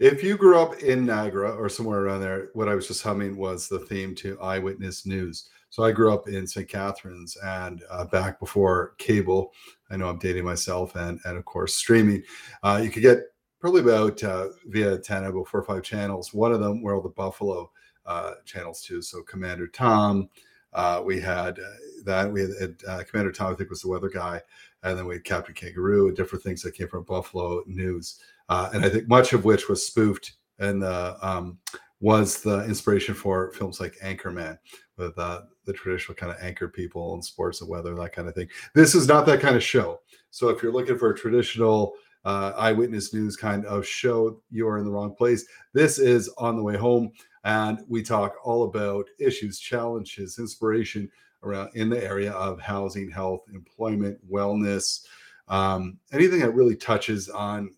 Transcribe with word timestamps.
If 0.00 0.24
you 0.24 0.36
grew 0.36 0.58
up 0.58 0.82
in 0.82 1.06
Niagara 1.06 1.54
or 1.54 1.68
somewhere 1.68 2.00
around 2.00 2.20
there, 2.20 2.48
what 2.54 2.68
I 2.68 2.74
was 2.74 2.88
just 2.88 3.02
humming 3.02 3.36
was 3.36 3.68
the 3.68 3.78
theme 3.78 4.14
to 4.16 4.40
Eyewitness 4.40 5.06
News. 5.06 5.48
So 5.70 5.82
I 5.82 5.92
grew 5.92 6.12
up 6.12 6.28
in 6.28 6.46
St. 6.46 6.68
Catharines 6.68 7.36
and 7.44 7.82
uh, 7.90 8.04
back 8.04 8.38
before 8.38 8.94
cable. 8.98 9.52
I 9.90 9.96
know 9.96 10.08
I'm 10.08 10.18
dating 10.18 10.44
myself 10.44 10.94
and, 10.96 11.20
and 11.24 11.36
of 11.36 11.44
course, 11.44 11.74
streaming. 11.74 12.22
Uh, 12.62 12.80
you 12.82 12.90
could 12.90 13.02
get 13.02 13.20
probably 13.60 13.80
about 13.80 14.22
uh, 14.22 14.48
via 14.66 14.98
10 14.98 15.24
about 15.24 15.48
four 15.48 15.60
or 15.60 15.64
five 15.64 15.82
channels. 15.82 16.34
One 16.34 16.52
of 16.52 16.60
them 16.60 16.82
were 16.82 16.94
all 16.94 17.02
the 17.02 17.08
Buffalo 17.08 17.70
uh, 18.06 18.34
channels 18.44 18.82
too. 18.82 19.00
So 19.00 19.22
Commander 19.22 19.66
Tom, 19.66 20.28
uh, 20.74 21.02
we 21.04 21.20
had 21.20 21.58
uh, 21.58 21.76
that. 22.04 22.30
We 22.30 22.42
had 22.42 23.08
Commander 23.08 23.32
Tom, 23.32 23.52
I 23.52 23.56
think, 23.56 23.70
was 23.70 23.82
the 23.82 23.88
weather 23.88 24.10
guy, 24.10 24.40
and 24.82 24.98
then 24.98 25.06
we 25.06 25.14
had 25.14 25.24
Captain 25.24 25.54
Kangaroo 25.54 26.08
and 26.08 26.16
different 26.16 26.42
things 26.44 26.62
that 26.62 26.74
came 26.74 26.88
from 26.88 27.04
Buffalo 27.04 27.62
News, 27.66 28.20
uh, 28.48 28.70
and 28.72 28.84
I 28.84 28.88
think 28.88 29.08
much 29.08 29.32
of 29.32 29.44
which 29.44 29.68
was 29.68 29.86
spoofed 29.86 30.34
and 30.58 30.84
um, 30.84 31.58
was 32.00 32.42
the 32.42 32.64
inspiration 32.64 33.14
for 33.14 33.52
films 33.52 33.80
like 33.80 33.94
Anchorman 34.02 34.58
with 34.96 35.18
uh, 35.18 35.42
the 35.64 35.72
traditional 35.72 36.14
kind 36.14 36.30
of 36.30 36.38
anchor 36.40 36.68
people 36.68 37.14
and 37.14 37.24
sports 37.24 37.60
and 37.60 37.70
weather, 37.70 37.94
that 37.94 38.12
kind 38.12 38.28
of 38.28 38.34
thing. 38.34 38.48
This 38.74 38.94
is 38.94 39.08
not 39.08 39.26
that 39.26 39.40
kind 39.40 39.56
of 39.56 39.62
show. 39.62 40.00
So 40.30 40.48
if 40.48 40.62
you're 40.62 40.72
looking 40.72 40.98
for 40.98 41.10
a 41.10 41.16
traditional 41.16 41.94
uh, 42.24 42.52
eyewitness 42.56 43.12
news 43.12 43.36
kind 43.36 43.64
of 43.66 43.86
show, 43.86 44.40
you're 44.50 44.78
in 44.78 44.84
the 44.84 44.90
wrong 44.90 45.14
place. 45.14 45.46
This 45.72 45.98
is 45.98 46.28
on 46.38 46.56
the 46.56 46.62
way 46.62 46.76
home. 46.76 47.12
And 47.44 47.80
we 47.88 48.02
talk 48.02 48.36
all 48.42 48.64
about 48.64 49.06
issues, 49.18 49.58
challenges, 49.58 50.38
inspiration 50.38 51.10
around 51.42 51.70
in 51.74 51.90
the 51.90 52.02
area 52.02 52.32
of 52.32 52.60
housing, 52.60 53.10
health, 53.10 53.42
employment, 53.52 54.18
wellness, 54.30 55.04
um, 55.48 55.98
anything 56.12 56.40
that 56.40 56.54
really 56.54 56.76
touches 56.76 57.28
on 57.28 57.70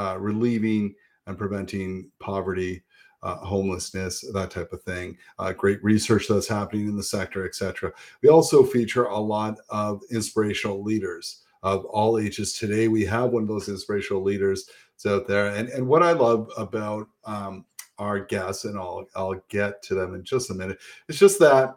uh, 0.00 0.16
relieving 0.18 0.94
and 1.26 1.36
preventing 1.36 2.10
poverty, 2.20 2.82
uh, 3.22 3.36
homelessness, 3.36 4.24
that 4.32 4.50
type 4.50 4.72
of 4.72 4.82
thing. 4.82 5.14
Uh, 5.38 5.52
great 5.52 5.82
research 5.84 6.26
that's 6.26 6.48
happening 6.48 6.88
in 6.88 6.96
the 6.96 7.02
sector, 7.02 7.46
etc. 7.46 7.92
We 8.22 8.30
also 8.30 8.64
feature 8.64 9.04
a 9.04 9.18
lot 9.18 9.58
of 9.68 10.00
inspirational 10.10 10.82
leaders 10.82 11.42
of 11.62 11.84
all 11.84 12.18
ages. 12.18 12.54
Today, 12.54 12.88
we 12.88 13.04
have 13.04 13.30
one 13.30 13.42
of 13.42 13.48
those 13.48 13.68
inspirational 13.68 14.22
leaders 14.22 14.70
out 15.06 15.26
there, 15.26 15.48
and 15.48 15.68
and 15.68 15.86
what 15.86 16.02
I 16.02 16.12
love 16.12 16.50
about 16.56 17.06
um, 17.24 17.66
our 17.98 18.20
guests, 18.20 18.64
and 18.64 18.78
I'll 18.78 19.06
I'll 19.14 19.42
get 19.50 19.82
to 19.84 19.94
them 19.94 20.14
in 20.14 20.24
just 20.24 20.50
a 20.50 20.54
minute. 20.54 20.78
It's 21.08 21.18
just 21.18 21.38
that 21.40 21.74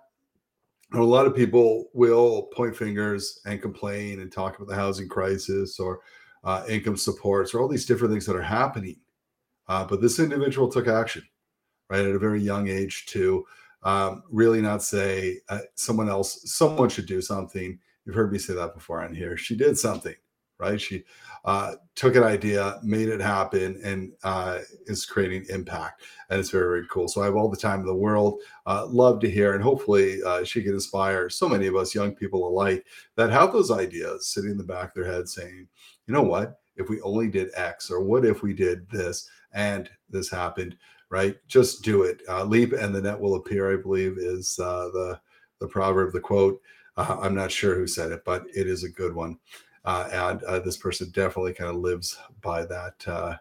a 0.94 1.02
lot 1.02 1.26
of 1.26 1.36
people 1.36 1.90
will 1.94 2.44
point 2.54 2.76
fingers 2.76 3.42
and 3.46 3.62
complain 3.62 4.22
and 4.22 4.32
talk 4.32 4.56
about 4.56 4.70
the 4.70 4.76
housing 4.76 5.10
crisis 5.10 5.78
or 5.78 6.00
uh, 6.44 6.64
income 6.68 6.98
supports 6.98 7.54
or 7.54 7.62
all 7.62 7.68
these 7.68 7.86
different 7.86 8.14
things 8.14 8.26
that 8.26 8.36
are 8.36 8.42
happening. 8.42 8.98
Uh, 9.68 9.86
but 9.86 10.02
this 10.02 10.20
individual 10.20 10.68
took 10.68 10.88
action, 10.88 11.24
right, 11.90 12.06
at 12.06 12.16
a 12.16 12.20
very 12.20 12.42
young 12.42 12.68
age 12.68 13.06
to 13.08 13.46
um, 13.84 14.24
really 14.30 14.62
not 14.62 14.84
say 14.84 15.40
uh, 15.50 15.60
someone 15.76 16.10
else, 16.10 16.42
someone 16.52 16.90
should 16.90 17.06
do 17.06 17.22
something. 17.22 17.80
You've 18.06 18.16
heard 18.16 18.32
me 18.32 18.40
say 18.40 18.54
that 18.54 18.74
before 18.74 19.02
on 19.04 19.16
here. 19.16 19.38
She 19.38 19.56
did 19.56 19.78
something 19.78 20.16
right? 20.64 20.82
She 20.82 21.04
uh, 21.46 21.74
took 21.96 22.16
an 22.16 22.24
idea, 22.24 22.80
made 22.84 23.10
it 23.10 23.20
happen, 23.20 23.80
and 23.84 24.14
uh, 24.24 24.60
is 24.86 25.06
creating 25.06 25.46
impact. 25.50 26.02
And 26.30 26.40
it's 26.40 26.50
very, 26.50 26.68
very 26.68 26.88
cool. 26.90 27.08
So 27.08 27.22
I 27.22 27.26
have 27.26 27.36
all 27.36 27.50
the 27.50 27.58
time 27.58 27.82
in 27.82 27.86
the 27.86 27.94
world. 27.94 28.40
Uh, 28.66 28.86
love 28.88 29.20
to 29.22 29.30
hear, 29.30 29.54
and 29.54 29.64
hopefully 29.64 30.24
uh, 30.24 30.44
she 30.44 30.64
can 30.64 30.74
inspire 30.74 31.30
so 31.30 31.50
many 31.50 31.68
of 31.68 31.76
us 31.76 31.94
young 31.94 32.16
people 32.16 32.48
alike 32.48 32.86
that 33.16 33.30
have 33.30 33.52
those 33.52 33.72
ideas 33.72 34.28
sitting 34.28 34.52
in 34.52 34.58
the 34.58 34.64
back 34.64 34.90
of 34.90 34.94
their 34.96 35.12
head 35.12 35.28
saying, 35.28 35.68
you 36.08 36.14
know 36.14 36.24
what? 36.24 36.60
If 36.76 36.90
we 36.90 37.02
only 37.02 37.28
did 37.28 37.50
X, 37.56 37.92
or 37.92 38.02
what 38.02 38.26
if 38.26 38.42
we 38.42 38.54
did 38.54 38.90
this 38.90 39.30
and 39.54 39.90
this 40.10 40.30
happened, 40.30 40.78
right? 41.10 41.36
Just 41.48 41.84
do 41.84 42.04
it. 42.04 42.22
Uh, 42.28 42.46
leap 42.46 42.74
and 42.74 42.96
the 42.96 43.02
net 43.02 43.20
will 43.20 43.36
appear, 43.36 43.72
I 43.78 43.82
believe, 43.82 44.18
is 44.18 44.58
uh, 44.60 44.90
the, 44.94 45.20
the 45.60 45.68
proverb, 45.68 46.14
the 46.14 46.20
quote. 46.20 46.60
I'm 46.96 47.36
not 47.36 47.52
sure 47.52 47.76
who 47.76 47.88
said 47.88 48.12
it, 48.12 48.24
but 48.24 48.46
it 48.56 48.68
is 48.68 48.84
a 48.84 48.90
good 48.90 49.14
one 49.14 49.38
uh, 49.86 50.10
and 50.12 50.44
uh, 50.44 50.60
this 50.60 50.78
person 50.78 51.10
definitely 51.12 51.54
kind 51.54 51.70
of 51.70 51.78
lives 51.78 52.18
by 52.42 52.66
that 52.66 53.08
uh, 53.08 53.36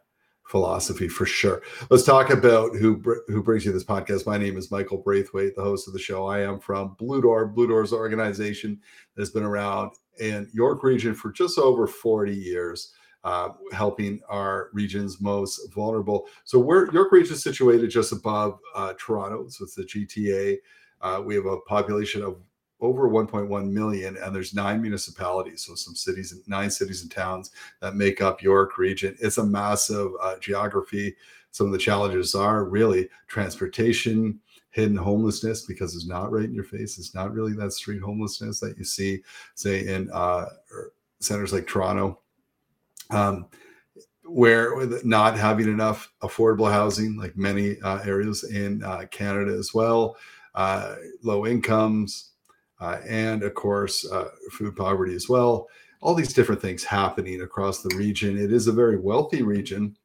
philosophy 0.44 1.08
for 1.08 1.24
sure. 1.24 1.62
Let's 1.90 2.04
talk 2.04 2.30
about 2.30 2.76
who 2.76 3.02
who 3.28 3.42
brings 3.42 3.64
you 3.64 3.72
this 3.72 3.84
podcast. 3.84 4.26
My 4.26 4.38
name 4.38 4.56
is 4.56 4.70
Michael 4.70 4.98
Braithwaite, 4.98 5.56
the 5.56 5.62
host 5.62 5.86
of 5.86 5.94
the 5.94 6.00
show. 6.00 6.26
I 6.26 6.40
am 6.40 6.58
from 6.58 6.94
Blue 6.98 7.22
Door. 7.22 7.48
Blue 7.48 7.66
Door's 7.66 7.92
organization 7.92 8.80
that 9.14 9.22
has 9.22 9.30
been 9.30 9.44
around 9.44 9.92
in 10.20 10.48
York 10.52 10.82
Region 10.82 11.14
for 11.14 11.32
just 11.32 11.58
over 11.58 11.86
40 11.86 12.34
years. 12.34 12.92
Uh, 13.24 13.50
helping 13.72 14.20
our 14.28 14.68
region's 14.72 15.20
most 15.20 15.72
vulnerable. 15.72 16.26
So 16.42 16.58
we're 16.58 16.90
York 16.92 17.12
Region 17.12 17.34
is 17.34 17.42
situated 17.44 17.88
just 17.88 18.10
above 18.10 18.58
uh, 18.74 18.94
Toronto, 18.98 19.46
so 19.46 19.62
it's 19.62 19.76
the 19.76 19.84
GTA. 19.84 20.56
Uh, 21.00 21.22
we 21.24 21.36
have 21.36 21.46
a 21.46 21.60
population 21.60 22.24
of 22.24 22.38
over 22.82 23.08
1.1 23.08 23.70
million 23.70 24.16
and 24.18 24.34
there's 24.34 24.52
nine 24.52 24.82
municipalities 24.82 25.64
so 25.64 25.74
some 25.74 25.94
cities 25.94 26.34
nine 26.46 26.70
cities 26.70 27.02
and 27.02 27.10
towns 27.10 27.52
that 27.80 27.94
make 27.94 28.20
up 28.20 28.42
york 28.42 28.76
region. 28.76 29.16
It's 29.20 29.38
a 29.38 29.46
massive 29.46 30.10
uh, 30.20 30.38
geography. 30.38 31.16
Some 31.52 31.66
of 31.66 31.72
the 31.72 31.78
challenges 31.78 32.34
are 32.34 32.64
really 32.64 33.08
transportation 33.28 34.40
hidden 34.70 34.96
homelessness 34.96 35.62
because 35.62 35.94
it's 35.94 36.06
not 36.06 36.32
right 36.32 36.44
in 36.44 36.54
your 36.54 36.64
face. 36.64 36.98
It's 36.98 37.14
not 37.14 37.32
really 37.32 37.52
that 37.54 37.72
street 37.72 38.00
homelessness 38.02 38.58
that 38.60 38.76
you 38.78 38.84
see 38.84 39.22
say 39.54 39.86
in 39.86 40.10
uh, 40.12 40.46
er, 40.72 40.92
centers 41.20 41.52
like 41.52 41.66
toronto 41.66 42.18
um, 43.10 43.46
where 44.24 44.86
not 45.04 45.36
having 45.36 45.68
enough 45.68 46.12
affordable 46.22 46.70
housing 46.70 47.16
like 47.16 47.36
many 47.36 47.80
uh, 47.82 48.00
areas 48.04 48.44
in 48.44 48.82
uh, 48.82 49.04
canada 49.10 49.52
as 49.52 49.72
well 49.74 50.16
uh, 50.54 50.96
low 51.22 51.46
incomes 51.46 52.31
uh, 52.82 52.98
and 53.08 53.44
of 53.44 53.54
course, 53.54 54.10
uh, 54.10 54.28
food 54.50 54.74
poverty 54.74 55.14
as 55.14 55.28
well. 55.28 55.68
All 56.00 56.14
these 56.14 56.32
different 56.32 56.60
things 56.60 56.82
happening 56.82 57.42
across 57.42 57.80
the 57.80 57.94
region. 57.96 58.36
It 58.36 58.52
is 58.52 58.66
a 58.66 58.72
very 58.72 58.98
wealthy 58.98 59.42
region, 59.42 59.96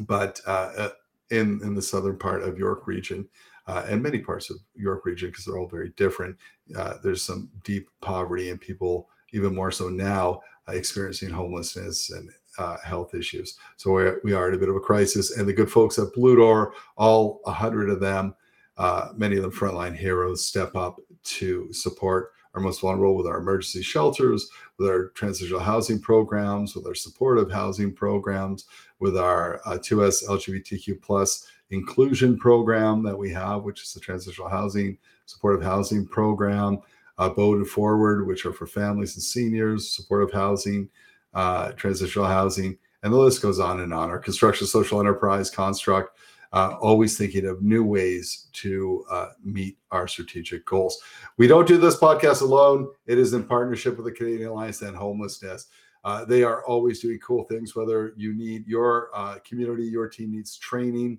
but 0.00 0.40
uh, 0.46 0.72
uh 0.76 0.90
in 1.30 1.60
in 1.62 1.74
the 1.74 1.82
southern 1.82 2.18
part 2.18 2.42
of 2.42 2.58
York 2.58 2.86
region 2.86 3.28
uh, 3.68 3.84
and 3.88 4.02
many 4.02 4.18
parts 4.18 4.50
of 4.50 4.56
York 4.74 5.04
region, 5.04 5.28
because 5.28 5.44
they're 5.44 5.58
all 5.58 5.68
very 5.68 5.90
different, 5.90 6.36
uh, 6.76 6.94
there's 7.02 7.22
some 7.22 7.50
deep 7.62 7.88
poverty 8.00 8.50
and 8.50 8.60
people 8.60 9.08
even 9.32 9.54
more 9.54 9.70
so 9.70 9.88
now 9.88 10.40
experiencing 10.68 11.30
homelessness 11.30 12.10
and 12.10 12.30
uh, 12.58 12.78
health 12.82 13.14
issues. 13.14 13.58
So 13.76 13.92
we're, 13.92 14.20
we 14.24 14.32
are 14.32 14.48
at 14.48 14.54
a 14.54 14.58
bit 14.58 14.68
of 14.70 14.76
a 14.76 14.80
crisis. 14.80 15.36
And 15.36 15.46
the 15.46 15.52
good 15.52 15.70
folks 15.70 15.98
at 15.98 16.12
Blue 16.14 16.36
Door, 16.36 16.74
all 16.96 17.40
a 17.46 17.52
hundred 17.52 17.90
of 17.90 18.00
them, 18.00 18.34
uh, 18.78 19.08
many 19.16 19.36
of 19.36 19.42
them 19.42 19.52
frontline 19.52 19.94
heroes, 19.94 20.46
step 20.46 20.74
up 20.74 20.98
to 21.36 21.72
support 21.72 22.32
our 22.54 22.60
most 22.60 22.80
vulnerable 22.80 23.16
with 23.16 23.26
our 23.26 23.38
emergency 23.38 23.82
shelters, 23.82 24.48
with 24.78 24.88
our 24.88 25.08
transitional 25.10 25.60
housing 25.60 26.00
programs, 26.00 26.74
with 26.74 26.86
our 26.86 26.94
supportive 26.94 27.50
housing 27.50 27.92
programs, 27.92 28.64
with 29.00 29.16
our 29.16 29.60
uh, 29.66 29.78
2S 29.78 30.26
LGBTQ 30.26 31.00
plus 31.02 31.46
inclusion 31.70 32.38
program 32.38 33.02
that 33.02 33.16
we 33.16 33.30
have, 33.30 33.62
which 33.62 33.82
is 33.82 33.92
the 33.92 34.00
transitional 34.00 34.48
housing, 34.48 34.96
supportive 35.26 35.62
housing 35.62 36.06
program, 36.06 36.78
uh, 37.18 37.28
Bowden 37.28 37.64
Forward, 37.64 38.26
which 38.26 38.46
are 38.46 38.52
for 38.52 38.66
families 38.66 39.14
and 39.16 39.22
seniors, 39.22 39.90
supportive 39.90 40.32
housing, 40.32 40.88
uh, 41.34 41.72
transitional 41.72 42.26
housing, 42.26 42.78
and 43.02 43.12
the 43.12 43.18
list 43.18 43.42
goes 43.42 43.60
on 43.60 43.80
and 43.80 43.92
on. 43.92 44.10
Our 44.10 44.18
construction 44.18 44.66
social 44.66 45.00
enterprise 45.00 45.50
construct, 45.50 46.18
uh, 46.52 46.76
always 46.80 47.18
thinking 47.18 47.46
of 47.46 47.62
new 47.62 47.84
ways 47.84 48.48
to 48.54 49.04
uh, 49.10 49.28
meet 49.44 49.78
our 49.90 50.08
strategic 50.08 50.64
goals. 50.64 51.00
We 51.36 51.46
don't 51.46 51.68
do 51.68 51.78
this 51.78 51.98
podcast 51.98 52.42
alone. 52.42 52.88
It 53.06 53.18
is 53.18 53.32
in 53.32 53.44
partnership 53.44 53.96
with 53.96 54.06
the 54.06 54.12
Canadian 54.12 54.48
Alliance 54.48 54.82
and 54.82 54.96
Homelessness. 54.96 55.66
Uh, 56.04 56.24
they 56.24 56.42
are 56.42 56.64
always 56.64 57.00
doing 57.00 57.18
cool 57.18 57.44
things, 57.44 57.74
whether 57.76 58.12
you 58.16 58.34
need 58.34 58.66
your 58.66 59.10
uh, 59.14 59.38
community, 59.44 59.84
your 59.84 60.08
team 60.08 60.32
needs 60.32 60.56
training. 60.56 61.18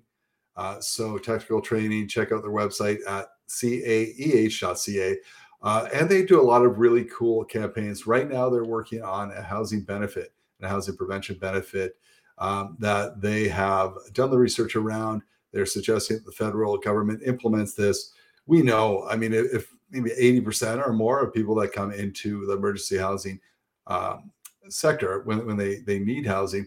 Uh, 0.56 0.80
so, 0.80 1.16
technical 1.16 1.60
training, 1.60 2.08
check 2.08 2.32
out 2.32 2.42
their 2.42 2.50
website 2.50 2.98
at 3.06 3.28
caeh.ca. 3.48 5.16
Uh, 5.62 5.88
and 5.92 6.08
they 6.08 6.24
do 6.24 6.40
a 6.40 6.42
lot 6.42 6.64
of 6.64 6.78
really 6.78 7.04
cool 7.04 7.44
campaigns. 7.44 8.06
Right 8.06 8.28
now, 8.28 8.48
they're 8.48 8.64
working 8.64 9.02
on 9.02 9.30
a 9.32 9.42
housing 9.42 9.82
benefit 9.82 10.32
and 10.58 10.66
a 10.66 10.68
housing 10.68 10.96
prevention 10.96 11.36
benefit 11.38 11.96
um, 12.40 12.76
that 12.80 13.20
they 13.20 13.48
have 13.48 13.94
done 14.12 14.30
the 14.30 14.38
research 14.38 14.74
around. 14.74 15.22
They're 15.52 15.66
suggesting 15.66 16.18
that 16.18 16.26
the 16.26 16.32
federal 16.32 16.76
government 16.78 17.22
implements 17.24 17.74
this. 17.74 18.12
We 18.46 18.62
know, 18.62 19.06
I 19.08 19.16
mean, 19.16 19.32
if 19.32 19.72
maybe 19.90 20.10
80% 20.10 20.86
or 20.86 20.92
more 20.92 21.20
of 21.20 21.34
people 21.34 21.54
that 21.56 21.72
come 21.72 21.92
into 21.92 22.46
the 22.46 22.54
emergency 22.54 22.96
housing 22.96 23.40
um, 23.86 24.30
sector 24.68 25.22
when, 25.24 25.46
when 25.46 25.56
they, 25.56 25.80
they 25.80 25.98
need 25.98 26.26
housing, 26.26 26.66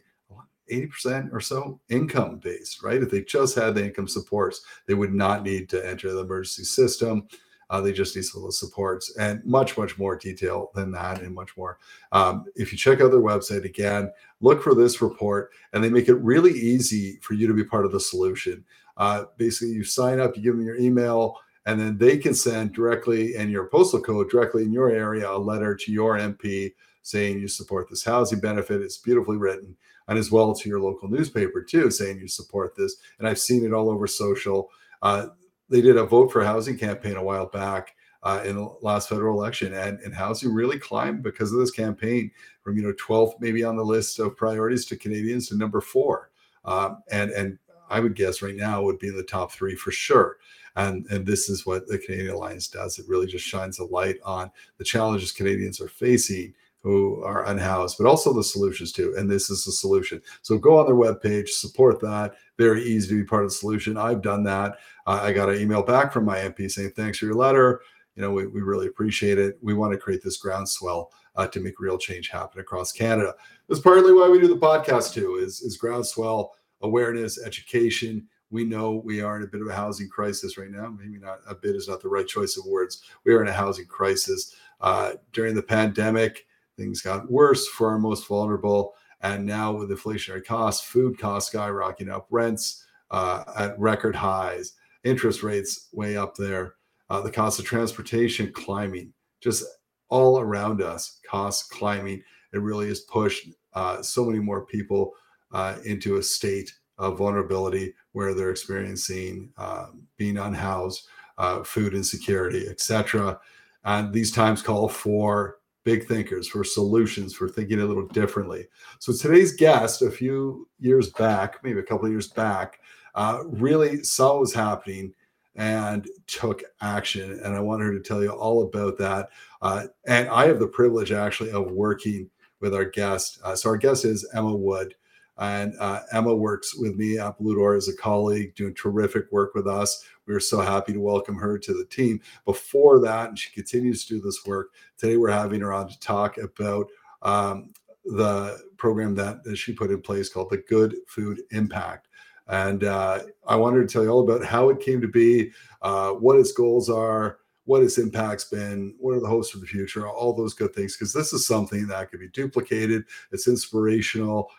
80% 0.72 1.34
or 1.34 1.42
so 1.42 1.80
income 1.90 2.40
based, 2.42 2.84
right? 2.84 3.02
If 3.02 3.12
they 3.12 3.22
just 3.24 3.56
had 3.56 3.76
the 3.76 3.86
income 3.86 4.08
supports, 4.08 4.62
they 4.88 4.94
would 4.94 5.14
not 5.14 5.44
need 5.44 5.70
to 5.70 5.86
enter 5.86 6.14
the 6.14 6.22
emergency 6.22 6.64
system. 6.64 7.28
Uh, 7.74 7.82
they 7.82 7.92
just 7.92 8.16
need 8.16 8.22
some 8.22 8.52
supports 8.52 9.18
and 9.18 9.44
much, 9.44 9.80
much 9.80 9.98
more 9.98 10.16
detail 10.16 10.70
than 10.76 10.92
that, 10.92 11.24
and 11.24 11.34
much 11.34 11.58
more. 11.58 11.80
Um, 12.12 12.46
if 12.56 12.72
you 12.72 12.78
check 12.78 13.02
out 13.02 13.10
their 13.10 13.20
website 13.20 13.66
again, 13.66 14.12
look 14.42 14.62
for 14.62 14.76
this 14.76 15.02
report, 15.02 15.50
and 15.74 15.84
they 15.84 15.90
make 15.90 16.08
it 16.08 16.14
really 16.18 16.52
easy 16.52 17.18
for 17.24 17.34
you 17.34 17.48
to 17.48 17.54
be 17.56 17.64
part 17.64 17.84
of 17.84 17.92
the 17.92 18.00
solution. 18.00 18.64
Uh, 18.96 19.24
basically, 19.38 19.74
you 19.74 19.84
sign 19.84 20.20
up, 20.20 20.38
you 20.38 20.44
give 20.44 20.56
them 20.56 20.64
your 20.64 20.76
email, 20.76 21.40
and 21.66 21.80
then 21.80 21.98
they 21.98 22.16
can 22.16 22.36
send 22.36 22.74
directly 22.74 23.36
and 23.36 23.50
your 23.50 23.66
postal 23.70 24.00
code 24.00 24.30
directly 24.30 24.62
in 24.62 24.72
your 24.72 24.92
area 24.92 25.28
a 25.28 25.36
letter 25.36 25.74
to 25.74 25.92
your 25.92 26.20
MP 26.20 26.74
saying 27.02 27.40
you 27.40 27.48
support 27.48 27.90
this 27.90 28.04
housing 28.04 28.40
benefit. 28.40 28.84
It's 28.84 29.00
beautifully 29.00 29.38
written, 29.38 29.76
and 30.08 30.20
as 30.20 30.32
well 30.32 30.54
to 30.54 30.70
your 30.70 30.80
local 30.80 31.10
newspaper 31.10 31.64
too, 31.64 31.90
saying 31.90 32.20
you 32.20 32.28
support 32.28 32.76
this. 32.76 32.98
And 33.18 33.28
I've 33.28 33.40
seen 33.40 33.66
it 33.66 33.74
all 33.74 33.90
over 33.90 34.06
social. 34.06 34.70
Uh, 35.02 35.30
they 35.74 35.82
did 35.82 35.98
a 35.98 36.06
vote 36.06 36.32
for 36.32 36.44
housing 36.44 36.78
campaign 36.78 37.16
a 37.16 37.24
while 37.24 37.48
back 37.48 37.96
uh, 38.22 38.44
in 38.46 38.56
the 38.56 38.70
last 38.84 39.10
federal 39.10 39.36
election, 39.36 39.74
and, 39.74 40.00
and 40.02 40.14
housing 40.14 40.54
really 40.54 40.78
climbed 40.78 41.24
because 41.24 41.52
of 41.52 41.58
this 41.58 41.72
campaign 41.72 42.30
from 42.62 42.78
you 42.78 42.84
know 42.84 42.94
12 43.00 43.34
maybe 43.40 43.64
on 43.64 43.76
the 43.76 43.84
list 43.84 44.20
of 44.20 44.38
priorities 44.38 44.86
to 44.86 44.96
Canadians 44.96 45.50
to 45.50 45.58
number 45.58 45.82
four, 45.82 46.30
um, 46.64 47.02
and 47.12 47.32
and 47.32 47.58
I 47.90 48.00
would 48.00 48.16
guess 48.16 48.44
right 48.44 48.56
now 48.56 48.84
would 48.84 49.00
be 49.00 49.08
in 49.08 49.18
the 49.18 49.24
top 49.24 49.52
three 49.52 49.76
for 49.76 49.92
sure. 49.92 50.38
And, 50.76 51.06
and 51.12 51.26
this 51.26 51.50
is 51.50 51.66
what 51.66 51.88
the 51.88 52.00
Canadian 52.00 52.34
Alliance 52.34 52.68
does. 52.68 52.98
It 52.98 53.08
really 53.08 53.28
just 53.28 53.46
shines 53.46 53.78
a 53.78 53.86
light 53.86 54.18
on 54.24 54.50
the 54.80 54.84
challenges 54.84 55.32
Canadians 55.32 55.80
are 55.80 55.88
facing 55.88 56.56
who 56.84 57.24
are 57.24 57.46
unhoused, 57.46 57.98
but 57.98 58.06
also 58.06 58.34
the 58.34 58.44
solutions 58.44 58.92
too. 58.92 59.16
And 59.18 59.32
this 59.32 59.50
is 59.50 59.64
the 59.64 59.72
solution. 59.72 60.22
So 60.42 60.58
go 60.58 60.78
on 60.78 60.86
their 60.86 60.96
webpage, 60.96 61.50
support 61.50 62.02
that. 62.02 62.34
Very 62.58 62.84
easy 62.84 63.08
to 63.10 63.22
be 63.22 63.24
part 63.24 63.46
of 63.46 63.50
the 63.50 63.56
solution. 63.56 63.98
I've 63.98 64.22
done 64.22 64.44
that. 64.44 64.80
Uh, 65.08 65.22
I 65.24 65.32
got 65.32 65.50
an 65.50 65.60
email 65.60 65.82
back 65.82 66.12
from 66.12 66.26
my 66.26 66.38
MP 66.40 66.70
saying, 66.70 66.92
thanks 66.92 67.18
for 67.18 67.26
your 67.26 67.36
letter. 67.36 67.82
You 68.16 68.22
know, 68.22 68.32
we, 68.32 68.48
we 68.48 68.62
really 68.62 68.88
appreciate 68.88 69.40
it. 69.40 69.58
We 69.62 69.74
want 69.74 69.94
to 69.94 69.98
create 69.98 70.22
this 70.24 70.38
groundswell 70.38 71.12
uh, 71.36 71.48
to 71.48 71.62
make 71.62 71.80
real 71.80 71.98
change 71.98 72.30
happen 72.30 72.60
across 72.60 72.92
Canada. 72.92 73.34
That's 73.68 73.82
partly 73.82 74.14
why 74.14 74.28
we 74.28 74.40
do 74.40 74.48
the 74.48 74.58
podcast 74.58 75.14
too, 75.14 75.36
is, 75.36 75.62
is 75.62 75.78
groundswell 75.78 76.54
awareness, 76.82 77.44
education. 77.44 78.28
We 78.52 78.66
know 78.66 79.02
we 79.06 79.22
are 79.22 79.38
in 79.38 79.44
a 79.44 79.48
bit 79.48 79.62
of 79.62 79.68
a 79.68 79.74
housing 79.74 80.10
crisis 80.10 80.58
right 80.58 80.70
now. 80.70 80.90
Maybe 80.90 81.18
not 81.18 81.40
a 81.48 81.56
bit 81.56 81.76
is 81.76 81.88
not 81.88 82.02
the 82.02 82.10
right 82.10 82.28
choice 82.28 82.58
of 82.58 82.66
words. 82.66 83.04
We 83.24 83.34
are 83.34 83.42
in 83.42 83.48
a 83.48 83.54
housing 83.54 83.88
crisis. 83.88 84.54
Uh, 84.82 85.14
during 85.32 85.56
the 85.56 85.64
pandemic, 85.64 86.46
things 86.78 87.02
got 87.02 87.32
worse 87.32 87.68
for 87.68 87.90
our 87.90 88.00
most 88.00 88.28
vulnerable. 88.28 88.94
And 89.22 89.46
now 89.46 89.72
with 89.72 89.90
inflationary 89.90 90.46
costs, 90.46 90.86
food 90.86 91.18
costs 91.18 91.54
skyrocketing 91.54 92.10
up, 92.10 92.28
rents 92.30 92.86
uh, 93.12 93.44
at 93.58 93.80
record 93.80 94.16
highs, 94.16 94.74
interest 95.04 95.44
rates 95.44 95.90
way 95.94 96.18
up 96.18 96.36
there, 96.36 96.76
uh, 97.10 97.22
the 97.22 97.32
cost 97.32 97.60
of 97.60 97.66
transportation 97.66 98.52
climbing, 98.52 99.14
just 99.42 99.64
all 100.10 100.40
around 100.40 100.82
us, 100.82 101.20
costs 101.30 101.68
climbing. 101.68 102.22
It 102.54 102.60
really 102.60 102.88
has 102.88 103.02
pushed 103.02 103.50
uh, 103.74 104.02
so 104.02 104.26
many 104.26 104.40
more 104.40 104.66
people 104.66 105.14
uh, 105.52 105.78
into 105.86 106.18
a 106.18 106.24
state 106.24 106.74
of 106.98 107.18
vulnerability 107.18 107.94
where 108.12 108.34
they're 108.34 108.52
experiencing 108.52 109.52
uh, 109.58 109.88
being 110.18 110.38
unhoused, 110.38 111.08
uh, 111.38 111.64
food 111.64 111.94
insecurity, 111.94 112.68
etc. 112.68 113.40
And 113.84 114.14
these 114.14 114.32
times 114.32 114.62
call 114.62 114.88
for 114.88 115.58
big 115.84 116.08
thinkers, 116.08 116.48
for 116.48 116.64
solutions, 116.64 117.34
for 117.34 117.50
thinking 117.50 117.82
a 117.82 117.86
little 117.86 118.08
differently. 118.08 118.68
So 119.00 119.14
today's 119.14 119.56
guest, 119.56 120.02
a 120.02 120.12
few 120.12 120.68
years 120.80 121.10
back, 121.12 121.64
maybe 121.64 121.80
a 121.80 121.84
couple 121.84 122.06
of 122.06 122.12
years 122.12 122.30
back, 122.30 122.80
uh, 123.16 123.40
really 123.46 124.04
saw 124.04 124.34
what 124.34 124.42
was 124.42 124.54
happening 124.54 125.14
and 125.56 126.08
took 126.28 126.64
action. 126.82 127.40
And 127.44 127.54
I 127.54 127.60
want 127.60 127.84
her 127.84 127.94
to 127.94 128.00
tell 128.00 128.24
you 128.24 128.32
all 128.32 128.64
about 128.64 128.98
that. 128.98 129.30
Uh, 129.62 129.86
and 130.08 130.28
I 130.30 130.48
have 130.48 130.60
the 130.60 130.68
privilege 130.68 131.12
actually 131.12 131.52
of 131.52 131.72
working 131.72 132.30
with 132.60 132.74
our 132.74 132.86
guest. 132.86 133.40
Uh, 133.44 133.56
so 133.56 133.70
our 133.70 133.78
guest 133.78 134.06
is 134.06 134.28
Emma 134.34 134.56
Wood. 134.56 134.96
And 135.38 135.74
uh, 135.80 136.02
Emma 136.12 136.34
works 136.34 136.76
with 136.78 136.96
me 136.96 137.18
at 137.18 137.38
Blue 137.38 137.56
Door 137.56 137.76
as 137.76 137.88
a 137.88 137.98
colleague, 137.98 138.56
doing 138.56 138.76
terrific 138.76 139.32
work 139.32 139.56
with 139.56 139.68
us. 139.68 140.06
We 140.28 140.34
are 140.34 140.40
so 140.40 140.62
happy 140.62 140.94
to 140.94 141.00
welcome 141.00 141.36
her 141.36 141.58
to 141.58 141.74
the 141.74 141.86
team. 141.86 142.22
Before 142.46 143.00
that, 143.00 143.30
and 143.30 143.40
she 143.40 143.52
continues 143.52 144.06
to 144.06 144.16
do 144.16 144.22
this 144.22 144.46
work. 144.46 144.70
Today, 144.98 145.18
we're 145.18 145.32
having 145.32 145.62
her 145.62 145.74
on 145.74 145.90
to 145.90 146.00
talk 146.00 146.38
about 146.38 146.88
um, 147.24 147.74
the 148.06 148.60
program 148.78 149.16
that, 149.16 149.44
that, 149.44 149.56
she 149.56 149.74
put 149.74 149.92
in 149.92 150.02
place 150.02 150.30
called 150.30 150.50
the 150.50 150.64
Good 150.70 150.96
Food 151.08 151.42
Impact. 151.52 152.10
And 152.48 152.84
uh, 152.84 153.20
I 153.48 153.56
wanted 153.56 153.88
to 153.88 153.92
tell 153.92 154.04
you 154.04 154.10
all 154.10 154.30
about 154.30 154.46
how 154.46 154.70
it 154.70 154.82
came 154.82 155.00
to 155.02 155.08
be, 155.08 155.52
uh, 155.82 156.12
what 156.12 156.38
its 156.38 156.52
goals 156.52 156.90
are, 156.90 157.40
what 157.66 157.82
its 157.82 157.98
impact's 157.98 158.46
been, 158.46 158.94
what 159.00 159.14
are 159.14 159.22
the 159.22 159.28
hopes 159.28 159.50
for 159.50 159.60
the 159.60 159.66
future, 159.66 160.08
all 160.08 160.34
those 160.34 160.54
good 160.54 160.76
things, 160.76 160.98
because 160.98 161.14
this 161.14 161.32
is 161.32 161.48
something 161.48 161.88
that 161.88 162.12
could 162.12 162.20
be 162.20 162.28
duplicated. 162.30 163.06
It's 163.32 163.48
inspirational. 163.48 164.52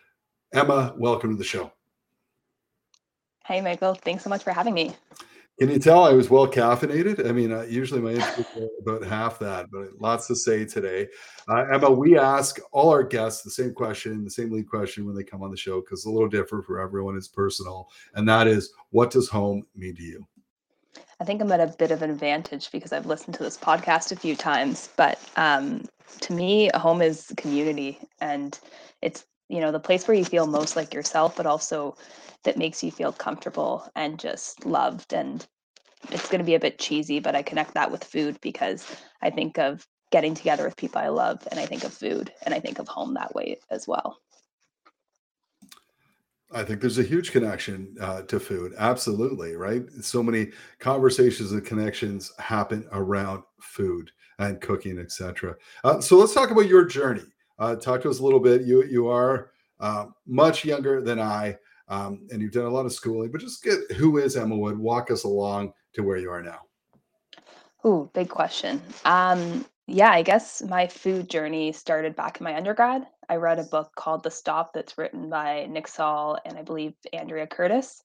Emma, 0.55 0.95
welcome 0.97 1.31
to 1.31 1.37
the 1.37 1.43
show. 1.43 1.73
Hey, 3.45 3.61
Michael. 3.61 3.95
Thanks 3.95 4.23
so 4.23 4.31
much 4.31 4.45
for 4.45 4.53
having 4.53 4.73
me. 4.73 4.95
Can 5.59 5.69
you 5.69 5.81
tell 5.81 6.05
I 6.05 6.13
was 6.13 6.31
well 6.31 6.47
caffeinated? 6.47 7.29
I 7.29 7.33
mean, 7.33 7.53
uh, 7.53 7.63
usually 7.63 8.01
my 8.01 8.13
intro 8.13 8.45
is 8.63 8.71
about 8.81 9.05
half 9.05 9.41
that, 9.41 9.67
but 9.73 10.01
lots 10.01 10.29
to 10.29 10.37
say 10.37 10.65
today. 10.65 11.09
Uh, 11.49 11.65
Emma, 11.73 11.91
we 11.91 12.17
ask 12.17 12.61
all 12.71 12.91
our 12.91 13.03
guests 13.03 13.43
the 13.43 13.51
same 13.51 13.75
question, 13.75 14.23
the 14.23 14.31
same 14.31 14.53
lead 14.53 14.69
question 14.69 15.07
when 15.07 15.17
they 15.17 15.25
come 15.25 15.43
on 15.43 15.51
the 15.51 15.57
show, 15.57 15.81
because 15.81 16.01
it's 16.01 16.07
a 16.07 16.11
little 16.11 16.29
different 16.29 16.65
for 16.65 16.81
everyone. 16.81 17.17
It's 17.17 17.29
personal. 17.29 17.89
And 18.15 18.29
that 18.29 18.47
is, 18.47 18.73
what 18.91 19.11
does 19.11 19.29
home 19.29 19.67
mean 19.75 19.97
to 19.97 20.03
you? 20.03 20.27
I 21.21 21.25
think 21.25 21.41
I'm 21.41 21.51
at 21.51 21.61
a 21.61 21.75
bit 21.79 21.91
of 21.91 22.03
an 22.03 22.11
advantage 22.11 22.71
because 22.71 22.93
I've 22.93 23.07
listened 23.07 23.35
to 23.37 23.43
this 23.43 23.59
podcast 23.59 24.13
a 24.13 24.17
few 24.17 24.37
times. 24.37 24.91
But 24.97 25.19
um, 25.37 25.85
to 26.21 26.33
me, 26.33 26.71
a 26.71 26.79
home 26.79 27.03
is 27.03 27.33
community. 27.37 27.99
And 28.21 28.59
it's 29.03 29.25
you 29.49 29.61
know 29.61 29.73
the 29.73 29.81
place 29.81 30.07
where 30.07 30.17
you 30.17 30.25
feel 30.25 30.47
most 30.47 30.77
like 30.77 30.95
yourself 30.95 31.37
but 31.37 31.47
also 31.47 31.97
that 32.45 32.57
makes 32.57 32.83
you 32.83 32.91
feel 32.91 33.13
comfortable 33.13 33.89
and 33.97 34.19
just 34.19 34.65
loved 34.65 35.13
and 35.13 35.47
it's 36.11 36.29
going 36.29 36.39
to 36.39 36.45
be 36.45 36.55
a 36.55 36.61
bit 36.61 36.79
cheesy 36.79 37.19
but 37.19 37.35
i 37.35 37.43
connect 37.43 37.75
that 37.75 37.91
with 37.91 38.05
food 38.05 38.39
because 38.41 38.87
i 39.23 39.31
think 39.31 39.59
of 39.59 39.87
getting 40.11 40.35
together 40.35 40.65
with 40.65 40.77
people 40.77 41.01
i 41.01 41.09
love 41.09 41.47
and 41.51 41.61
i 41.61 41.67
think 41.67 41.85
of 41.85 41.93
food 41.93 42.33
and 42.45 42.55
i 42.55 42.61
think 42.61 42.79
of 42.79 42.89
home 42.89 43.15
that 43.15 43.35
way 43.35 43.59
as 43.71 43.87
well 43.87 44.19
I 46.53 46.63
think 46.63 46.81
there's 46.81 46.99
a 46.99 47.03
huge 47.03 47.33
connection 47.33 47.97
uh, 48.01 48.23
to 48.23 48.39
food. 48.39 48.75
Absolutely, 48.79 49.57
right? 49.57 49.83
So 50.01 50.23
many 50.23 50.53
conversations 50.79 51.51
and 51.51 51.65
connections 51.65 52.33
happen 52.39 52.87
around 52.93 53.43
food 53.61 54.13
and 54.39 54.61
cooking, 54.61 54.99
etc. 54.99 55.57
Uh, 55.83 56.01
so 56.01 56.17
let's 56.17 56.33
talk 56.33 56.51
about 56.51 56.69
your 56.69 56.85
journey. 56.85 57.25
Uh, 57.59 57.77
talk 57.77 58.03
to 58.03 58.11
us 58.11 58.21
a 58.21 58.25
little 58.25 58.41
bit. 58.41 58.63
You 58.63 58.85
you 58.85 59.09
are 59.09 59.51
uh, 59.81 60.07
much 60.27 60.65
younger 60.65 61.01
than 61.01 61.21
I, 61.21 61.57
um, 61.89 62.27
and 62.31 62.41
you've 62.41 62.53
done 62.53 62.65
a 62.65 62.71
lot 62.71 62.87
of 62.87 62.93
schooling. 62.93 63.31
But 63.31 63.41
just 63.41 63.63
get 63.63 63.79
who 63.97 64.19
is 64.19 64.37
Emma 64.37 64.57
Wood? 64.57 64.79
Walk 64.79 65.11
us 65.11 65.25
along 65.25 65.73
to 65.95 66.03
where 66.03 66.17
you 66.17 66.31
are 66.31 66.43
now. 66.43 66.61
Ooh, 67.87 68.11
big 68.15 68.29
question. 68.29 68.81
Um, 69.05 69.67
yeah, 69.87 70.11
I 70.11 70.23
guess 70.23 70.63
my 70.63 70.87
food 70.87 71.29
journey 71.29 71.73
started 71.73 72.17
back 72.17 72.41
in 72.41 72.45
my 72.45 72.57
undergrad. 72.57 73.07
I 73.29 73.37
read 73.37 73.59
a 73.59 73.65
book 73.65 73.93
called 73.95 74.23
The 74.23 74.31
Stop 74.31 74.73
that's 74.73 74.97
written 74.97 75.29
by 75.29 75.67
Nick 75.67 75.89
Saul 75.89 76.39
and 76.45 76.57
I 76.57 76.63
believe 76.63 76.95
Andrea 77.13 77.47
Curtis. 77.47 78.03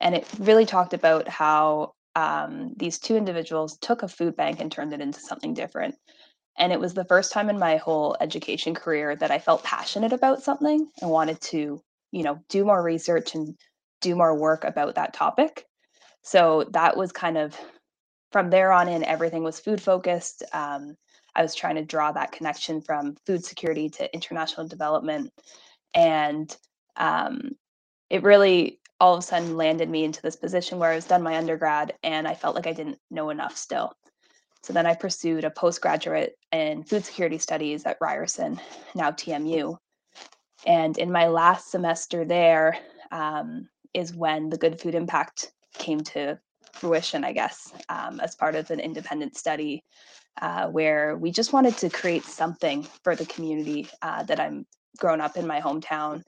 And 0.00 0.14
it 0.14 0.26
really 0.38 0.66
talked 0.66 0.92
about 0.92 1.28
how 1.28 1.94
um, 2.14 2.74
these 2.76 2.98
two 2.98 3.16
individuals 3.16 3.78
took 3.78 4.02
a 4.02 4.08
food 4.08 4.36
bank 4.36 4.60
and 4.60 4.70
turned 4.70 4.92
it 4.92 5.00
into 5.00 5.20
something 5.20 5.54
different. 5.54 5.94
And 6.58 6.72
it 6.72 6.80
was 6.80 6.94
the 6.94 7.04
first 7.04 7.32
time 7.32 7.48
in 7.48 7.58
my 7.58 7.76
whole 7.76 8.16
education 8.20 8.74
career 8.74 9.16
that 9.16 9.30
I 9.30 9.38
felt 9.38 9.64
passionate 9.64 10.12
about 10.12 10.42
something 10.42 10.88
and 11.00 11.10
wanted 11.10 11.40
to, 11.42 11.82
you 12.10 12.22
know, 12.22 12.38
do 12.48 12.64
more 12.64 12.82
research 12.82 13.34
and 13.34 13.56
do 14.00 14.14
more 14.14 14.38
work 14.38 14.64
about 14.64 14.96
that 14.96 15.14
topic. 15.14 15.66
So 16.22 16.66
that 16.72 16.96
was 16.96 17.10
kind 17.10 17.38
of 17.38 17.56
from 18.30 18.50
there 18.50 18.72
on 18.72 18.88
in, 18.88 19.04
everything 19.04 19.42
was 19.42 19.60
food 19.60 19.80
focused. 19.80 20.42
Um, 20.52 20.96
I 21.34 21.42
was 21.42 21.54
trying 21.54 21.76
to 21.76 21.84
draw 21.84 22.12
that 22.12 22.32
connection 22.32 22.80
from 22.80 23.16
food 23.26 23.44
security 23.44 23.88
to 23.90 24.14
international 24.14 24.68
development. 24.68 25.32
And 25.94 26.54
um, 26.96 27.52
it 28.10 28.22
really 28.22 28.80
all 29.00 29.14
of 29.14 29.18
a 29.18 29.22
sudden 29.22 29.56
landed 29.56 29.90
me 29.90 30.04
into 30.04 30.22
this 30.22 30.36
position 30.36 30.78
where 30.78 30.92
I 30.92 30.94
was 30.94 31.06
done 31.06 31.22
my 31.22 31.36
undergrad 31.36 31.94
and 32.04 32.28
I 32.28 32.34
felt 32.34 32.54
like 32.54 32.68
I 32.68 32.72
didn't 32.72 32.98
know 33.10 33.30
enough 33.30 33.56
still. 33.56 33.92
So 34.62 34.72
then 34.72 34.86
I 34.86 34.94
pursued 34.94 35.44
a 35.44 35.50
postgraduate 35.50 36.36
in 36.52 36.84
food 36.84 37.04
security 37.04 37.38
studies 37.38 37.84
at 37.84 37.98
Ryerson, 38.00 38.60
now 38.94 39.10
TMU. 39.10 39.76
And 40.66 40.96
in 40.98 41.10
my 41.10 41.26
last 41.26 41.70
semester 41.70 42.24
there 42.24 42.78
um, 43.10 43.68
is 43.92 44.14
when 44.14 44.48
the 44.48 44.56
Good 44.56 44.80
Food 44.80 44.94
Impact 44.94 45.52
came 45.74 46.00
to 46.00 46.38
fruition, 46.72 47.24
I 47.24 47.32
guess, 47.32 47.72
um, 47.88 48.20
as 48.20 48.36
part 48.36 48.54
of 48.54 48.70
an 48.70 48.78
independent 48.78 49.36
study 49.36 49.82
uh, 50.40 50.68
where 50.68 51.16
we 51.16 51.32
just 51.32 51.52
wanted 51.52 51.76
to 51.78 51.90
create 51.90 52.24
something 52.24 52.86
for 53.02 53.16
the 53.16 53.26
community 53.26 53.88
uh, 54.00 54.22
that 54.24 54.38
I'm 54.38 54.64
grown 54.96 55.20
up 55.20 55.36
in 55.36 55.46
my 55.46 55.60
hometown. 55.60 56.22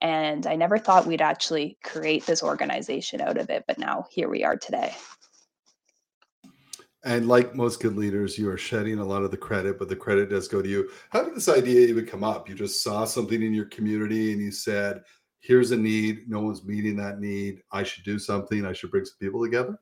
And 0.00 0.46
I 0.46 0.56
never 0.56 0.78
thought 0.78 1.06
we'd 1.06 1.22
actually 1.22 1.78
create 1.84 2.24
this 2.26 2.42
organization 2.42 3.20
out 3.20 3.36
of 3.36 3.50
it, 3.50 3.64
but 3.66 3.78
now 3.78 4.06
here 4.10 4.28
we 4.28 4.44
are 4.44 4.56
today 4.56 4.94
And 7.06 7.28
like 7.28 7.54
most 7.54 7.80
good 7.80 7.96
leaders, 7.96 8.36
you 8.36 8.50
are 8.50 8.58
shedding 8.58 8.98
a 8.98 9.04
lot 9.04 9.22
of 9.22 9.30
the 9.30 9.36
credit, 9.36 9.78
but 9.78 9.88
the 9.88 9.94
credit 9.94 10.28
does 10.28 10.48
go 10.48 10.60
to 10.60 10.68
you. 10.68 10.90
How 11.10 11.22
did 11.22 11.36
this 11.36 11.48
idea 11.48 11.86
even 11.86 12.04
come 12.04 12.24
up? 12.24 12.48
You 12.48 12.56
just 12.56 12.82
saw 12.82 13.04
something 13.04 13.44
in 13.44 13.54
your 13.54 13.66
community 13.66 14.32
and 14.32 14.42
you 14.42 14.50
said, 14.50 15.02
here's 15.38 15.70
a 15.70 15.76
need. 15.76 16.28
No 16.28 16.40
one's 16.40 16.64
meeting 16.64 16.96
that 16.96 17.20
need. 17.20 17.62
I 17.70 17.84
should 17.84 18.02
do 18.02 18.18
something. 18.18 18.66
I 18.66 18.72
should 18.72 18.90
bring 18.90 19.04
some 19.04 19.18
people 19.20 19.40
together. 19.40 19.78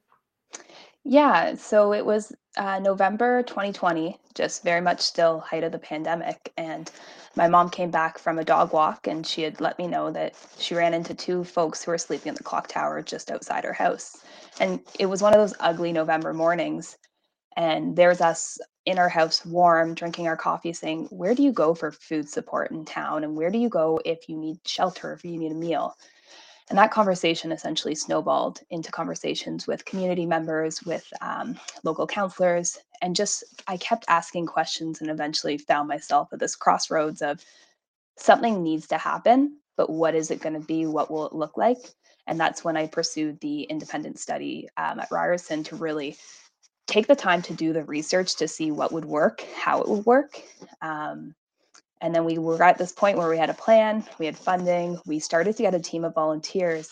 Yeah, 1.02 1.54
so 1.54 1.94
it 1.94 2.04
was 2.04 2.30
uh, 2.58 2.78
November 2.78 3.42
2020, 3.44 4.18
just 4.34 4.62
very 4.62 4.82
much 4.82 5.00
still 5.00 5.40
height 5.40 5.64
of 5.64 5.72
the 5.72 5.78
pandemic. 5.78 6.52
And 6.58 6.90
my 7.36 7.48
mom 7.48 7.70
came 7.70 7.90
back 7.90 8.18
from 8.18 8.38
a 8.38 8.44
dog 8.44 8.74
walk 8.74 9.06
and 9.06 9.26
she 9.26 9.40
had 9.40 9.62
let 9.62 9.78
me 9.78 9.86
know 9.86 10.10
that 10.10 10.34
she 10.58 10.74
ran 10.74 10.92
into 10.92 11.14
two 11.14 11.42
folks 11.42 11.82
who 11.82 11.90
were 11.90 11.96
sleeping 11.96 12.28
in 12.28 12.34
the 12.34 12.44
clock 12.44 12.68
tower 12.68 13.00
just 13.00 13.30
outside 13.30 13.64
her 13.64 13.72
house. 13.72 14.24
And 14.60 14.80
it 14.98 15.06
was 15.06 15.22
one 15.22 15.32
of 15.32 15.40
those 15.40 15.54
ugly 15.58 15.90
November 15.90 16.34
mornings. 16.34 16.98
And 17.56 17.96
there's 17.96 18.20
us 18.20 18.58
in 18.86 18.98
our 18.98 19.08
house, 19.08 19.44
warm, 19.46 19.94
drinking 19.94 20.26
our 20.26 20.36
coffee, 20.36 20.72
saying, 20.72 21.06
Where 21.10 21.34
do 21.34 21.42
you 21.42 21.52
go 21.52 21.74
for 21.74 21.92
food 21.92 22.28
support 22.28 22.70
in 22.70 22.84
town? 22.84 23.24
And 23.24 23.36
where 23.36 23.50
do 23.50 23.58
you 23.58 23.68
go 23.68 24.00
if 24.04 24.28
you 24.28 24.36
need 24.36 24.58
shelter, 24.66 25.12
if 25.12 25.24
you 25.24 25.38
need 25.38 25.52
a 25.52 25.56
meal? 25.56 25.96
And 26.70 26.78
that 26.78 26.90
conversation 26.90 27.52
essentially 27.52 27.94
snowballed 27.94 28.60
into 28.70 28.90
conversations 28.90 29.66
with 29.66 29.84
community 29.84 30.24
members, 30.24 30.82
with 30.82 31.06
um, 31.20 31.58
local 31.82 32.06
counselors, 32.06 32.78
and 33.02 33.14
just 33.14 33.44
I 33.68 33.76
kept 33.76 34.06
asking 34.08 34.46
questions 34.46 35.00
and 35.00 35.10
eventually 35.10 35.58
found 35.58 35.88
myself 35.88 36.32
at 36.32 36.38
this 36.38 36.56
crossroads 36.56 37.20
of 37.20 37.44
something 38.16 38.62
needs 38.62 38.86
to 38.88 38.98
happen, 38.98 39.58
but 39.76 39.90
what 39.90 40.14
is 40.14 40.30
it 40.30 40.40
going 40.40 40.54
to 40.54 40.66
be? 40.66 40.86
What 40.86 41.10
will 41.10 41.26
it 41.26 41.34
look 41.34 41.58
like? 41.58 41.78
And 42.26 42.40
that's 42.40 42.64
when 42.64 42.76
I 42.76 42.86
pursued 42.86 43.40
the 43.40 43.64
independent 43.64 44.18
study 44.18 44.68
um, 44.78 45.00
at 45.00 45.10
Ryerson 45.10 45.64
to 45.64 45.76
really 45.76 46.16
take 46.86 47.06
the 47.06 47.16
time 47.16 47.42
to 47.42 47.54
do 47.54 47.72
the 47.72 47.84
research 47.84 48.36
to 48.36 48.48
see 48.48 48.70
what 48.70 48.92
would 48.92 49.04
work, 49.04 49.44
how 49.56 49.80
it 49.80 49.88
would 49.88 50.06
work. 50.06 50.42
Um, 50.82 51.34
and 52.00 52.14
then 52.14 52.24
we 52.24 52.36
were 52.38 52.62
at 52.62 52.76
this 52.76 52.92
point 52.92 53.16
where 53.16 53.30
we 53.30 53.38
had 53.38 53.48
a 53.48 53.54
plan, 53.54 54.04
we 54.18 54.26
had 54.26 54.36
funding, 54.36 54.98
we 55.06 55.18
started 55.18 55.56
to 55.56 55.62
get 55.62 55.74
a 55.74 55.80
team 55.80 56.04
of 56.04 56.14
volunteers, 56.14 56.90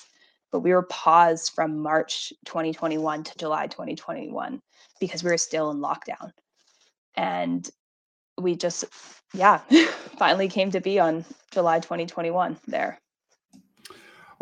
but 0.51 0.61
we 0.61 0.73
were 0.73 0.85
paused 0.85 1.53
from 1.55 1.79
March 1.79 2.33
2021 2.47 3.25
to 3.25 3.39
July 3.39 3.67
2021 3.67 4.61
because 5.01 5.23
we 5.23 5.31
were 5.31 5.37
still 5.37 5.71
in 5.71 5.79
lockdown. 5.79 6.31
And 7.15 7.69
we 8.41 8.57
just, 8.57 8.87
yeah, 9.35 9.59
finally 10.17 10.49
came 10.49 10.71
to 10.71 10.81
be 10.81 10.99
on 10.99 11.27
July 11.51 11.81
2021 11.81 12.57
there. 12.67 12.99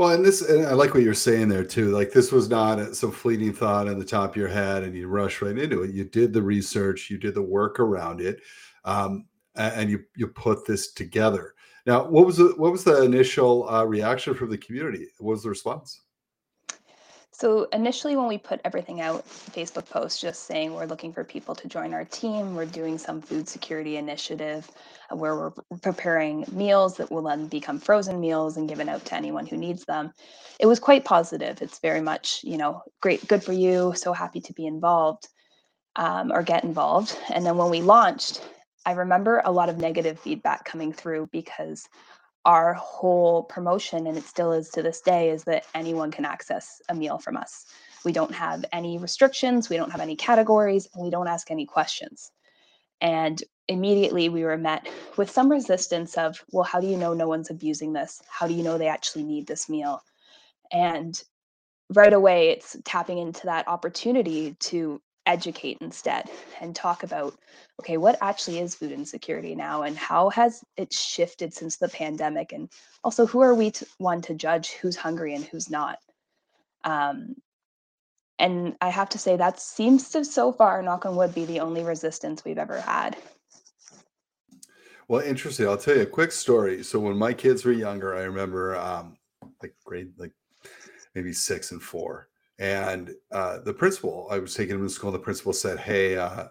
Well, 0.01 0.13
and 0.13 0.25
this, 0.25 0.41
and 0.41 0.65
I 0.65 0.73
like 0.73 0.95
what 0.95 1.03
you're 1.03 1.13
saying 1.13 1.51
there 1.51 1.63
too. 1.63 1.91
Like 1.91 2.11
this 2.11 2.33
was 2.33 2.49
not 2.49 2.97
some 2.97 3.13
fleeting 3.13 3.53
thought 3.53 3.87
in 3.87 3.99
the 3.99 4.05
top 4.07 4.31
of 4.31 4.37
your 4.37 4.49
head, 4.49 4.83
and 4.83 4.97
you 4.97 5.09
rush 5.09 5.43
right 5.43 5.59
into 5.59 5.83
it. 5.83 5.91
You 5.91 6.05
did 6.05 6.33
the 6.33 6.41
research, 6.41 7.11
you 7.11 7.19
did 7.19 7.35
the 7.35 7.43
work 7.43 7.79
around 7.79 8.23
it. 8.23 8.41
Um, 8.87 9.27
and 9.57 9.91
you 9.91 10.03
you 10.17 10.29
put 10.29 10.65
this 10.65 10.93
together. 10.93 11.53
Now, 11.85 12.07
what 12.07 12.25
was 12.25 12.39
the 12.39 12.55
what 12.57 12.73
was 12.73 12.83
the 12.83 13.03
initial 13.03 13.69
uh, 13.69 13.85
reaction 13.85 14.33
from 14.33 14.49
the 14.49 14.57
community? 14.57 15.09
What 15.19 15.33
was 15.33 15.43
the 15.43 15.51
response? 15.51 16.01
So 17.41 17.69
initially, 17.73 18.17
when 18.17 18.29
we 18.29 18.37
put 18.37 18.61
everything 18.67 19.01
out, 19.01 19.27
Facebook 19.27 19.89
post 19.89 20.21
just 20.21 20.43
saying 20.43 20.75
we're 20.75 20.85
looking 20.85 21.11
for 21.11 21.25
people 21.25 21.55
to 21.55 21.69
join 21.69 21.95
our 21.95 22.05
team. 22.05 22.55
We're 22.55 22.67
doing 22.67 22.99
some 22.99 23.23
food 23.23 23.49
security 23.49 23.97
initiative 23.97 24.71
uh, 25.11 25.17
where 25.17 25.35
we're 25.35 25.79
preparing 25.81 26.45
meals 26.53 26.99
that 26.99 27.11
will 27.11 27.23
then 27.23 27.47
become 27.47 27.79
frozen 27.79 28.21
meals 28.21 28.59
and 28.59 28.69
given 28.69 28.91
out 28.91 29.07
to 29.07 29.15
anyone 29.15 29.47
who 29.47 29.57
needs 29.57 29.87
them. 29.87 30.13
It 30.59 30.67
was 30.67 30.79
quite 30.79 31.07
positive. 31.07 31.63
It's 31.63 31.79
very 31.79 32.03
much, 32.03 32.41
you 32.45 32.59
know, 32.59 32.83
great, 33.01 33.27
good 33.27 33.43
for 33.43 33.55
you. 33.55 33.95
So 33.97 34.13
happy 34.13 34.43
to 34.43 34.53
be 34.53 34.67
involved 34.67 35.27
um, 35.97 36.33
or 36.33 36.43
get 36.43 36.65
involved. 36.65 37.19
And 37.33 37.47
then 37.47 37.57
when 37.57 37.71
we 37.71 37.81
launched, 37.81 38.47
I 38.85 38.93
remember 38.93 39.41
a 39.47 39.51
lot 39.51 39.71
of 39.71 39.79
negative 39.79 40.21
feedback 40.21 40.67
coming 40.67 40.93
through 40.93 41.31
because 41.33 41.89
our 42.45 42.75
whole 42.75 43.43
promotion, 43.45 44.07
and 44.07 44.17
it 44.17 44.25
still 44.25 44.53
is 44.53 44.71
to 44.71 44.83
this 44.83 45.01
day, 45.01 45.31
is 45.31 45.45
that 45.45 45.67
anyone 45.75 46.11
can 46.11 46.25
access 46.25 46.81
a 46.89 46.95
meal 46.95 47.19
from 47.19 47.37
us. 47.37 47.67
We 48.05 48.13
don't 48.13 48.35
have 48.35 48.65
any 48.73 48.99
restrictions, 48.99 49.69
we 49.69 49.77
don't 49.77 49.91
have 49.91 50.01
any 50.01 50.17
categories, 50.17 50.89
and 50.95 51.05
we 51.05 51.11
don't 51.11 51.29
ask 51.29 51.51
any 51.51 51.67
questions. 51.67 52.33
And 53.03 53.43
immediately 53.69 54.29
we 54.29 54.45
were 54.45 54.59
met 54.59 54.89
with 55.17 55.31
some 55.31 55.51
resistance 55.51 56.17
of, 56.17 56.43
well, 56.51 56.65
how 56.65 56.81
do 56.81 56.87
you 56.87 56.97
know 56.97 57.15
no 57.15 57.29
one's 57.29 57.51
abusing 57.51 57.93
this? 57.93 58.23
How 58.29 58.47
do 58.47 58.55
you 58.55 58.63
know 58.63 58.79
they 58.79 58.89
actually 58.89 59.25
need 59.25 59.47
this 59.47 59.69
meal? 59.69 60.03
And 60.73 61.23
right 61.95 62.13
away, 62.13 62.51
it's 62.51 62.77
tapping 62.85 63.19
into 63.19 63.47
that 63.47 63.69
opportunity 63.69 64.57
to 64.61 65.01
educate 65.27 65.79
instead 65.81 66.29
and 66.61 66.75
talk 66.75 67.03
about 67.03 67.39
okay 67.79 67.97
what 67.97 68.19
actually 68.21 68.59
is 68.59 68.75
food 68.75 68.91
insecurity 68.93 69.55
now 69.55 69.83
and 69.83 69.97
how 69.97 70.29
has 70.31 70.65
it 70.77 70.93
shifted 70.93 71.53
since 71.53 71.77
the 71.77 71.89
pandemic? 71.89 72.53
And 72.53 72.71
also 73.05 73.27
who 73.27 73.41
are 73.41 73.55
we 73.55 73.71
to, 73.73 73.87
one 73.99 74.23
to 74.23 74.35
judge 74.35 74.73
who's 74.73 74.97
hungry 74.97 75.35
and 75.35 75.45
who's 75.45 75.71
not? 75.71 75.99
Um, 76.85 77.37
and 78.39 78.75
i 78.81 78.89
have 78.89 79.11
to 79.11 79.19
say 79.19 79.37
that 79.37 79.61
seems 79.61 80.09
to 80.09 80.25
so 80.25 80.51
far 80.51 80.83
knock 80.83 81.05
on 81.05 81.15
wood 81.15 81.35
be 81.35 81.45
the 81.45 81.61
only 81.61 81.85
resistance 81.85 82.45
we've 82.45 82.59
ever 82.59 82.81
had. 82.81 83.17
Well 85.09 85.21
interesting. 85.21 85.67
I'll 85.69 85.77
tell 85.77 85.97
you 85.97 86.03
a 86.03 86.07
quick 86.07 86.33
story. 86.33 86.83
So 86.85 87.01
when 87.01 87.19
my 87.19 87.35
kids 87.35 87.65
were 87.65 87.73
younger 87.73 88.17
i 88.17 88.23
remember 88.23 88.77
um, 88.77 89.19
like 89.63 89.75
grade 89.85 90.13
like 90.17 90.33
maybe 91.15 91.33
six 91.33 91.73
and 91.73 91.83
four 91.83 92.30
and 92.61 93.15
uh, 93.33 93.61
the 93.61 93.73
principal, 93.73 94.29
I 94.31 94.39
was 94.39 94.55
taking 94.55 94.75
him 94.77 94.87
to 94.87 94.93
school. 94.93 95.11
The 95.11 95.19
principal 95.19 95.55
said, 95.55 95.79
"Hey, 95.79 96.17
uh, 96.19 96.49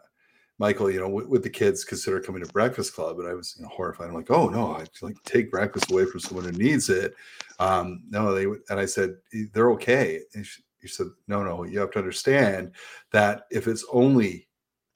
Michael, 0.58 0.89
you 0.89 1.00
know, 1.00 1.06
w- 1.06 1.30
would 1.30 1.44
the 1.44 1.50
kids 1.51 1.86
consider 1.86 2.20
coming 2.20 2.44
to 2.44 2.51
Breakfast 2.51 2.96
Club?" 2.96 3.20
And 3.20 3.28
I 3.28 3.36
was 3.36 3.56
you 3.58 3.63
know, 3.63 3.70
horrified. 3.70 4.08
I'm 4.08 4.16
like, 4.16 4.32
"Oh 4.32 4.50
no, 4.50 4.75
I 4.75 4.86
like 5.04 5.22
take 5.24 5.51
breakfast 5.51 5.92
away 5.92 6.06
from 6.06 6.20
someone 6.20 6.46
who 6.46 6.51
needs 6.51 6.89
it." 6.89 7.13
Um, 7.60 8.04
no, 8.10 8.34
they 8.34 8.48
would. 8.48 8.62
And 8.72 8.80
I 8.80 8.88
said, 8.88 9.18
"They're 9.54 9.72
okay." 9.72 10.22
And 10.34 10.44
she, 10.44 10.63
he 10.82 10.88
said, 10.88 11.08
"No, 11.28 11.44
no, 11.44 11.63
you 11.63 11.80
have 11.80 11.92
to 11.92 12.00
understand 12.00 12.72
that 13.12 13.44
if 13.51 13.68
it's 13.68 13.86
only 13.94 14.48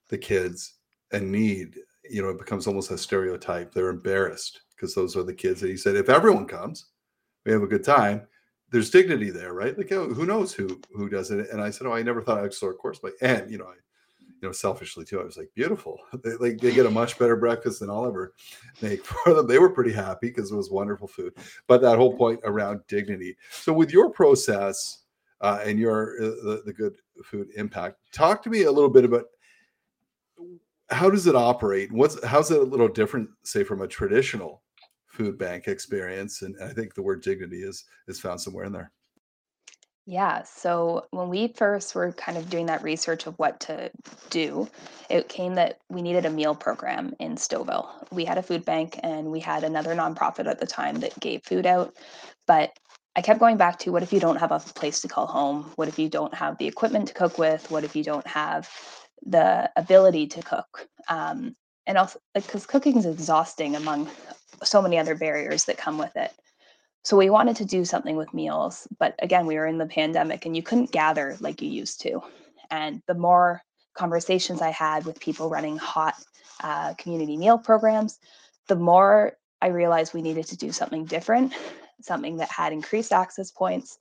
the 0.09 0.17
kids 0.17 0.73
and 1.11 1.31
need, 1.31 1.77
you 2.09 2.23
know, 2.23 2.29
it 2.29 2.39
becomes 2.39 2.65
almost 2.65 2.89
a 2.89 2.97
stereotype. 2.97 3.71
They're 3.71 3.89
embarrassed 3.89 4.61
because 4.75 4.95
those 4.95 5.15
are 5.15 5.23
the 5.23 5.33
kids." 5.33 5.61
And 5.61 5.69
he 5.69 5.77
said, 5.77 5.95
"If 5.95 6.09
everyone 6.09 6.47
comes, 6.47 6.87
we 7.45 7.51
have 7.51 7.61
a 7.61 7.67
good 7.67 7.83
time." 7.83 8.27
There's 8.73 8.89
dignity 8.89 9.29
there, 9.29 9.53
right? 9.53 9.77
Like, 9.77 9.91
oh, 9.91 10.09
who 10.09 10.25
knows 10.25 10.51
who 10.51 10.81
who 10.95 11.07
does 11.07 11.29
it? 11.29 11.51
And 11.51 11.61
I 11.61 11.69
said, 11.69 11.85
oh, 11.85 11.93
I 11.93 12.01
never 12.01 12.23
thought 12.23 12.43
I'd 12.43 12.53
start 12.55 12.73
a 12.73 12.77
course, 12.77 12.97
but 12.99 13.13
and 13.21 13.49
you 13.49 13.59
know, 13.59 13.65
I, 13.65 13.75
you 14.19 14.49
know, 14.49 14.51
selfishly 14.51 15.05
too, 15.05 15.21
I 15.21 15.23
was 15.23 15.37
like, 15.37 15.51
beautiful. 15.53 15.99
They 16.23 16.31
like 16.37 16.57
they 16.57 16.73
get 16.73 16.87
a 16.87 16.91
much 16.91 17.19
better 17.19 17.35
breakfast 17.35 17.79
than 17.79 17.91
I'll 17.91 18.07
ever 18.07 18.33
make 18.81 19.05
for 19.05 19.35
them. 19.35 19.47
They 19.47 19.59
were 19.59 19.69
pretty 19.69 19.93
happy 19.93 20.29
because 20.29 20.51
it 20.51 20.55
was 20.55 20.71
wonderful 20.71 21.07
food. 21.07 21.33
But 21.67 21.83
that 21.83 21.97
whole 21.97 22.17
point 22.17 22.39
around 22.45 22.81
dignity. 22.87 23.37
So 23.51 23.71
with 23.73 23.91
your 23.91 24.09
process 24.09 25.03
uh, 25.41 25.61
and 25.63 25.77
your 25.77 26.15
uh, 26.19 26.25
the, 26.43 26.63
the 26.65 26.73
good 26.73 26.95
food 27.23 27.49
impact, 27.55 27.97
talk 28.11 28.41
to 28.41 28.49
me 28.49 28.63
a 28.63 28.71
little 28.71 28.89
bit 28.89 29.05
about 29.05 29.25
how 30.89 31.11
does 31.11 31.27
it 31.27 31.35
operate? 31.35 31.91
What's 31.91 32.23
how's 32.25 32.49
it 32.49 32.59
a 32.59 32.63
little 32.63 32.87
different, 32.87 33.29
say, 33.43 33.63
from 33.63 33.81
a 33.81 33.87
traditional 33.87 34.62
food 35.13 35.37
bank 35.37 35.67
experience 35.67 36.41
and 36.41 36.55
i 36.61 36.73
think 36.73 36.93
the 36.93 37.01
word 37.01 37.21
dignity 37.21 37.61
is 37.61 37.85
is 38.07 38.19
found 38.19 38.41
somewhere 38.41 38.65
in 38.65 38.73
there 38.73 38.91
Yeah, 40.05 40.43
so 40.43 41.05
when 41.11 41.29
we 41.29 41.47
first 41.47 41.95
were 41.95 42.11
kind 42.11 42.37
of 42.37 42.49
doing 42.49 42.65
that 42.65 42.83
research 42.83 43.25
of 43.25 43.35
what 43.35 43.61
to 43.61 43.89
do, 44.29 44.67
it 45.09 45.29
came 45.29 45.55
that 45.55 45.77
we 45.89 46.01
needed 46.01 46.25
a 46.25 46.29
meal 46.29 46.55
program 46.55 47.13
in 47.19 47.35
Stouffville. 47.35 47.87
We 48.11 48.25
had 48.25 48.37
a 48.37 48.43
food 48.43 48.65
bank 48.65 48.99
and 49.01 49.31
we 49.31 49.39
had 49.39 49.63
another 49.63 49.95
nonprofit 49.95 50.47
at 50.47 50.59
the 50.59 50.67
time 50.67 50.99
that 50.99 51.17
gave 51.21 51.45
food 51.45 51.65
out. 51.65 51.95
But 52.47 52.77
I 53.15 53.21
kept 53.21 53.39
going 53.39 53.57
back 53.57 53.79
to 53.79 53.91
what 53.91 54.03
if 54.03 54.11
you 54.11 54.19
don't 54.19 54.39
have 54.39 54.51
a 54.51 54.59
place 54.59 54.99
to 55.01 55.07
call 55.07 55.27
home? 55.27 55.71
What 55.75 55.87
if 55.87 55.97
you 55.97 56.09
don't 56.09 56.33
have 56.33 56.57
the 56.57 56.67
equipment 56.67 57.07
to 57.07 57.13
cook 57.13 57.37
with? 57.37 57.71
What 57.71 57.85
if 57.85 57.95
you 57.95 58.03
don't 58.03 58.27
have 58.27 58.69
the 59.25 59.71
ability 59.77 60.27
to 60.27 60.41
cook? 60.41 60.87
Um, 61.07 61.55
and 61.85 61.97
also, 61.97 62.19
like, 62.33 62.45
because 62.45 62.65
cooking 62.65 62.97
is 62.97 63.05
exhausting 63.05 63.75
among 63.75 64.09
so 64.63 64.81
many 64.81 64.97
other 64.97 65.15
barriers 65.15 65.65
that 65.65 65.77
come 65.77 65.97
with 65.97 66.15
it. 66.15 66.31
So 67.03 67.17
we 67.17 67.29
wanted 67.29 67.57
to 67.57 67.65
do 67.65 67.83
something 67.83 68.15
with 68.15 68.33
meals, 68.33 68.87
but 68.97 69.15
again, 69.19 69.45
we 69.45 69.55
were 69.55 69.67
in 69.67 69.77
the 69.77 69.85
pandemic 69.85 70.45
and 70.45 70.55
you 70.55 70.63
couldn't 70.63 70.91
gather 70.91 71.35
like 71.41 71.61
you 71.61 71.69
used 71.69 71.99
to. 72.01 72.21
And 72.71 73.01
the 73.07 73.13
more 73.13 73.61
conversations 73.93 74.61
I 74.61 74.69
had 74.69 75.05
with 75.05 75.19
people 75.19 75.49
running 75.49 75.77
hot 75.77 76.15
uh, 76.61 76.93
community 76.95 77.35
meal 77.35 77.57
programs, 77.57 78.19
the 78.67 78.75
more 78.75 79.33
I 79.61 79.67
realized 79.67 80.13
we 80.13 80.21
needed 80.21 80.47
to 80.47 80.57
do 80.57 80.71
something 80.71 81.05
different, 81.05 81.53
something 82.01 82.37
that 82.37 82.49
had 82.49 82.73
increased 82.73 83.11
access 83.11 83.51
points, 83.51 83.97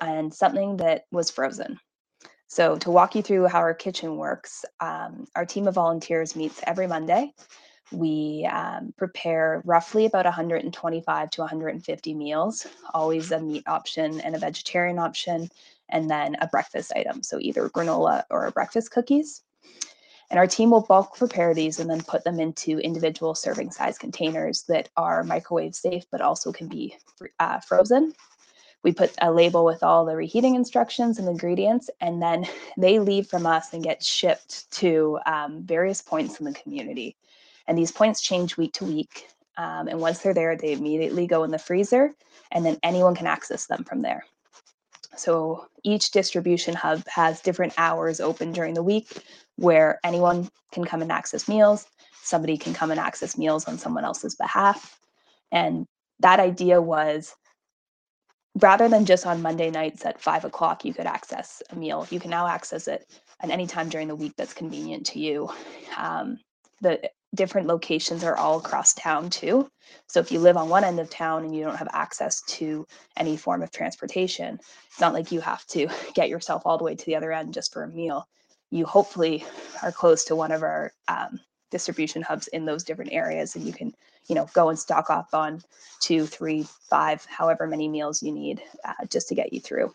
and 0.00 0.32
something 0.32 0.76
that 0.78 1.04
was 1.10 1.30
frozen. 1.30 1.78
So, 2.48 2.76
to 2.78 2.90
walk 2.90 3.14
you 3.14 3.22
through 3.22 3.46
how 3.46 3.58
our 3.60 3.74
kitchen 3.74 4.16
works, 4.16 4.64
um, 4.80 5.26
our 5.36 5.46
team 5.46 5.68
of 5.68 5.74
volunteers 5.74 6.34
meets 6.34 6.60
every 6.64 6.88
Monday 6.88 7.32
we 7.92 8.48
um, 8.50 8.92
prepare 8.96 9.62
roughly 9.64 10.06
about 10.06 10.24
125 10.24 11.30
to 11.30 11.40
150 11.40 12.14
meals, 12.14 12.66
always 12.94 13.32
a 13.32 13.40
meat 13.40 13.64
option 13.66 14.20
and 14.20 14.34
a 14.34 14.38
vegetarian 14.38 14.98
option, 14.98 15.48
and 15.88 16.08
then 16.08 16.36
a 16.40 16.46
breakfast 16.46 16.92
item. 16.94 17.22
So 17.22 17.38
either 17.40 17.68
granola 17.68 18.24
or 18.30 18.50
breakfast 18.50 18.90
cookies. 18.90 19.42
And 20.30 20.38
our 20.38 20.46
team 20.46 20.70
will 20.70 20.82
bulk 20.82 21.16
prepare 21.16 21.54
these 21.54 21.80
and 21.80 21.90
then 21.90 22.02
put 22.02 22.22
them 22.22 22.38
into 22.38 22.78
individual 22.78 23.34
serving 23.34 23.72
size 23.72 23.98
containers 23.98 24.62
that 24.68 24.88
are 24.96 25.24
microwave 25.24 25.74
safe, 25.74 26.04
but 26.12 26.20
also 26.20 26.52
can 26.52 26.68
be 26.68 26.96
uh, 27.40 27.58
frozen. 27.58 28.12
We 28.82 28.92
put 28.92 29.12
a 29.20 29.32
label 29.32 29.64
with 29.64 29.82
all 29.82 30.04
the 30.04 30.16
reheating 30.16 30.54
instructions 30.54 31.18
and 31.18 31.28
ingredients, 31.28 31.90
and 32.00 32.22
then 32.22 32.46
they 32.78 33.00
leave 33.00 33.26
from 33.26 33.44
us 33.44 33.72
and 33.72 33.82
get 33.82 34.02
shipped 34.02 34.70
to 34.72 35.18
um, 35.26 35.62
various 35.64 36.00
points 36.00 36.38
in 36.38 36.46
the 36.46 36.52
community. 36.52 37.16
And 37.70 37.78
these 37.78 37.92
points 37.92 38.20
change 38.20 38.56
week 38.56 38.72
to 38.74 38.84
week. 38.84 39.28
Um, 39.56 39.86
and 39.86 40.00
once 40.00 40.18
they're 40.18 40.34
there, 40.34 40.56
they 40.56 40.72
immediately 40.72 41.28
go 41.28 41.44
in 41.44 41.52
the 41.52 41.58
freezer, 41.58 42.12
and 42.50 42.66
then 42.66 42.76
anyone 42.82 43.14
can 43.14 43.28
access 43.28 43.66
them 43.66 43.84
from 43.84 44.02
there. 44.02 44.24
So 45.16 45.66
each 45.84 46.10
distribution 46.10 46.74
hub 46.74 47.06
has 47.06 47.40
different 47.40 47.72
hours 47.78 48.18
open 48.18 48.50
during 48.50 48.74
the 48.74 48.82
week 48.82 49.22
where 49.54 50.00
anyone 50.02 50.50
can 50.72 50.84
come 50.84 51.00
and 51.00 51.12
access 51.12 51.46
meals. 51.46 51.86
Somebody 52.24 52.58
can 52.58 52.74
come 52.74 52.90
and 52.90 52.98
access 52.98 53.38
meals 53.38 53.68
on 53.68 53.78
someone 53.78 54.04
else's 54.04 54.34
behalf. 54.34 54.98
And 55.52 55.86
that 56.18 56.40
idea 56.40 56.82
was 56.82 57.36
rather 58.60 58.88
than 58.88 59.06
just 59.06 59.26
on 59.26 59.42
Monday 59.42 59.70
nights 59.70 60.04
at 60.04 60.20
five 60.20 60.44
o'clock, 60.44 60.84
you 60.84 60.92
could 60.92 61.06
access 61.06 61.62
a 61.70 61.76
meal. 61.76 62.04
You 62.10 62.18
can 62.18 62.30
now 62.30 62.48
access 62.48 62.88
it 62.88 63.08
at 63.40 63.50
any 63.50 63.68
time 63.68 63.88
during 63.88 64.08
the 64.08 64.16
week 64.16 64.32
that's 64.36 64.54
convenient 64.54 65.06
to 65.06 65.20
you. 65.20 65.50
Um, 65.96 66.40
the 66.80 67.08
different 67.34 67.68
locations 67.68 68.24
are 68.24 68.36
all 68.36 68.58
across 68.58 68.94
town 68.94 69.30
too. 69.30 69.70
So 70.06 70.20
if 70.20 70.32
you 70.32 70.40
live 70.40 70.56
on 70.56 70.68
one 70.68 70.84
end 70.84 70.98
of 70.98 71.10
town 71.10 71.44
and 71.44 71.54
you 71.54 71.62
don't 71.62 71.76
have 71.76 71.88
access 71.92 72.42
to 72.42 72.86
any 73.16 73.36
form 73.36 73.62
of 73.62 73.70
transportation, 73.70 74.58
it's 74.88 75.00
not 75.00 75.14
like 75.14 75.30
you 75.30 75.40
have 75.40 75.64
to 75.68 75.88
get 76.14 76.28
yourself 76.28 76.62
all 76.64 76.78
the 76.78 76.84
way 76.84 76.94
to 76.94 77.06
the 77.06 77.16
other 77.16 77.32
end 77.32 77.54
just 77.54 77.72
for 77.72 77.84
a 77.84 77.88
meal. 77.88 78.26
You 78.70 78.86
hopefully 78.86 79.44
are 79.82 79.92
close 79.92 80.24
to 80.26 80.36
one 80.36 80.52
of 80.52 80.62
our 80.62 80.92
um, 81.08 81.40
distribution 81.70 82.22
hubs 82.22 82.48
in 82.48 82.64
those 82.64 82.84
different 82.84 83.12
areas 83.12 83.54
and 83.56 83.64
you 83.64 83.72
can 83.72 83.94
you 84.26 84.34
know 84.34 84.48
go 84.54 84.68
and 84.68 84.78
stock 84.78 85.08
up 85.08 85.28
on 85.32 85.62
two 86.00 86.26
three 86.26 86.66
five 86.88 87.24
however 87.26 87.66
many 87.66 87.88
meals 87.88 88.22
you 88.22 88.32
need 88.32 88.62
uh, 88.84 88.92
just 89.08 89.28
to 89.28 89.34
get 89.34 89.52
you 89.52 89.60
through 89.60 89.94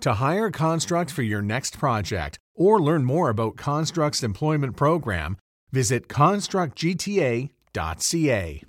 To 0.00 0.14
hire 0.14 0.50
Construct 0.50 1.10
for 1.10 1.22
your 1.22 1.42
next 1.42 1.78
project 1.78 2.38
or 2.54 2.80
learn 2.80 3.04
more 3.04 3.28
about 3.30 3.56
Construct's 3.56 4.22
employment 4.22 4.76
program, 4.76 5.36
visit 5.72 6.08
constructgta.ca. 6.08 8.62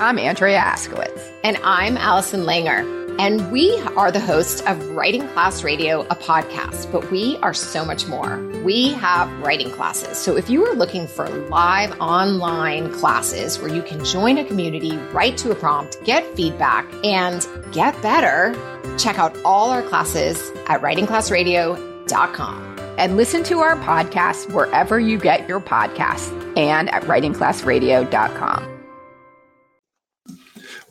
I'm 0.00 0.18
Andrea 0.18 0.60
Askowitz. 0.60 1.32
And 1.44 1.58
I'm 1.62 1.96
Allison 1.96 2.44
Langer. 2.44 3.00
And 3.20 3.52
we 3.52 3.78
are 3.94 4.10
the 4.10 4.20
hosts 4.20 4.62
of 4.62 4.96
Writing 4.96 5.28
Class 5.28 5.62
Radio, 5.62 6.00
a 6.08 6.16
podcast, 6.16 6.90
but 6.90 7.10
we 7.10 7.36
are 7.36 7.52
so 7.52 7.84
much 7.84 8.06
more. 8.06 8.38
We 8.64 8.94
have 8.94 9.30
writing 9.40 9.70
classes. 9.70 10.16
So 10.16 10.34
if 10.34 10.48
you 10.48 10.66
are 10.66 10.74
looking 10.74 11.06
for 11.06 11.28
live 11.28 11.92
online 12.00 12.90
classes 12.94 13.58
where 13.58 13.72
you 13.72 13.82
can 13.82 14.02
join 14.02 14.38
a 14.38 14.44
community, 14.44 14.96
write 15.12 15.36
to 15.38 15.50
a 15.50 15.54
prompt, 15.54 16.02
get 16.04 16.24
feedback, 16.34 16.86
and 17.04 17.46
get 17.70 18.00
better, 18.00 18.54
check 18.98 19.18
out 19.18 19.36
all 19.44 19.70
our 19.70 19.82
classes 19.82 20.50
at 20.68 20.80
writingclassradio.com. 20.80 22.68
And 22.98 23.16
listen 23.16 23.42
to 23.44 23.60
our 23.60 23.76
podcast 23.76 24.52
wherever 24.52 25.00
you 25.00 25.18
get 25.18 25.48
your 25.48 25.60
podcasts 25.60 26.30
and 26.56 26.90
at 26.90 27.02
writingclassradio.com 27.04 28.72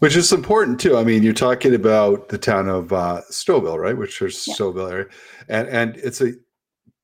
which 0.01 0.15
is 0.15 0.33
important 0.33 0.79
too. 0.79 0.97
I 0.97 1.03
mean, 1.03 1.21
you're 1.21 1.31
talking 1.31 1.75
about 1.75 2.29
the 2.29 2.37
town 2.39 2.67
of 2.67 2.91
uh, 2.91 3.21
Stouffville, 3.29 3.77
right? 3.77 3.95
Which 3.95 4.19
is 4.23 4.47
yeah. 4.47 4.55
Stouffville 4.55 4.91
area, 4.91 5.05
and 5.47 5.67
and 5.69 5.95
it's 5.97 6.21
a 6.21 6.33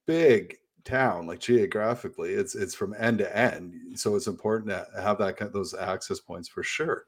big 0.07 0.57
town, 0.83 1.27
like 1.27 1.39
geographically, 1.39 2.33
it's 2.33 2.55
it's 2.55 2.73
from 2.73 2.95
end 2.97 3.19
to 3.19 3.37
end. 3.37 3.99
So 3.99 4.15
it's 4.15 4.25
important 4.25 4.71
to 4.71 4.87
have 4.99 5.19
that 5.19 5.53
those 5.53 5.75
access 5.75 6.19
points 6.19 6.49
for 6.49 6.63
sure. 6.63 7.05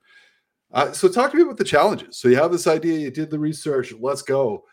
Uh, 0.72 0.92
so 0.92 1.08
talk 1.08 1.32
to 1.32 1.38
me 1.38 1.44
about 1.44 1.58
the 1.58 1.64
challenges. 1.64 2.18
So 2.18 2.28
you 2.28 2.36
have 2.36 2.52
this 2.52 2.68
idea, 2.68 3.00
you 3.00 3.12
did 3.12 3.30
the 3.30 3.40
research, 3.40 3.94
let's 4.00 4.22
go. 4.22 4.66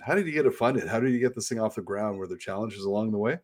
How 0.00 0.14
did 0.14 0.26
you 0.26 0.32
get 0.32 0.46
it 0.46 0.54
funded? 0.54 0.88
How 0.88 1.00
did 1.00 1.12
you 1.12 1.20
get 1.20 1.34
this 1.34 1.48
thing 1.48 1.60
off 1.60 1.76
the 1.76 1.82
ground? 1.82 2.18
Were 2.18 2.26
there 2.26 2.36
challenges 2.36 2.84
along 2.84 3.12
the 3.12 3.18
way? 3.18 3.38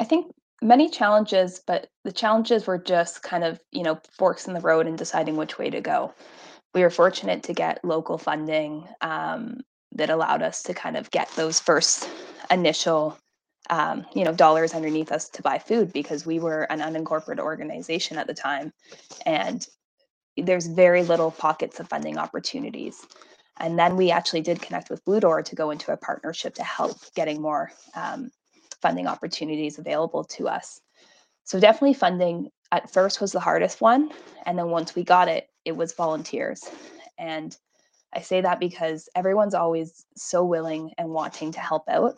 I 0.00 0.04
think 0.04 0.32
many 0.62 0.88
challenges, 0.88 1.60
but 1.66 1.88
the 2.04 2.12
challenges 2.12 2.66
were 2.66 2.78
just 2.78 3.22
kind 3.22 3.44
of, 3.44 3.60
you 3.70 3.82
know, 3.82 4.00
forks 4.16 4.48
in 4.48 4.54
the 4.54 4.60
road 4.60 4.86
and 4.86 4.96
deciding 4.96 5.36
which 5.36 5.58
way 5.58 5.70
to 5.70 5.80
go. 5.80 6.14
We 6.74 6.82
were 6.82 6.90
fortunate 6.90 7.42
to 7.44 7.52
get 7.52 7.84
local 7.84 8.16
funding 8.16 8.88
um, 9.02 9.60
that 9.92 10.10
allowed 10.10 10.42
us 10.42 10.62
to 10.64 10.74
kind 10.74 10.96
of 10.96 11.10
get 11.10 11.28
those 11.36 11.60
first 11.60 12.08
initial, 12.50 13.18
um, 13.68 14.06
you 14.14 14.24
know, 14.24 14.32
dollars 14.32 14.74
underneath 14.74 15.12
us 15.12 15.28
to 15.30 15.42
buy 15.42 15.58
food 15.58 15.92
because 15.92 16.26
we 16.26 16.38
were 16.38 16.62
an 16.72 16.80
unincorporated 16.80 17.40
organization 17.40 18.18
at 18.18 18.26
the 18.26 18.34
time, 18.34 18.72
and 19.26 19.66
there's 20.36 20.66
very 20.66 21.02
little 21.02 21.30
pockets 21.30 21.80
of 21.80 21.88
funding 21.88 22.18
opportunities. 22.18 23.06
And 23.58 23.78
then 23.78 23.96
we 23.96 24.10
actually 24.10 24.40
did 24.40 24.62
connect 24.62 24.88
with 24.88 25.04
Blue 25.04 25.20
Door 25.20 25.42
to 25.42 25.54
go 25.54 25.70
into 25.70 25.92
a 25.92 25.96
partnership 25.96 26.54
to 26.54 26.64
help 26.64 26.96
getting 27.14 27.42
more 27.42 27.70
um, 27.94 28.30
funding 28.80 29.06
opportunities 29.06 29.78
available 29.78 30.24
to 30.24 30.48
us. 30.48 30.80
So 31.44 31.60
definitely 31.60 31.94
funding 31.94 32.50
at 32.72 32.90
first 32.90 33.20
was 33.20 33.32
the 33.32 33.40
hardest 33.40 33.80
one. 33.80 34.10
And 34.46 34.58
then 34.58 34.70
once 34.70 34.94
we 34.94 35.04
got 35.04 35.28
it, 35.28 35.48
it 35.64 35.76
was 35.76 35.92
volunteers. 35.92 36.62
And 37.18 37.56
I 38.14 38.22
say 38.22 38.40
that 38.40 38.60
because 38.60 39.08
everyone's 39.14 39.54
always 39.54 40.04
so 40.16 40.44
willing 40.44 40.92
and 40.96 41.10
wanting 41.10 41.52
to 41.52 41.60
help 41.60 41.84
out. 41.88 42.14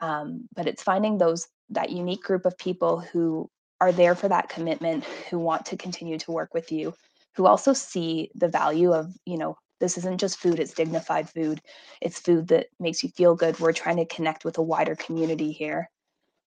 Um, 0.00 0.48
but 0.54 0.66
it's 0.66 0.82
finding 0.82 1.18
those 1.18 1.46
that 1.70 1.90
unique 1.90 2.22
group 2.22 2.46
of 2.46 2.56
people 2.58 3.00
who 3.00 3.50
are 3.80 3.92
there 3.92 4.14
for 4.14 4.28
that 4.28 4.48
commitment, 4.48 5.04
who 5.28 5.38
want 5.38 5.66
to 5.66 5.76
continue 5.76 6.18
to 6.18 6.32
work 6.32 6.54
with 6.54 6.72
you, 6.72 6.94
who 7.36 7.46
also 7.46 7.72
see 7.72 8.30
the 8.34 8.48
value 8.48 8.92
of, 8.92 9.12
you 9.24 9.38
know, 9.38 9.56
this 9.80 9.96
isn't 9.96 10.18
just 10.18 10.38
food, 10.38 10.60
it's 10.60 10.74
dignified 10.74 11.28
food. 11.28 11.60
It's 12.02 12.20
food 12.20 12.48
that 12.48 12.66
makes 12.78 13.02
you 13.02 13.08
feel 13.08 13.34
good. 13.34 13.58
We're 13.58 13.72
trying 13.72 13.96
to 13.96 14.04
connect 14.06 14.44
with 14.44 14.58
a 14.58 14.62
wider 14.62 14.94
community 14.94 15.52
here. 15.52 15.88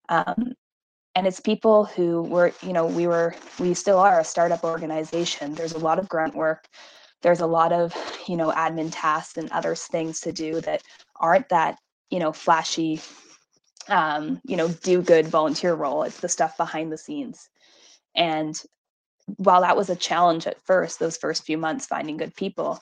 Um, 0.09 0.53
and 1.15 1.27
it's 1.27 1.41
people 1.41 1.85
who 1.85 2.23
were, 2.23 2.53
you 2.63 2.73
know, 2.73 2.87
we 2.87 3.07
were, 3.07 3.35
we 3.59 3.75
still 3.75 3.99
are 3.99 4.21
a 4.21 4.25
startup 4.25 4.65
organization. 4.65 5.55
There's 5.55 5.73
a 5.73 5.79
lot 5.79 5.99
of 5.99 6.09
grunt 6.09 6.35
work. 6.35 6.67
There's 7.23 7.41
a 7.41 7.47
lot 7.47 7.73
of, 7.73 7.95
you 8.27 8.37
know, 8.37 8.51
admin 8.51 8.91
tasks 8.93 9.37
and 9.37 9.51
other 9.53 9.75
things 9.75 10.21
to 10.21 10.33
do 10.33 10.61
that 10.63 10.83
aren't 11.17 11.49
that, 11.51 11.79
you 12.11 12.19
know, 12.19 12.33
flashy, 12.33 13.01
um, 13.89 14.41
you 14.45 14.57
know, 14.57 14.69
do 14.69 15.03
good 15.03 15.27
volunteer 15.29 15.75
role. 15.75 16.03
It's 16.03 16.21
the 16.21 16.29
stuff 16.29 16.57
behind 16.57 16.93
the 16.93 16.99
scenes. 16.99 17.49
And 18.15 18.61
while 19.37 19.61
that 19.63 19.77
was 19.77 19.91
a 19.91 19.97
challenge 19.97 20.47
at 20.47 20.61
first, 20.65 20.99
those 20.99 21.17
first 21.17 21.45
few 21.45 21.59
months 21.59 21.87
finding 21.87 22.17
good 22.17 22.35
people, 22.35 22.81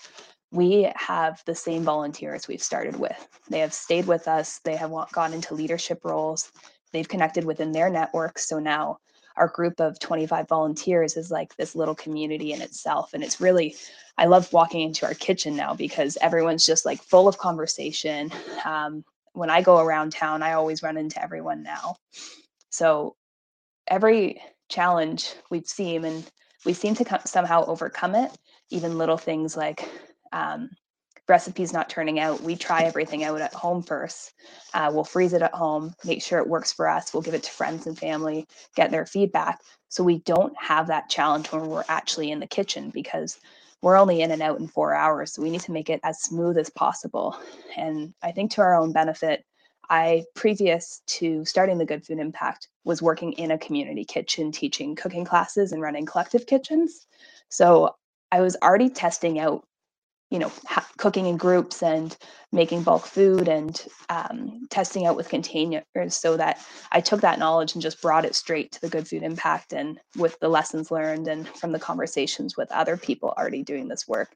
we 0.53 0.90
have 0.96 1.42
the 1.46 1.55
same 1.55 1.83
volunteers 1.85 2.48
we've 2.48 2.62
started 2.62 2.98
with. 2.98 3.29
They 3.48 3.61
have 3.61 3.72
stayed 3.72 4.07
with 4.07 4.26
us, 4.26 4.61
they 4.64 4.76
have 4.76 4.92
gone 5.12 5.33
into 5.33 5.55
leadership 5.55 6.05
roles, 6.05 6.50
they've 6.92 7.09
connected 7.09 7.44
within 7.44 7.72
their 7.72 7.88
networks. 7.90 8.48
So 8.48 8.59
now 8.59 8.98
our 9.37 9.48
group 9.48 9.81
of 9.81 9.98
25 10.00 10.48
volunteers 10.48 11.16
is 11.16 11.31
like 11.31 11.55
this 11.57 11.76
little 11.76 11.94
community 11.94 12.53
in 12.53 12.61
itself. 12.61 13.14
And 13.14 13.22
it's 13.22 13.40
really, 13.40 13.76
I 14.18 14.26
love 14.26 14.53
walking 14.53 14.83
into 14.83 15.07
our 15.07 15.14
kitchen 15.14 15.57
now 15.57 15.74
because 15.74 16.18
everyone's 16.20 16.66
just 16.66 16.85
like 16.85 17.00
full 17.03 17.29
of 17.29 17.38
conversation. 17.38 18.31
Um, 18.64 19.05
when 19.33 19.50
I 19.50 19.62
go 19.62 19.79
around 19.79 20.12
town, 20.12 20.42
I 20.42 20.53
always 20.53 20.83
run 20.83 20.96
into 20.96 21.22
everyone 21.22 21.62
now. 21.62 21.96
So 22.70 23.14
every 23.87 24.42
challenge 24.70 25.35
we've 25.50 25.66
seen 25.66 26.04
and 26.04 26.30
we 26.64 26.72
seem 26.72 26.94
to 26.94 27.04
come, 27.04 27.20
somehow 27.24 27.64
overcome 27.66 28.14
it, 28.14 28.30
even 28.70 28.98
little 28.98 29.18
things 29.18 29.56
like 29.56 29.88
um, 30.33 30.70
recipes 31.28 31.72
not 31.72 31.88
turning 31.88 32.18
out, 32.18 32.42
we 32.42 32.56
try 32.56 32.83
everything 32.83 33.24
out 33.24 33.40
at 33.40 33.54
home 33.54 33.83
first. 33.83 34.33
Uh, 34.74 34.90
we'll 34.92 35.04
freeze 35.04 35.33
it 35.33 35.42
at 35.42 35.54
home, 35.54 35.94
make 36.04 36.22
sure 36.22 36.38
it 36.38 36.48
works 36.48 36.72
for 36.72 36.88
us. 36.88 37.14
We'll 37.14 37.22
give 37.22 37.35
it 37.35 37.42
to 37.44 37.50
friends 37.50 37.87
and 37.87 37.98
family, 37.98 38.46
get 38.76 38.90
their 38.90 39.06
feedback. 39.06 39.61
So 39.88 40.04
we 40.04 40.18
don't 40.18 40.54
have 40.59 40.88
that 40.88 41.09
challenge 41.09 41.50
when 41.50 41.66
we're 41.66 41.85
actually 41.88 42.30
in 42.30 42.40
the 42.40 42.46
kitchen 42.46 42.90
because 42.90 43.38
we're 43.83 43.96
only 43.96 44.20
in 44.20 44.30
and 44.30 44.42
out 44.42 44.61
in 44.61 44.68
four 44.68 44.94
hours. 44.94 45.33
So 45.33 45.42
we 45.42 45.50
need 45.50 45.62
to 45.62 45.72
make 45.72 45.88
it 45.88 46.00
as 46.04 46.20
smooth 46.20 46.59
as 46.59 46.68
possible. 46.70 47.38
And 47.76 48.12
I 48.22 48.33
think 48.33 48.50
to 48.52 48.61
our 48.61 48.74
own 48.74 48.92
benefit, 48.92 49.44
I, 49.90 50.24
previous 50.37 51.03
to 51.09 51.44
starting 51.46 51.79
the 51.79 51.87
Good 51.87 52.07
Food 52.07 52.20
Impact, 52.20 52.68
was 52.85 53.03
working 53.03 53.35
in 53.35 53.53
a 53.53 53.59
community 53.59 54.05
kitchen 54.07 54.53
teaching 54.53 54.96
cooking 54.96 55.26
classes 55.26 55.72
and 55.72 55.83
running 55.83 56.07
collective 56.07 56.46
kitchens. 56.46 57.07
So 57.50 57.96
I 58.33 58.42
was 58.42 58.57
already 58.62 58.90
testing 58.90 59.40
out 59.40 59.64
you 60.31 60.38
know 60.38 60.50
ha- 60.66 60.88
cooking 60.98 61.26
in 61.26 61.37
groups 61.37 61.83
and 61.83 62.16
making 62.53 62.83
bulk 62.83 63.07
food 63.07 63.48
and 63.48 63.87
um, 64.09 64.66
testing 64.70 65.07
out 65.07 65.16
with 65.16 65.29
containers 65.29 65.85
so 66.09 66.37
that 66.37 66.61
i 66.92 67.00
took 67.00 67.20
that 67.20 67.38
knowledge 67.38 67.74
and 67.74 67.83
just 67.83 68.00
brought 68.03 68.24
it 68.24 68.35
straight 68.35 68.72
to 68.72 68.81
the 68.81 68.88
good 68.88 69.07
food 69.07 69.22
impact 69.22 69.72
and 69.72 70.00
with 70.16 70.38
the 70.40 70.48
lessons 70.48 70.90
learned 70.90 71.29
and 71.29 71.48
from 71.48 71.72
the 71.72 71.79
conversations 71.79 72.57
with 72.57 72.70
other 72.72 72.96
people 72.96 73.35
already 73.38 73.62
doing 73.62 73.88
this 73.88 74.09
work 74.09 74.35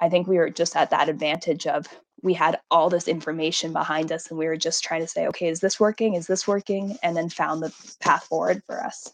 i 0.00 0.08
think 0.08 0.26
we 0.26 0.38
were 0.38 0.50
just 0.50 0.76
at 0.76 0.90
that 0.90 1.08
advantage 1.08 1.66
of 1.66 1.86
we 2.22 2.34
had 2.34 2.58
all 2.70 2.88
this 2.88 3.08
information 3.08 3.72
behind 3.72 4.10
us 4.10 4.28
and 4.28 4.38
we 4.38 4.46
were 4.46 4.56
just 4.56 4.82
trying 4.82 5.00
to 5.00 5.08
say 5.08 5.26
okay 5.26 5.48
is 5.48 5.60
this 5.60 5.78
working 5.78 6.14
is 6.14 6.26
this 6.26 6.46
working 6.46 6.96
and 7.02 7.16
then 7.16 7.28
found 7.28 7.62
the 7.62 7.72
path 8.00 8.24
forward 8.24 8.62
for 8.66 8.82
us 8.82 9.12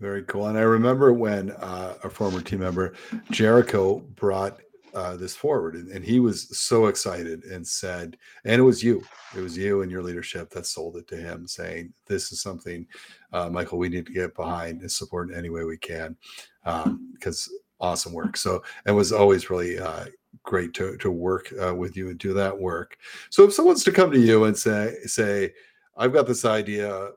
very 0.00 0.22
cool. 0.24 0.48
And 0.48 0.58
I 0.58 0.62
remember 0.62 1.12
when 1.12 1.52
uh, 1.52 1.94
a 2.02 2.10
former 2.10 2.40
team 2.40 2.60
member, 2.60 2.94
Jericho, 3.30 4.00
brought 4.16 4.60
uh, 4.92 5.16
this 5.16 5.34
forward, 5.34 5.74
and, 5.74 5.88
and, 5.88 6.04
he 6.04 6.20
was 6.20 6.56
so 6.56 6.86
excited 6.86 7.42
and 7.44 7.66
said, 7.66 8.16
and 8.44 8.60
it 8.60 8.62
was 8.62 8.82
you, 8.82 9.02
it 9.36 9.40
was 9.40 9.58
you 9.58 9.82
and 9.82 9.90
your 9.90 10.02
leadership 10.02 10.50
that 10.50 10.66
sold 10.66 10.96
it 10.96 11.08
to 11.08 11.16
him, 11.16 11.48
saying, 11.48 11.92
"This 12.06 12.30
is 12.30 12.40
something, 12.40 12.86
uh, 13.32 13.48
Michael, 13.48 13.78
we 13.78 13.88
need 13.88 14.06
to 14.06 14.12
get 14.12 14.36
behind 14.36 14.82
and 14.82 14.92
support 14.92 15.30
in 15.30 15.36
any 15.36 15.48
way 15.48 15.64
we 15.64 15.78
can," 15.78 16.16
because 16.62 17.48
um, 17.48 17.58
awesome 17.80 18.12
work. 18.12 18.36
So 18.36 18.62
it 18.86 18.92
was 18.92 19.10
always 19.10 19.50
really 19.50 19.80
uh, 19.80 20.04
great 20.44 20.74
to 20.74 20.96
to 20.98 21.10
work 21.10 21.52
uh, 21.60 21.74
with 21.74 21.96
you 21.96 22.10
and 22.10 22.18
do 22.18 22.32
that 22.34 22.56
work. 22.56 22.96
So 23.30 23.44
if 23.44 23.52
someone's 23.52 23.84
to 23.84 23.92
come 23.92 24.10
to 24.12 24.18
you 24.18 24.44
and 24.44 24.56
say, 24.56 24.94
say, 25.04 25.52
I've 25.96 26.12
got 26.12 26.26
this 26.26 26.44
idea 26.44 27.10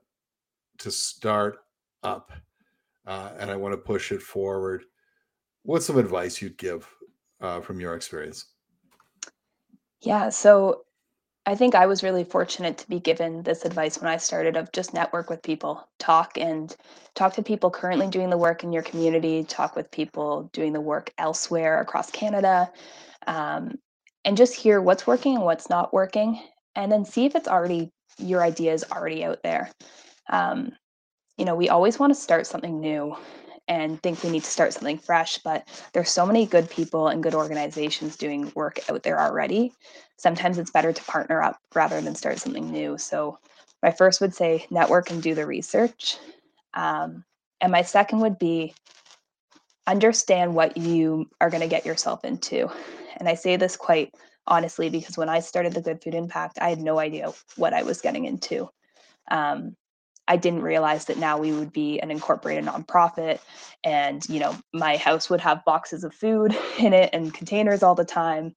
to 0.79 0.91
start 0.91 1.59
up 2.03 2.31
uh, 3.05 3.31
and 3.39 3.49
I 3.49 3.55
want 3.55 3.73
to 3.73 3.77
push 3.77 4.11
it 4.11 4.21
forward. 4.21 4.83
What's 5.63 5.85
some 5.85 5.97
advice 5.97 6.41
you'd 6.41 6.57
give 6.57 6.87
uh, 7.41 7.61
from 7.61 7.79
your 7.79 7.95
experience? 7.95 8.45
Yeah, 10.01 10.29
so 10.29 10.83
I 11.45 11.55
think 11.55 11.75
I 11.75 11.85
was 11.85 12.03
really 12.03 12.23
fortunate 12.23 12.77
to 12.77 12.89
be 12.89 12.99
given 12.99 13.41
this 13.41 13.65
advice 13.65 13.99
when 13.99 14.11
I 14.11 14.17
started 14.17 14.57
of 14.57 14.71
just 14.73 14.93
network 14.93 15.29
with 15.29 15.41
people, 15.41 15.87
talk 15.97 16.37
and 16.37 16.75
talk 17.15 17.33
to 17.33 17.41
people 17.41 17.71
currently 17.71 18.07
doing 18.07 18.29
the 18.29 18.37
work 18.37 18.63
in 18.63 18.73
your 18.73 18.83
community, 18.83 19.43
talk 19.45 19.75
with 19.75 19.89
people 19.89 20.49
doing 20.53 20.73
the 20.73 20.81
work 20.81 21.13
elsewhere 21.17 21.79
across 21.79 22.11
Canada, 22.11 22.69
um, 23.27 23.77
and 24.25 24.35
just 24.35 24.55
hear 24.55 24.81
what's 24.81 25.05
working 25.05 25.35
and 25.35 25.45
what's 25.45 25.69
not 25.69 25.93
working, 25.93 26.41
and 26.75 26.91
then 26.91 27.05
see 27.05 27.25
if 27.25 27.35
it's 27.35 27.47
already 27.47 27.91
your 28.17 28.41
idea 28.41 28.73
is 28.73 28.83
already 28.91 29.23
out 29.23 29.43
there. 29.43 29.69
Um, 30.29 30.71
you 31.37 31.45
know, 31.45 31.55
we 31.55 31.69
always 31.69 31.99
want 31.99 32.11
to 32.11 32.19
start 32.19 32.47
something 32.47 32.79
new 32.79 33.15
and 33.67 34.01
think 34.01 34.23
we 34.23 34.29
need 34.29 34.43
to 34.43 34.49
start 34.49 34.73
something 34.73 34.97
fresh, 34.97 35.37
but 35.39 35.67
there's 35.93 36.09
so 36.09 36.25
many 36.25 36.45
good 36.45 36.69
people 36.69 37.09
and 37.09 37.21
good 37.21 37.35
organizations 37.35 38.15
doing 38.15 38.51
work 38.55 38.79
out 38.89 39.03
there 39.03 39.19
already. 39.19 39.73
Sometimes 40.17 40.57
it's 40.57 40.71
better 40.71 40.93
to 40.93 41.03
partner 41.03 41.43
up 41.43 41.59
rather 41.75 41.99
than 42.01 42.15
start 42.15 42.39
something 42.39 42.71
new. 42.71 42.97
So 42.97 43.37
my 43.83 43.91
first 43.91 44.21
would 44.21 44.33
say 44.33 44.65
network 44.71 45.11
and 45.11 45.21
do 45.21 45.35
the 45.35 45.45
research. 45.45 46.17
Um, 46.73 47.23
and 47.59 47.71
my 47.71 47.81
second 47.81 48.19
would 48.19 48.39
be 48.39 48.73
understand 49.85 50.55
what 50.55 50.77
you 50.77 51.29
are 51.41 51.49
going 51.49 51.61
to 51.61 51.67
get 51.67 51.85
yourself 51.85 52.23
into. 52.23 52.69
And 53.17 53.27
I 53.27 53.35
say 53.35 53.55
this 53.55 53.75
quite 53.75 54.13
honestly 54.47 54.89
because 54.89 55.17
when 55.17 55.29
I 55.29 55.39
started 55.39 55.73
the 55.73 55.81
Good 55.81 56.01
Food 56.01 56.15
Impact, 56.15 56.57
I 56.61 56.69
had 56.69 56.79
no 56.79 56.99
idea 56.99 57.33
what 57.55 57.73
I 57.73 57.83
was 57.83 58.01
getting 58.01 58.25
into. 58.25 58.69
Um, 59.29 59.75
I 60.27 60.35
didn't 60.35 60.61
realize 60.61 61.05
that 61.05 61.17
now 61.17 61.37
we 61.37 61.51
would 61.51 61.71
be 61.71 61.99
an 61.99 62.11
incorporated 62.11 62.65
nonprofit 62.65 63.39
and 63.83 64.27
you 64.27 64.39
know 64.39 64.55
my 64.73 64.97
house 64.97 65.29
would 65.29 65.39
have 65.39 65.63
boxes 65.63 66.03
of 66.03 66.13
food 66.13 66.57
in 66.79 66.93
it 66.93 67.09
and 67.13 67.33
containers 67.33 67.83
all 67.83 67.95
the 67.95 68.05
time. 68.05 68.55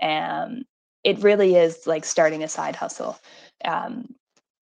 And 0.00 0.64
it 1.04 1.22
really 1.22 1.56
is 1.56 1.86
like 1.86 2.04
starting 2.04 2.42
a 2.42 2.48
side 2.48 2.76
hustle. 2.76 3.18
Um, 3.64 4.14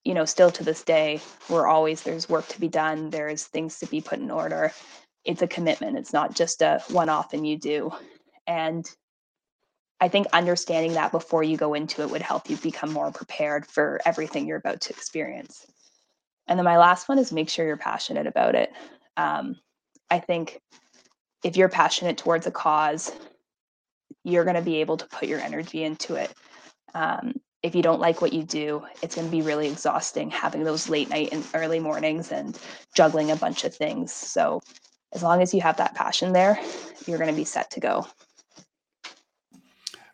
you 0.05 0.13
know 0.15 0.27
still 0.27 0.51
to 0.51 0.63
this 0.63 0.83
day 0.83 1.21
we're 1.49 1.67
always 1.67 2.03
there's 2.03 2.29
work 2.29 2.47
to 2.49 2.61
be 2.61 2.69
done. 2.69 3.11
There's 3.11 3.45
things 3.45 3.79
to 3.81 3.87
be 3.87 4.01
put 4.01 4.19
in 4.19 4.31
order. 4.31 4.73
It's 5.25 5.43
a 5.43 5.49
commitment. 5.49 5.99
It's 5.99 6.13
not 6.13 6.35
just 6.35 6.63
a 6.63 6.83
one 6.91 7.09
off 7.09 7.33
and 7.33 7.47
you 7.47 7.59
do. 7.59 7.91
And 8.47 8.89
I 10.05 10.09
think 10.09 10.27
understanding 10.35 10.93
that 10.93 11.13
before 11.13 11.43
you 11.43 11.57
go 11.57 11.73
into 11.73 12.03
it 12.03 12.11
would 12.11 12.21
help 12.21 12.51
you 12.51 12.59
become 12.59 12.93
more 12.93 13.11
prepared 13.11 13.65
for 13.65 14.03
everything 14.05 14.47
you're 14.47 14.59
about 14.59 14.83
to 14.83 14.91
experience. 14.93 15.65
And 16.47 16.59
then 16.59 16.65
my 16.65 16.77
last 16.77 17.09
one 17.09 17.19
is 17.19 17.33
make 17.33 17.49
sure 17.49 17.67
you're 17.67 17.79
passionate 17.79 18.27
about 18.27 18.55
it. 18.55 18.71
Um, 19.17 19.57
I 20.11 20.19
think 20.19 20.61
if 21.43 21.57
you're 21.57 21.71
passionate 21.71 22.19
towards 22.19 22.47
a 22.47 22.51
cause, 22.51 23.13
you're 24.25 24.45
going 24.45 24.57
to 24.57 24.63
be 24.63 24.83
able 24.83 24.99
to 24.99 25.07
put 25.07 25.27
your 25.27 25.41
energy 25.41 25.85
into 25.85 26.17
it. 26.17 26.31
Um, 26.93 27.33
if 27.63 27.75
you 27.75 27.81
don't 27.81 27.99
like 27.99 28.21
what 28.21 28.35
you 28.35 28.43
do, 28.43 28.85
it's 29.03 29.15
going 29.15 29.27
to 29.27 29.35
be 29.35 29.41
really 29.41 29.69
exhausting 29.69 30.29
having 30.29 30.65
those 30.65 30.91
late 30.91 31.09
night 31.09 31.31
and 31.33 31.47
early 31.55 31.81
mornings 31.81 32.31
and 32.31 32.61
juggling 32.95 33.31
a 33.31 33.37
bunch 33.37 33.65
of 33.65 33.75
things. 33.75 34.13
So, 34.13 34.61
as 35.15 35.23
long 35.23 35.41
as 35.41 35.55
you 35.55 35.63
have 35.63 35.79
that 35.79 35.95
passion 35.95 36.35
there, 36.35 36.61
you're 37.07 37.17
going 37.17 37.31
to 37.31 37.37
be 37.37 37.47
set 37.47 37.71
to 37.71 37.81
go. 37.81 38.07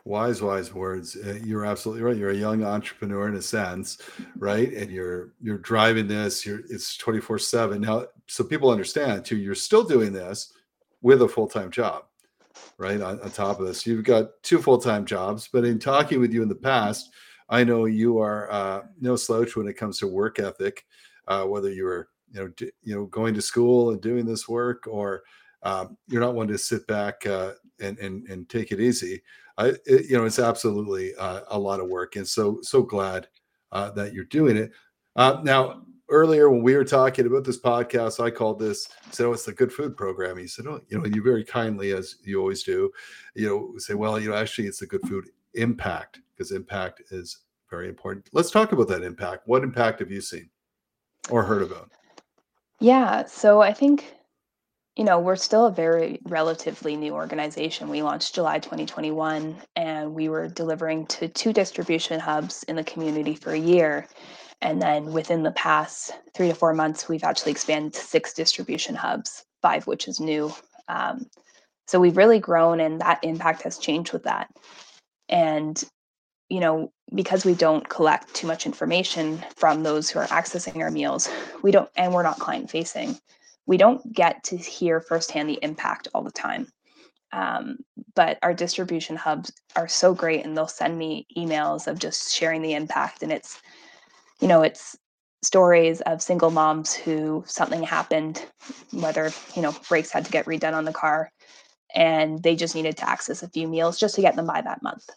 Wise, 0.04 0.40
wise 0.40 0.72
words. 0.72 1.16
Uh, 1.16 1.38
you're 1.44 1.66
absolutely 1.66 2.02
right. 2.02 2.16
You're 2.16 2.30
a 2.30 2.36
young 2.36 2.64
entrepreneur 2.64 3.28
in 3.28 3.34
a 3.34 3.42
sense, 3.42 3.98
right? 4.36 4.72
And 4.72 4.90
you're 4.90 5.32
you're 5.42 5.58
driving 5.58 6.08
this. 6.08 6.46
You're 6.46 6.60
it's 6.70 6.96
24 6.96 7.38
seven 7.38 7.82
now. 7.82 8.06
So 8.26 8.42
people 8.44 8.70
understand 8.70 9.24
too. 9.24 9.36
You're 9.36 9.54
still 9.54 9.84
doing 9.84 10.12
this 10.12 10.52
with 11.02 11.22
a 11.22 11.28
full 11.28 11.48
time 11.48 11.70
job, 11.70 12.04
right? 12.78 13.00
On, 13.00 13.20
on, 13.20 13.30
top 13.30 13.60
of 13.60 13.66
this, 13.66 13.86
you've 13.86 14.04
got 14.04 14.42
two 14.42 14.58
full 14.58 14.78
time 14.78 15.04
jobs. 15.04 15.48
But 15.52 15.64
in 15.64 15.78
talking 15.78 16.18
with 16.18 16.32
you 16.32 16.42
in 16.42 16.48
the 16.48 16.54
past, 16.54 17.10
I 17.48 17.64
know 17.64 17.84
you 17.84 18.18
are 18.18 18.50
uh, 18.50 18.82
no 19.00 19.16
slouch 19.16 19.56
when 19.56 19.68
it 19.68 19.76
comes 19.76 19.98
to 19.98 20.06
work 20.06 20.38
ethic. 20.38 20.86
Uh, 21.28 21.44
whether 21.44 21.70
you 21.70 21.84
were 21.84 22.08
you 22.32 22.40
know 22.40 22.48
d- 22.48 22.72
you 22.82 22.94
know 22.94 23.06
going 23.06 23.34
to 23.34 23.42
school 23.42 23.90
and 23.90 24.00
doing 24.00 24.24
this 24.24 24.48
work, 24.48 24.86
or 24.86 25.22
um, 25.62 25.96
you're 26.08 26.22
not 26.22 26.34
one 26.34 26.48
to 26.48 26.58
sit 26.58 26.86
back 26.86 27.26
uh, 27.26 27.52
and, 27.80 27.98
and 27.98 28.26
and 28.28 28.48
take 28.48 28.72
it 28.72 28.80
easy. 28.80 29.22
I, 29.60 29.68
it, 29.84 30.08
you 30.08 30.16
know, 30.16 30.24
it's 30.24 30.38
absolutely 30.38 31.14
uh, 31.16 31.42
a 31.48 31.58
lot 31.58 31.80
of 31.80 31.88
work, 31.88 32.16
and 32.16 32.26
so 32.26 32.60
so 32.62 32.82
glad 32.82 33.28
uh, 33.72 33.90
that 33.90 34.14
you're 34.14 34.24
doing 34.24 34.56
it. 34.56 34.72
Uh, 35.16 35.40
now, 35.42 35.82
earlier 36.08 36.48
when 36.48 36.62
we 36.62 36.74
were 36.74 36.84
talking 36.84 37.26
about 37.26 37.44
this 37.44 37.60
podcast, 37.60 38.24
I 38.24 38.30
called 38.30 38.58
this 38.58 38.88
said, 39.10 39.26
"Oh, 39.26 39.32
it's 39.34 39.44
the 39.44 39.52
Good 39.52 39.70
Food 39.70 39.98
Program." 39.98 40.38
He 40.38 40.46
said, 40.46 40.66
"Oh, 40.66 40.80
you 40.88 40.98
know, 40.98 41.04
you 41.04 41.22
very 41.22 41.44
kindly, 41.44 41.92
as 41.92 42.16
you 42.24 42.40
always 42.40 42.62
do, 42.62 42.90
you 43.34 43.48
know, 43.48 43.74
say, 43.76 43.92
well, 43.92 44.18
you 44.18 44.30
know, 44.30 44.36
actually, 44.36 44.66
it's 44.66 44.80
the 44.80 44.86
Good 44.86 45.06
Food 45.06 45.28
Impact 45.52 46.20
because 46.32 46.52
impact 46.52 47.02
is 47.10 47.40
very 47.68 47.90
important." 47.90 48.30
Let's 48.32 48.50
talk 48.50 48.72
about 48.72 48.88
that 48.88 49.02
impact. 49.02 49.46
What 49.46 49.62
impact 49.62 50.00
have 50.00 50.10
you 50.10 50.22
seen 50.22 50.48
or 51.28 51.42
heard 51.42 51.62
about? 51.62 51.90
Yeah, 52.78 53.26
so 53.26 53.60
I 53.60 53.74
think 53.74 54.14
you 54.96 55.04
know, 55.04 55.20
we're 55.20 55.36
still 55.36 55.66
a 55.66 55.72
very 55.72 56.20
relatively 56.24 56.96
new 56.96 57.14
organization. 57.14 57.88
We 57.88 58.02
launched 58.02 58.34
July 58.34 58.58
2021 58.58 59.56
and 59.76 60.14
we 60.14 60.28
were 60.28 60.48
delivering 60.48 61.06
to 61.06 61.28
two 61.28 61.52
distribution 61.52 62.18
hubs 62.18 62.64
in 62.64 62.76
the 62.76 62.84
community 62.84 63.34
for 63.34 63.52
a 63.52 63.58
year. 63.58 64.08
And 64.60 64.82
then 64.82 65.12
within 65.12 65.42
the 65.42 65.52
past 65.52 66.12
three 66.34 66.48
to 66.48 66.54
four 66.54 66.74
months, 66.74 67.08
we've 67.08 67.24
actually 67.24 67.52
expanded 67.52 67.94
to 67.94 68.00
six 68.00 68.34
distribution 68.34 68.94
hubs, 68.94 69.44
five 69.62 69.86
which 69.86 70.08
is 70.08 70.20
new. 70.20 70.52
Um, 70.88 71.26
so 71.86 72.00
we've 72.00 72.16
really 72.16 72.40
grown 72.40 72.80
and 72.80 73.00
that 73.00 73.20
impact 73.22 73.62
has 73.62 73.78
changed 73.78 74.12
with 74.12 74.24
that. 74.24 74.48
And, 75.28 75.82
you 76.48 76.60
know, 76.60 76.92
because 77.14 77.44
we 77.44 77.54
don't 77.54 77.88
collect 77.88 78.34
too 78.34 78.46
much 78.46 78.66
information 78.66 79.42
from 79.56 79.82
those 79.82 80.10
who 80.10 80.18
are 80.18 80.26
accessing 80.26 80.78
our 80.78 80.90
meals, 80.90 81.28
we 81.62 81.70
don't, 81.70 81.88
and 81.96 82.12
we're 82.12 82.24
not 82.24 82.38
client 82.38 82.70
facing 82.70 83.16
we 83.66 83.76
don't 83.76 84.12
get 84.12 84.42
to 84.44 84.56
hear 84.56 85.00
firsthand 85.00 85.48
the 85.48 85.58
impact 85.62 86.08
all 86.14 86.22
the 86.22 86.30
time. 86.30 86.66
Um, 87.32 87.78
but 88.14 88.38
our 88.42 88.52
distribution 88.52 89.16
hubs 89.16 89.52
are 89.76 89.88
so 89.88 90.14
great 90.14 90.44
and 90.44 90.56
they'll 90.56 90.66
send 90.66 90.98
me 90.98 91.26
emails 91.36 91.86
of 91.86 91.98
just 91.98 92.34
sharing 92.34 92.62
the 92.62 92.74
impact 92.74 93.22
and 93.22 93.30
it's 93.30 93.60
you 94.40 94.48
know 94.48 94.62
it's 94.62 94.96
stories 95.42 96.00
of 96.02 96.20
single 96.20 96.50
moms 96.50 96.92
who 96.92 97.44
something 97.46 97.82
happened 97.82 98.44
whether 98.92 99.30
you 99.54 99.62
know 99.62 99.74
brakes 99.88 100.10
had 100.10 100.24
to 100.24 100.32
get 100.32 100.44
redone 100.46 100.74
on 100.74 100.84
the 100.84 100.92
car 100.92 101.30
and 101.94 102.42
they 102.42 102.56
just 102.56 102.74
needed 102.74 102.96
to 102.96 103.08
access 103.08 103.42
a 103.42 103.48
few 103.48 103.68
meals 103.68 103.98
just 103.98 104.16
to 104.16 104.20
get 104.20 104.34
them 104.36 104.46
by 104.46 104.60
that 104.60 104.82
month 104.82 105.08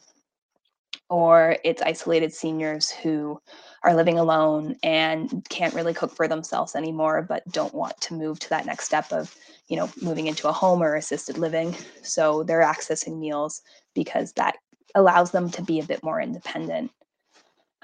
or 1.09 1.57
it's 1.63 1.81
isolated 1.81 2.33
seniors 2.33 2.89
who 2.89 3.39
are 3.83 3.95
living 3.95 4.17
alone 4.17 4.75
and 4.83 5.45
can't 5.49 5.73
really 5.73 5.93
cook 5.93 6.15
for 6.15 6.27
themselves 6.27 6.75
anymore 6.75 7.21
but 7.21 7.43
don't 7.51 7.73
want 7.73 7.99
to 8.01 8.13
move 8.13 8.39
to 8.39 8.49
that 8.49 8.65
next 8.65 8.85
step 8.85 9.11
of 9.11 9.35
you 9.67 9.77
know 9.77 9.89
moving 10.01 10.27
into 10.27 10.47
a 10.47 10.53
home 10.53 10.81
or 10.81 10.95
assisted 10.95 11.37
living 11.37 11.75
so 12.01 12.43
they're 12.43 12.61
accessing 12.63 13.19
meals 13.19 13.61
because 13.95 14.33
that 14.33 14.55
allows 14.95 15.31
them 15.31 15.49
to 15.49 15.61
be 15.63 15.79
a 15.79 15.83
bit 15.85 16.03
more 16.03 16.21
independent 16.21 16.91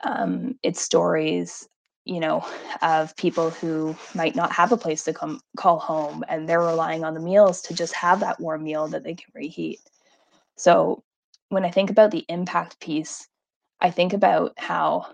Um, 0.03 0.57
it's 0.63 0.81
stories, 0.81 1.67
you 2.05 2.19
know, 2.19 2.45
of 2.81 3.15
people 3.17 3.51
who 3.51 3.95
might 4.15 4.35
not 4.35 4.51
have 4.53 4.71
a 4.71 4.77
place 4.77 5.03
to 5.05 5.13
come 5.13 5.41
call 5.57 5.79
home 5.79 6.23
and 6.29 6.47
they're 6.47 6.61
relying 6.61 7.03
on 7.03 7.13
the 7.13 7.19
meals 7.19 7.61
to 7.63 7.73
just 7.73 7.93
have 7.93 8.21
that 8.21 8.39
warm 8.39 8.63
meal 8.63 8.87
that 8.87 9.03
they 9.03 9.15
can 9.15 9.31
reheat. 9.33 9.81
So 10.57 11.03
when 11.49 11.65
I 11.65 11.71
think 11.71 11.89
about 11.89 12.11
the 12.11 12.25
impact 12.29 12.79
piece, 12.79 13.27
I 13.81 13.91
think 13.91 14.13
about 14.13 14.53
how 14.57 15.07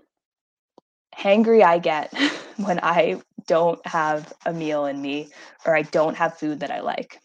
hangry 1.16 1.62
I 1.62 1.78
get 1.78 2.12
when 2.56 2.80
I 2.82 3.20
don't 3.46 3.84
have 3.86 4.32
a 4.44 4.52
meal 4.52 4.86
in 4.86 5.00
me 5.00 5.30
or 5.64 5.76
I 5.76 5.82
don't 5.82 6.16
have 6.16 6.38
food 6.38 6.60
that 6.60 6.70
I 6.70 6.80
like. 6.80 7.20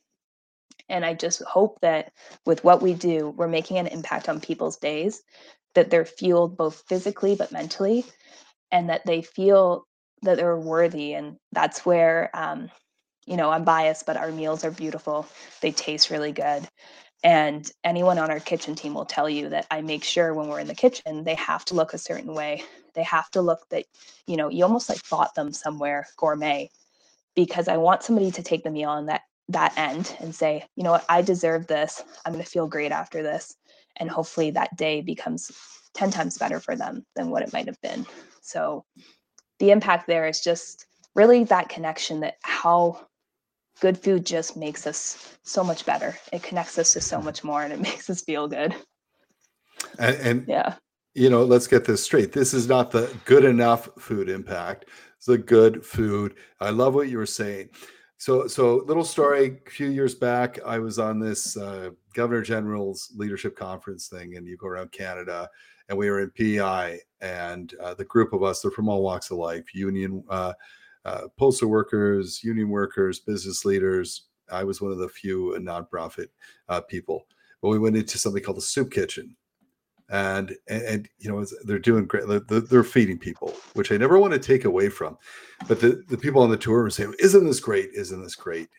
And 0.89 1.05
I 1.05 1.13
just 1.13 1.41
hope 1.43 1.79
that 1.81 2.11
with 2.45 2.63
what 2.63 2.81
we 2.81 2.93
do, 2.93 3.29
we're 3.29 3.47
making 3.47 3.77
an 3.77 3.87
impact 3.87 4.29
on 4.29 4.41
people's 4.41 4.77
days, 4.77 5.23
that 5.75 5.89
they're 5.89 6.05
fueled 6.05 6.57
both 6.57 6.83
physically 6.87 7.35
but 7.35 7.51
mentally, 7.51 8.05
and 8.71 8.89
that 8.89 9.05
they 9.05 9.21
feel 9.21 9.85
that 10.23 10.37
they're 10.37 10.59
worthy. 10.59 11.13
And 11.13 11.37
that's 11.53 11.85
where, 11.85 12.29
um, 12.33 12.69
you 13.25 13.37
know, 13.37 13.49
I'm 13.51 13.63
biased, 13.63 14.05
but 14.05 14.17
our 14.17 14.31
meals 14.31 14.65
are 14.65 14.71
beautiful. 14.71 15.27
They 15.61 15.71
taste 15.71 16.09
really 16.09 16.33
good. 16.33 16.67
And 17.23 17.69
anyone 17.83 18.17
on 18.17 18.31
our 18.31 18.39
kitchen 18.39 18.75
team 18.75 18.95
will 18.95 19.05
tell 19.05 19.29
you 19.29 19.49
that 19.49 19.67
I 19.69 19.81
make 19.81 20.03
sure 20.03 20.33
when 20.33 20.47
we're 20.47 20.59
in 20.59 20.67
the 20.67 20.75
kitchen, 20.75 21.23
they 21.23 21.35
have 21.35 21.63
to 21.65 21.75
look 21.75 21.93
a 21.93 21.99
certain 21.99 22.33
way. 22.33 22.63
They 22.93 23.03
have 23.03 23.29
to 23.31 23.41
look 23.41 23.69
that, 23.69 23.85
you 24.25 24.37
know, 24.37 24.49
you 24.49 24.63
almost 24.63 24.89
like 24.89 25.07
bought 25.09 25.35
them 25.35 25.53
somewhere 25.53 26.07
gourmet 26.17 26.71
because 27.35 27.67
I 27.67 27.77
want 27.77 28.03
somebody 28.03 28.31
to 28.31 28.43
take 28.43 28.63
the 28.63 28.71
meal 28.71 28.89
on 28.89 29.05
that 29.05 29.21
that 29.49 29.77
end 29.77 30.15
and 30.19 30.33
say, 30.33 30.65
you 30.75 30.83
know 30.83 30.91
what, 30.91 31.05
I 31.09 31.21
deserve 31.21 31.67
this. 31.67 32.01
I'm 32.25 32.33
going 32.33 32.43
to 32.43 32.49
feel 32.49 32.67
great 32.67 32.91
after 32.91 33.21
this. 33.21 33.55
And 33.97 34.09
hopefully 34.09 34.51
that 34.51 34.75
day 34.77 35.01
becomes 35.01 35.51
10 35.93 36.09
times 36.11 36.37
better 36.37 36.59
for 36.59 36.75
them 36.75 37.05
than 37.15 37.29
what 37.29 37.43
it 37.43 37.53
might 37.53 37.67
have 37.67 37.81
been. 37.81 38.05
So 38.41 38.85
the 39.59 39.71
impact 39.71 40.07
there 40.07 40.27
is 40.27 40.41
just 40.41 40.87
really 41.15 41.43
that 41.45 41.69
connection 41.69 42.21
that 42.21 42.35
how 42.43 43.07
good 43.81 43.97
food 43.97 44.25
just 44.25 44.55
makes 44.55 44.87
us 44.87 45.37
so 45.43 45.63
much 45.63 45.85
better. 45.85 46.15
It 46.31 46.43
connects 46.43 46.77
us 46.79 46.93
to 46.93 47.01
so 47.01 47.21
much 47.21 47.43
more 47.43 47.63
and 47.63 47.73
it 47.73 47.79
makes 47.89 48.09
us 48.09 48.21
feel 48.21 48.47
good. 48.47 48.73
And, 49.99 50.15
and 50.17 50.45
yeah, 50.47 50.75
you 51.13 51.29
know, 51.29 51.43
let's 51.43 51.67
get 51.67 51.83
this 51.83 52.03
straight. 52.03 52.31
This 52.31 52.53
is 52.53 52.69
not 52.69 52.91
the 52.91 53.13
good 53.25 53.43
enough 53.43 53.89
food 53.97 54.29
impact. 54.29 54.85
It's 55.17 55.25
the 55.25 55.37
good 55.37 55.85
food. 55.85 56.35
I 56.61 56.69
love 56.69 56.93
what 56.93 57.09
you 57.09 57.17
were 57.17 57.25
saying. 57.25 57.69
So, 58.17 58.47
so 58.47 58.83
little 58.85 59.03
story. 59.03 59.59
A 59.65 59.69
few 59.69 59.87
years 59.87 60.13
back, 60.13 60.59
I 60.63 60.77
was 60.77 60.99
on 60.99 61.19
this 61.19 61.57
uh, 61.57 61.89
Governor 62.13 62.43
General's 62.43 63.11
leadership 63.15 63.55
conference 63.55 64.07
thing, 64.07 64.37
and 64.37 64.47
you 64.47 64.57
go 64.57 64.67
around 64.67 64.91
Canada, 64.91 65.49
and 65.89 65.97
we 65.97 66.07
were 66.07 66.21
in 66.21 66.29
PEI, 66.29 66.99
and 67.19 67.73
uh, 67.81 67.95
the 67.95 68.05
group 68.05 68.31
of 68.33 68.43
us, 68.43 68.61
they're 68.61 68.69
from 68.69 68.89
all 68.89 69.01
walks 69.01 69.31
of 69.31 69.37
life, 69.37 69.73
union, 69.73 70.23
uh, 70.29 70.53
uh, 71.05 71.27
postal 71.37 71.69
workers, 71.69 72.43
union 72.43 72.69
workers, 72.69 73.19
business 73.19 73.65
leaders. 73.65 74.27
I 74.51 74.63
was 74.63 74.81
one 74.81 74.91
of 74.91 74.97
the 74.97 75.09
few 75.09 75.55
nonprofit 75.59 76.27
uh, 76.69 76.81
people. 76.81 77.25
But 77.61 77.69
we 77.69 77.79
went 77.79 77.95
into 77.95 78.17
something 78.17 78.41
called 78.41 78.57
the 78.57 78.61
soup 78.61 78.91
kitchen, 78.91 79.35
and 80.09 80.55
and, 80.67 80.81
and 80.83 81.09
you 81.19 81.31
know 81.31 81.45
they're 81.63 81.79
doing 81.79 82.05
great. 82.05 82.27
They're, 82.27 82.59
they're, 82.59 82.83
feeding 82.83 83.19
people, 83.19 83.53
which 83.73 83.91
I 83.91 83.97
never 83.97 84.17
want 84.17 84.33
to 84.33 84.39
take 84.39 84.65
away 84.65 84.89
from. 84.89 85.17
But 85.67 85.79
the 85.79 86.03
the 86.09 86.17
people 86.17 86.41
on 86.41 86.49
the 86.49 86.57
tour 86.57 86.81
were 86.81 86.89
saying, 86.89 87.13
"Isn't 87.19 87.45
this 87.45 87.59
great? 87.59 87.91
Isn't 87.93 88.21
this 88.21 88.35
great?" 88.35 88.69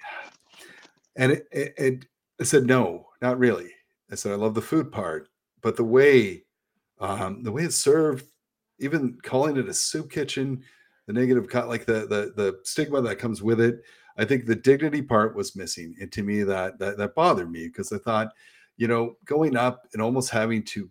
And 1.16 1.32
it, 1.32 1.46
it, 1.52 1.74
it 1.78 2.04
I 2.40 2.44
said, 2.44 2.66
"No, 2.66 3.06
not 3.20 3.38
really." 3.38 3.70
I 4.10 4.16
said, 4.16 4.32
"I 4.32 4.36
love 4.36 4.54
the 4.54 4.62
food 4.62 4.90
part, 4.90 5.28
but 5.60 5.76
the 5.76 5.84
way 5.84 6.44
um, 6.98 7.44
the 7.44 7.52
way 7.52 7.62
it's 7.62 7.76
served, 7.76 8.26
even 8.80 9.16
calling 9.22 9.56
it 9.56 9.68
a 9.68 9.74
soup 9.74 10.10
kitchen." 10.10 10.64
The 11.12 11.20
negative 11.20 11.52
like 11.66 11.84
the 11.84 12.06
the 12.06 12.32
the 12.36 12.58
stigma 12.64 13.00
that 13.00 13.18
comes 13.18 13.42
with 13.42 13.60
it 13.60 13.82
i 14.16 14.24
think 14.24 14.46
the 14.46 14.54
dignity 14.54 15.02
part 15.02 15.36
was 15.36 15.56
missing 15.56 15.94
and 16.00 16.10
to 16.12 16.22
me 16.22 16.42
that 16.42 16.78
that, 16.78 16.96
that 16.96 17.14
bothered 17.14 17.50
me 17.50 17.66
because 17.66 17.92
i 17.92 17.98
thought 17.98 18.32
you 18.76 18.88
know 18.88 19.16
going 19.24 19.56
up 19.56 19.86
and 19.92 20.02
almost 20.02 20.30
having 20.30 20.62
to 20.62 20.88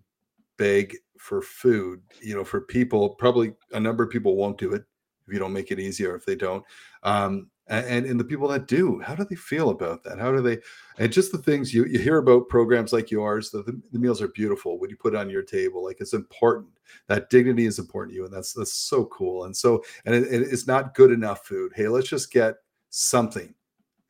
beg 0.58 0.96
for 1.18 1.42
food 1.42 2.02
you 2.22 2.36
know 2.36 2.44
for 2.44 2.62
people 2.62 3.10
probably 3.10 3.54
a 3.74 3.80
number 3.80 4.04
of 4.04 4.10
people 4.10 4.36
won't 4.36 4.58
do 4.58 4.74
it 4.74 4.84
if 5.32 5.34
you 5.34 5.40
don't 5.40 5.54
make 5.54 5.72
it 5.72 5.80
easier 5.80 6.16
if 6.16 6.26
they 6.26 6.36
don't. 6.36 6.64
Um, 7.04 7.50
and 7.72 8.06
and 8.06 8.20
the 8.20 8.26
people 8.26 8.48
that 8.50 8.68
do 8.68 9.00
how 9.00 9.16
do 9.16 9.24
they 9.24 9.36
feel 9.36 9.70
about 9.70 10.04
that? 10.04 10.20
How 10.20 10.32
do 10.32 10.42
they 10.42 10.60
and 10.98 11.12
just 11.12 11.32
the 11.32 11.38
things 11.38 11.74
you, 11.74 11.86
you 11.86 12.00
hear 12.00 12.18
about 12.18 12.50
programs 12.50 12.92
like 12.92 13.10
yours 13.10 13.50
the, 13.50 13.64
the, 13.92 14.00
meals 14.00 14.22
are 14.22 14.28
beautiful 14.28 14.78
what 14.78 14.90
you 14.90 14.98
put 14.98 15.16
on 15.16 15.30
your 15.30 15.42
table 15.42 15.84
like 15.84 16.02
it's 16.02 16.14
important. 16.14 16.72
That 17.08 17.30
dignity 17.30 17.66
is 17.66 17.80
important 17.80 18.12
to 18.12 18.18
you 18.18 18.26
and 18.26 18.34
that's 18.34 18.54
that's 18.54 18.74
so 18.74 19.06
cool. 19.06 19.46
And 19.46 19.56
so 19.56 19.84
and 20.06 20.14
it, 20.14 20.28
it's 20.30 20.68
not 20.68 20.94
good 20.94 21.12
enough 21.12 21.46
food. 21.46 21.72
Hey 21.74 21.88
let's 21.88 22.10
just 22.10 22.32
get 22.32 22.56
something 22.90 23.54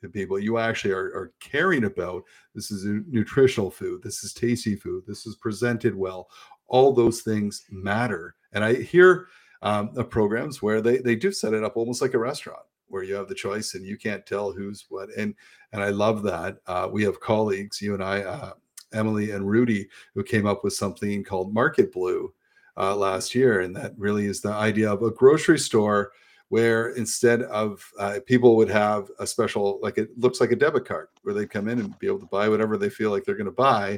to 0.01 0.09
people. 0.09 0.39
You 0.39 0.57
actually 0.57 0.93
are, 0.93 1.13
are 1.15 1.31
caring 1.39 1.83
about 1.83 2.23
this 2.55 2.71
is 2.71 2.85
nutritional 3.07 3.69
food 3.69 4.01
this 4.01 4.23
is 4.23 4.33
tasty 4.33 4.75
food 4.75 5.03
this 5.05 5.27
is 5.27 5.35
presented 5.35 5.95
well. 5.95 6.29
All 6.67 6.93
those 6.93 7.21
things 7.21 7.65
matter. 7.69 8.35
And 8.53 8.63
i 8.63 8.73
hear 8.73 9.27
um, 9.61 9.91
of 9.95 10.09
programs 10.09 10.63
where 10.63 10.81
they 10.81 10.97
they 10.97 11.15
do 11.15 11.31
set 11.31 11.53
it 11.53 11.63
up 11.63 11.77
almost 11.77 12.01
like 12.01 12.15
a 12.15 12.19
restaurant 12.19 12.63
where 12.91 13.03
you 13.03 13.15
have 13.15 13.27
the 13.27 13.35
choice 13.35 13.73
and 13.73 13.85
you 13.85 13.97
can't 13.97 14.25
tell 14.25 14.51
who's 14.51 14.85
what. 14.89 15.09
And 15.17 15.33
and 15.73 15.81
I 15.81 15.89
love 15.89 16.21
that. 16.23 16.57
Uh, 16.67 16.89
we 16.91 17.03
have 17.03 17.19
colleagues, 17.19 17.81
you 17.81 17.93
and 17.93 18.03
I, 18.03 18.21
uh, 18.21 18.53
Emily 18.93 19.31
and 19.31 19.49
Rudy, 19.49 19.87
who 20.13 20.23
came 20.23 20.45
up 20.45 20.63
with 20.63 20.73
something 20.73 21.23
called 21.23 21.53
Market 21.53 21.91
Blue 21.93 22.33
uh, 22.77 22.95
last 22.95 23.33
year, 23.33 23.61
and 23.61 23.75
that 23.75 23.93
really 23.97 24.25
is 24.25 24.41
the 24.41 24.51
idea 24.51 24.91
of 24.91 25.01
a 25.01 25.11
grocery 25.11 25.59
store 25.59 26.11
where 26.49 26.89
instead 26.95 27.43
of 27.43 27.89
uh, 27.97 28.19
people 28.25 28.57
would 28.57 28.69
have 28.69 29.09
a 29.19 29.25
special, 29.25 29.79
like 29.81 29.97
it 29.97 30.09
looks 30.19 30.41
like 30.41 30.51
a 30.51 30.55
debit 30.55 30.83
card, 30.83 31.07
where 31.23 31.33
they 31.33 31.45
come 31.45 31.69
in 31.69 31.79
and 31.79 31.97
be 31.99 32.07
able 32.07 32.19
to 32.19 32.25
buy 32.25 32.49
whatever 32.49 32.77
they 32.77 32.89
feel 32.89 33.09
like 33.09 33.23
they're 33.23 33.35
going 33.35 33.45
to 33.45 33.51
buy, 33.51 33.97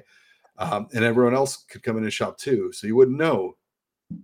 um, 0.60 0.88
and 0.94 1.04
everyone 1.04 1.34
else 1.34 1.66
could 1.68 1.82
come 1.82 1.98
in 1.98 2.04
and 2.04 2.14
shop 2.14 2.38
too. 2.38 2.72
So 2.72 2.86
you 2.86 2.96
wouldn't 2.96 3.18
know 3.18 3.58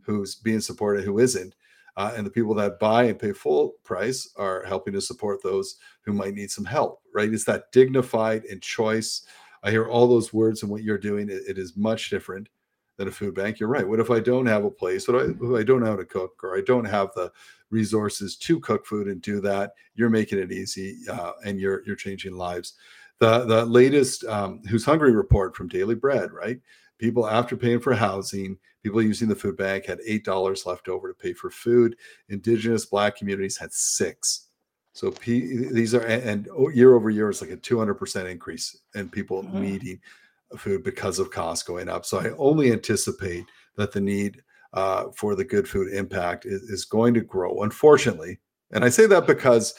who's 0.04 0.36
being 0.36 0.62
supported, 0.62 1.04
who 1.04 1.18
isn't. 1.18 1.56
Uh, 2.00 2.14
and 2.16 2.26
the 2.26 2.32
people 2.32 2.54
that 2.54 2.80
buy 2.80 3.04
and 3.04 3.20
pay 3.20 3.34
full 3.34 3.76
price 3.84 4.32
are 4.38 4.64
helping 4.64 4.94
to 4.94 5.02
support 5.02 5.44
those 5.44 5.76
who 6.04 6.14
might 6.14 6.34
need 6.34 6.50
some 6.50 6.64
help, 6.64 7.02
right? 7.14 7.34
It's 7.34 7.44
that 7.44 7.74
dignified 7.74 8.46
and 8.46 8.62
choice. 8.62 9.24
I 9.64 9.72
hear 9.72 9.86
all 9.86 10.08
those 10.08 10.32
words 10.32 10.64
and 10.64 10.72
what 10.72 10.82
you're 10.82 10.98
doing. 10.98 11.30
it, 11.30 11.44
it 11.46 11.58
is 11.58 11.76
much 11.76 12.10
different 12.10 12.48
than 12.96 13.10
a 13.10 13.12
food 13.12 13.36
bank. 13.36 13.60
You're 13.60 13.68
right. 13.68 13.86
What 13.86 14.00
if 14.00 14.12
I 14.12 14.22
don't 14.22 14.46
have 14.46 14.64
a 14.64 14.72
place? 14.72 15.10
What 15.10 15.26
if 15.26 15.36
I, 15.42 15.56
I 15.56 15.64
don't 15.64 15.82
know 15.82 15.88
how 15.88 15.98
to 15.98 16.06
cook 16.06 16.42
or 16.42 16.58
I 16.58 16.62
don't 16.62 16.86
have 16.86 17.10
the 17.16 17.34
resources 17.70 18.38
to 18.38 18.62
cook 18.62 18.86
food 18.86 19.08
and 19.08 19.22
do 19.22 19.42
that? 19.42 19.74
You're 19.96 20.10
making 20.10 20.40
it 20.40 20.54
easy 20.54 21.00
uh, 21.12 21.34
and 21.44 21.60
you're 21.60 21.84
you're 21.86 21.98
changing 21.98 22.38
lives. 22.38 22.76
The 23.20 23.44
the 23.44 23.66
latest 23.66 24.24
um, 24.24 24.62
Who's 24.70 24.86
Hungry 24.86 25.12
report 25.12 25.54
from 25.54 25.68
Daily 25.68 25.96
Bread, 25.96 26.32
right? 26.32 26.62
People 27.00 27.28
after 27.28 27.58
paying 27.58 27.80
for 27.80 27.94
housing, 27.94 28.58
people 28.84 29.02
using 29.02 29.28
the 29.28 29.36
food 29.36 29.58
bank 29.58 29.86
had 29.86 30.00
eight 30.06 30.24
dollars 30.24 30.66
left 30.66 30.88
over 30.88 31.08
to 31.08 31.14
pay 31.14 31.34
for 31.34 31.50
food. 31.50 31.96
Indigenous 32.30 32.86
Black 32.86 33.16
communities 33.16 33.58
had 33.58 33.74
six. 33.74 34.50
So 34.94 35.12
P, 35.12 35.68
these 35.72 35.96
are 35.96 36.02
and 36.02 36.48
year 36.74 36.96
over 36.96 37.10
year 37.10 37.30
is 37.30 37.42
like 37.42 37.52
a 37.52 37.56
two 37.56 37.78
hundred 37.78 37.96
percent 37.96 38.28
increase 38.28 38.78
in 38.96 39.10
people 39.10 39.44
mm-hmm. 39.44 39.62
needing 39.62 40.00
food 40.58 40.84
because 40.84 41.20
of 41.20 41.32
costs 41.32 41.64
going 41.64 41.90
up. 41.90 42.06
So 42.06 42.20
I 42.20 42.32
only 42.38 42.72
anticipate 42.72 43.46
that 43.78 43.92
the 43.92 44.02
need 44.02 44.42
uh, 44.74 45.06
for 45.16 45.36
the 45.36 45.44
good 45.44 45.68
food 45.68 45.94
impact 45.94 46.46
is, 46.46 46.64
is, 46.64 46.86
going 46.86 47.14
to 47.14 47.22
grow. 47.22 47.64
Unfortunately, 47.64 48.40
and 48.72 48.84
I 48.84 48.90
say 48.90 49.06
that 49.08 49.26
because 49.26 49.74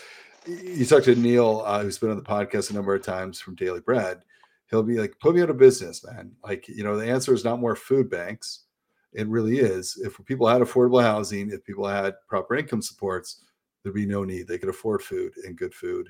you 0.46 0.85
talked 0.85 1.04
to 1.04 1.14
Neil, 1.14 1.62
uh, 1.64 1.83
who's 1.83 1.98
been 1.98 2.11
on 2.11 2.16
the 2.16 2.22
podcast 2.22 2.70
a 2.70 2.74
number 2.74 2.94
of 2.94 3.02
times 3.02 3.40
from 3.40 3.54
Daily 3.54 3.80
Bread 3.80 4.22
he'll 4.70 4.83
be 4.83 4.98
like, 4.98 5.18
put 5.20 5.35
me 5.35 5.42
out 5.42 5.50
of 5.50 5.59
business, 5.59 6.04
man. 6.04 6.33
Like, 6.44 6.68
you 6.68 6.85
know, 6.85 6.96
the 6.96 7.11
answer 7.11 7.35
is 7.35 7.44
not 7.44 7.61
more 7.61 7.76
food 7.76 8.09
banks. 8.09 8.64
It 9.12 9.26
really 9.28 9.59
is. 9.59 10.00
If 10.04 10.24
people 10.24 10.46
had 10.46 10.62
affordable 10.62 11.02
housing, 11.02 11.50
if 11.50 11.64
people 11.64 11.87
had 11.87 12.14
proper 12.28 12.54
income 12.54 12.80
supports, 12.80 13.44
there'd 13.83 13.94
be 13.94 14.06
no 14.06 14.24
need. 14.24 14.46
They 14.46 14.59
could 14.59 14.68
afford 14.68 15.02
food 15.02 15.33
and 15.44 15.56
good 15.56 15.74
food. 15.74 16.09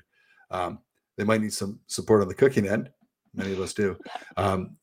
Um, 0.51 0.79
they 1.17 1.23
might 1.23 1.41
need 1.41 1.53
some 1.53 1.79
support 1.87 2.21
on 2.21 2.27
the 2.27 2.35
cooking 2.35 2.67
end. 2.67 2.91
Many 3.33 3.53
of 3.53 3.59
us 3.59 3.73
do. 3.73 3.97
Um, 4.37 4.77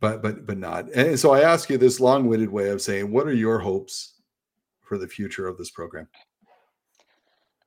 but 0.00 0.22
but 0.22 0.46
but 0.46 0.58
not. 0.58 0.90
And 0.92 1.18
so 1.20 1.32
I 1.32 1.42
ask 1.42 1.68
you 1.68 1.76
this 1.76 2.00
long-winded 2.00 2.50
way 2.50 2.70
of 2.70 2.80
saying, 2.80 3.10
what 3.12 3.26
are 3.26 3.34
your 3.34 3.58
hopes 3.58 4.14
for 4.80 4.98
the 4.98 5.06
future 5.06 5.46
of 5.46 5.58
this 5.58 5.70
program? 5.70 6.08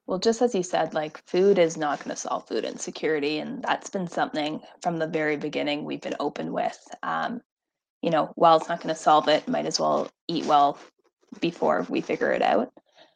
Well, 0.07 0.19
just 0.19 0.41
as 0.41 0.53
you 0.55 0.63
said, 0.63 0.93
like 0.93 1.25
food 1.27 1.57
is 1.57 1.77
not 1.77 1.99
going 1.99 2.09
to 2.11 2.15
solve 2.15 2.47
food 2.47 2.65
insecurity. 2.65 3.39
And 3.39 3.63
that's 3.63 3.89
been 3.89 4.07
something 4.07 4.61
from 4.81 4.97
the 4.97 5.07
very 5.07 5.37
beginning 5.37 5.85
we've 5.85 6.01
been 6.01 6.15
open 6.19 6.51
with. 6.53 6.79
Um, 7.03 7.41
you 8.01 8.11
know, 8.11 8.31
while 8.35 8.57
it's 8.57 8.69
not 8.69 8.81
going 8.81 8.93
to 8.93 9.01
solve 9.01 9.27
it, 9.29 9.47
might 9.47 9.65
as 9.65 9.79
well 9.79 10.09
eat 10.27 10.45
well 10.45 10.77
before 11.39 11.85
we 11.89 12.01
figure 12.01 12.31
it 12.31 12.41
out. 12.41 12.71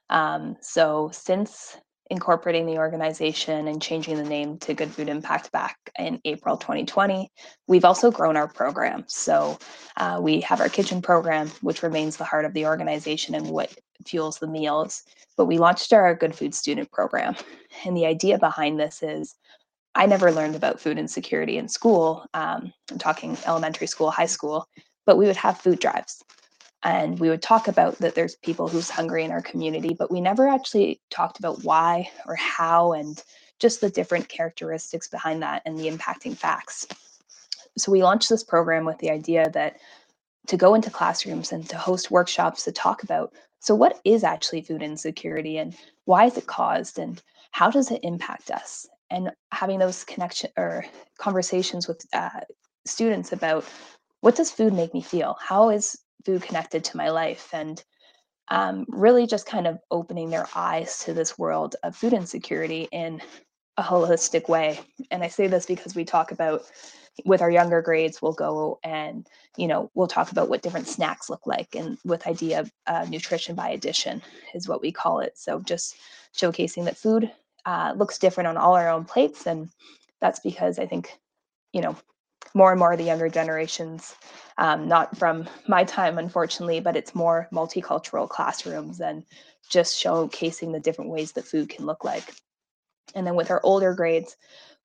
Um, 0.10 0.58
so 0.62 1.10
since 1.14 1.78
incorporating 2.10 2.66
the 2.66 2.78
organization 2.78 3.68
and 3.68 3.82
changing 3.82 4.18
the 4.18 4.24
name 4.24 4.58
to 4.60 4.74
Good 4.74 4.92
Food 4.92 5.10
Impact 5.10 5.52
back 5.52 5.78
in 5.98 6.20
April 6.26 6.58
2020. 6.58 7.30
We've 7.68 7.86
also 7.86 8.12
grown 8.12 8.38
our 8.38 8.48
program. 8.48 9.04
So 9.08 9.60
uh, 9.98 10.20
we 10.22 10.42
have 10.42 10.62
our 10.62 10.70
kitchen 10.70 11.02
program, 11.02 11.50
which 11.62 11.84
remains 11.84 12.18
the 12.18 12.24
heart 12.24 12.46
of 12.46 12.54
the 12.54 12.66
organization 12.66 13.36
and 13.36 13.50
what 13.50 13.74
fuels 14.06 14.40
the 14.40 14.48
meals. 14.48 15.04
But 15.36 15.46
we 15.46 15.58
launched 15.58 15.92
our 15.94 16.16
Good 16.16 16.36
Food 16.36 16.56
Student 16.56 16.92
program. 16.92 17.36
And 17.86 17.96
the 17.96 18.06
idea 18.06 18.38
behind 18.40 18.80
this 18.80 19.04
is 19.04 19.36
I 19.96 20.06
never 20.06 20.32
learned 20.32 20.56
about 20.56 20.80
food 20.80 20.98
insecurity 20.98 21.58
in 21.58 21.68
school. 21.68 22.26
Um, 22.34 22.72
I'm 22.92 23.00
talking 23.00 23.38
elementary 23.46 23.88
school, 23.88 24.12
high 24.12 24.28
school, 24.28 24.68
but 25.06 25.18
we 25.18 25.26
would 25.26 25.36
have 25.36 25.60
food 25.60 25.80
drives 25.80 26.24
and 26.88 27.20
we 27.20 27.30
would 27.30 27.42
talk 27.42 27.68
about 27.68 27.98
that 27.98 28.16
there's 28.16 28.36
people 28.38 28.70
who's 28.70 28.90
hungry 28.90 29.26
in 29.26 29.32
our 29.32 29.42
community 29.42 29.94
but 29.94 30.10
we 30.10 30.22
never 30.22 30.48
actually 30.48 31.02
talked 31.10 31.38
about 31.38 31.64
why 31.64 32.10
or 32.26 32.36
how 32.36 32.94
and 32.94 33.24
just 33.60 33.82
the 33.82 33.90
different 33.90 34.30
characteristics 34.30 35.08
behind 35.08 35.42
that 35.42 35.62
and 35.66 35.78
the 35.78 35.90
impacting 35.90 36.36
facts. 36.36 36.88
So 37.78 37.92
we 37.92 38.04
launched 38.04 38.30
this 38.30 38.44
program 38.44 38.86
with 38.86 39.00
the 39.00 39.10
idea 39.10 39.50
that 39.52 39.78
to 40.48 40.58
go 40.58 40.76
into 40.76 40.90
classrooms 40.90 41.52
and 41.52 41.68
to 41.70 41.78
host 41.78 42.10
workshops 42.10 42.64
to 42.64 42.72
talk 42.72 43.04
about 43.04 43.34
so 43.60 43.76
what 43.76 44.00
is 44.06 44.24
actually 44.24 44.62
food 44.62 44.82
insecurity 44.82 45.58
and 45.58 45.76
why 46.06 46.26
is 46.26 46.38
it 46.38 46.48
caused 46.48 47.00
and 47.00 47.22
how 47.52 47.70
does 47.70 47.92
it 47.92 48.00
impact 48.04 48.52
us? 48.52 48.88
And 49.10 49.32
having 49.52 49.80
those 49.80 50.04
connection 50.04 50.52
or 50.58 50.86
conversations 51.18 51.88
with 51.88 52.06
uh, 52.14 52.42
students 52.86 53.32
about 53.32 53.66
what 54.22 54.36
does 54.36 54.52
food 54.52 54.74
make 54.74 54.94
me 54.94 55.02
feel? 55.02 55.38
How 55.42 55.70
is 55.70 55.98
food 56.26 56.42
connected 56.42 56.84
to 56.86 56.98
my 56.98 57.10
life 57.10 57.50
and 57.54 57.84
um, 58.50 58.86
really 58.90 59.28
just 59.28 59.46
kind 59.46 59.68
of 59.68 59.80
opening 59.92 60.30
their 60.30 60.48
eyes 60.56 61.00
to 61.00 61.14
this 61.14 61.38
world 61.38 61.76
of 61.84 61.96
food 61.96 62.14
insecurity 62.14 62.88
in 62.92 63.22
a 63.78 63.84
holistic 63.84 64.50
way. 64.50 64.80
And 65.12 65.24
I 65.24 65.28
say 65.28 65.48
this 65.48 65.66
because 65.66 65.96
we 65.96 66.06
talk 66.06 66.32
about 66.32 66.64
with 67.26 67.42
our 67.42 67.50
younger 67.52 67.82
grades, 67.82 68.22
we'll 68.22 68.34
go 68.34 68.80
and 68.84 69.28
you 69.58 69.68
know 69.68 69.90
we'll 69.96 70.08
talk 70.08 70.32
about 70.32 70.50
what 70.50 70.62
different 70.62 70.88
snacks 70.88 71.30
look 71.30 71.46
like, 71.48 71.76
and 71.76 71.98
with 72.06 72.28
idea 72.28 72.60
of 72.60 72.72
uh, 72.86 73.06
nutrition 73.10 73.56
by 73.56 73.70
addition 73.70 74.22
is 74.54 74.68
what 74.68 74.82
we 74.82 74.92
call 74.92 75.20
it. 75.20 75.38
So 75.38 75.60
just 75.60 75.96
showcasing 76.36 76.86
that 76.86 76.98
food 76.98 77.32
uh, 77.66 77.94
looks 77.96 78.18
different 78.18 78.48
on 78.48 78.58
all 78.58 78.76
our 78.76 78.90
own 78.90 79.06
plates, 79.06 79.48
and 79.48 79.70
that's 80.22 80.40
because 80.40 80.80
I 80.80 80.86
think 80.86 81.18
you 81.74 81.82
know 81.82 81.96
more 82.54 82.72
and 82.72 82.80
more 82.80 82.94
of 82.94 82.98
the 82.98 83.04
younger 83.04 83.30
generations, 83.30 84.16
um, 84.58 84.88
not 84.88 85.18
from 85.18 85.48
my 85.68 85.84
time, 85.84 86.18
unfortunately, 86.18 86.80
but 86.80 86.96
it's 86.96 87.16
more 87.16 87.48
multicultural 87.52 88.28
classrooms 88.28 89.00
and 89.00 89.24
just 89.70 90.02
showcasing 90.02 90.72
the 90.72 90.80
different 90.80 91.12
ways 91.12 91.34
that 91.34 91.46
food 91.46 91.70
can 91.70 91.86
look 91.86 92.04
like. 92.04 92.34
And 93.16 93.26
then 93.26 93.36
with 93.36 93.52
our 93.52 93.62
older 93.64 93.94
grades, 93.94 94.36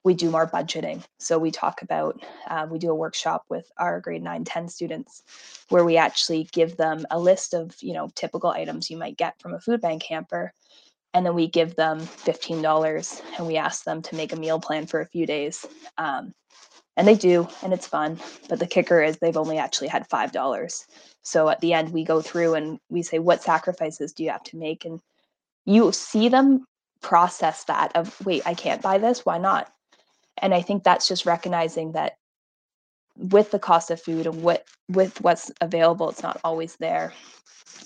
we 0.04 0.14
do 0.14 0.30
more 0.30 0.48
budgeting. 0.48 1.04
So 1.18 1.38
we 1.38 1.50
talk 1.50 1.82
about, 1.82 2.20
uh, 2.48 2.66
we 2.68 2.78
do 2.78 2.90
a 2.90 2.94
workshop 2.94 3.44
with 3.48 3.70
our 3.76 4.00
grade 4.00 4.22
9, 4.22 4.44
10 4.44 4.68
students 4.68 5.22
where 5.68 5.84
we 5.84 5.96
actually 5.96 6.48
give 6.52 6.76
them 6.76 7.06
a 7.10 7.18
list 7.18 7.54
of, 7.54 7.74
you 7.80 7.92
know, 7.92 8.10
typical 8.14 8.50
items 8.50 8.90
you 8.90 8.96
might 8.96 9.16
get 9.16 9.40
from 9.40 9.54
a 9.54 9.60
food 9.60 9.80
bank 9.80 10.02
hamper. 10.02 10.52
And 11.14 11.24
then 11.24 11.34
we 11.34 11.46
give 11.46 11.76
them 11.76 12.00
$15 12.00 13.22
and 13.38 13.46
we 13.46 13.56
ask 13.58 13.84
them 13.84 14.02
to 14.02 14.16
make 14.16 14.32
a 14.32 14.36
meal 14.36 14.58
plan 14.58 14.86
for 14.86 15.00
a 15.00 15.06
few 15.06 15.26
days. 15.26 15.64
Um, 15.98 16.32
and 16.96 17.08
they 17.08 17.14
do 17.14 17.48
and 17.62 17.72
it's 17.72 17.86
fun. 17.86 18.18
But 18.48 18.58
the 18.58 18.66
kicker 18.66 19.02
is 19.02 19.18
they've 19.18 19.36
only 19.36 19.58
actually 19.58 19.88
had 19.88 20.06
five 20.08 20.32
dollars. 20.32 20.86
So 21.22 21.48
at 21.48 21.60
the 21.60 21.72
end 21.72 21.92
we 21.92 22.04
go 22.04 22.20
through 22.20 22.54
and 22.54 22.78
we 22.90 23.02
say 23.02 23.18
what 23.18 23.42
sacrifices 23.42 24.12
do 24.12 24.24
you 24.24 24.30
have 24.30 24.42
to 24.44 24.56
make? 24.56 24.84
And 24.84 25.00
you 25.64 25.92
see 25.92 26.28
them 26.28 26.66
process 27.00 27.64
that 27.64 27.90
of 27.96 28.24
wait 28.24 28.42
i 28.46 28.54
can't 28.54 28.82
buy 28.82 28.98
this? 28.98 29.24
Why 29.24 29.38
not? 29.38 29.72
And 30.38 30.54
i 30.54 30.60
think 30.62 30.84
that's 30.84 31.08
just 31.08 31.26
recognizing 31.26 31.92
that 31.92 32.16
with 33.16 33.50
the 33.50 33.58
cost 33.58 33.90
of 33.90 34.00
food 34.00 34.26
and 34.26 34.42
what 34.42 34.64
with 34.88 35.20
what's 35.20 35.50
available 35.60 36.10
it's 36.10 36.22
not 36.22 36.40
always 36.44 36.76
there. 36.76 37.12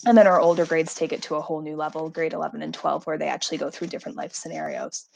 And 0.04 0.16
then 0.16 0.26
our 0.26 0.40
older 0.40 0.66
grades 0.66 0.94
take 0.94 1.12
it 1.12 1.22
to 1.22 1.36
a 1.36 1.40
whole 1.40 1.62
new 1.62 1.76
level 1.76 2.10
grade 2.10 2.32
11 2.32 2.62
and 2.62 2.74
12 2.74 3.06
where 3.06 3.18
they 3.18 3.28
actually 3.28 3.58
go 3.58 3.70
through 3.70 3.88
different 3.88 4.16
life 4.16 4.34
scenarios 4.34 5.06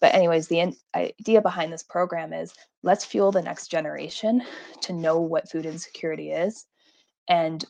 but 0.00 0.14
anyways 0.14 0.48
the 0.48 0.74
idea 0.94 1.40
behind 1.40 1.72
this 1.72 1.82
program 1.82 2.32
is 2.32 2.54
let's 2.82 3.04
fuel 3.04 3.32
the 3.32 3.42
next 3.42 3.68
generation 3.68 4.42
to 4.80 4.92
know 4.92 5.20
what 5.20 5.50
food 5.50 5.66
insecurity 5.66 6.30
is 6.32 6.66
and 7.28 7.64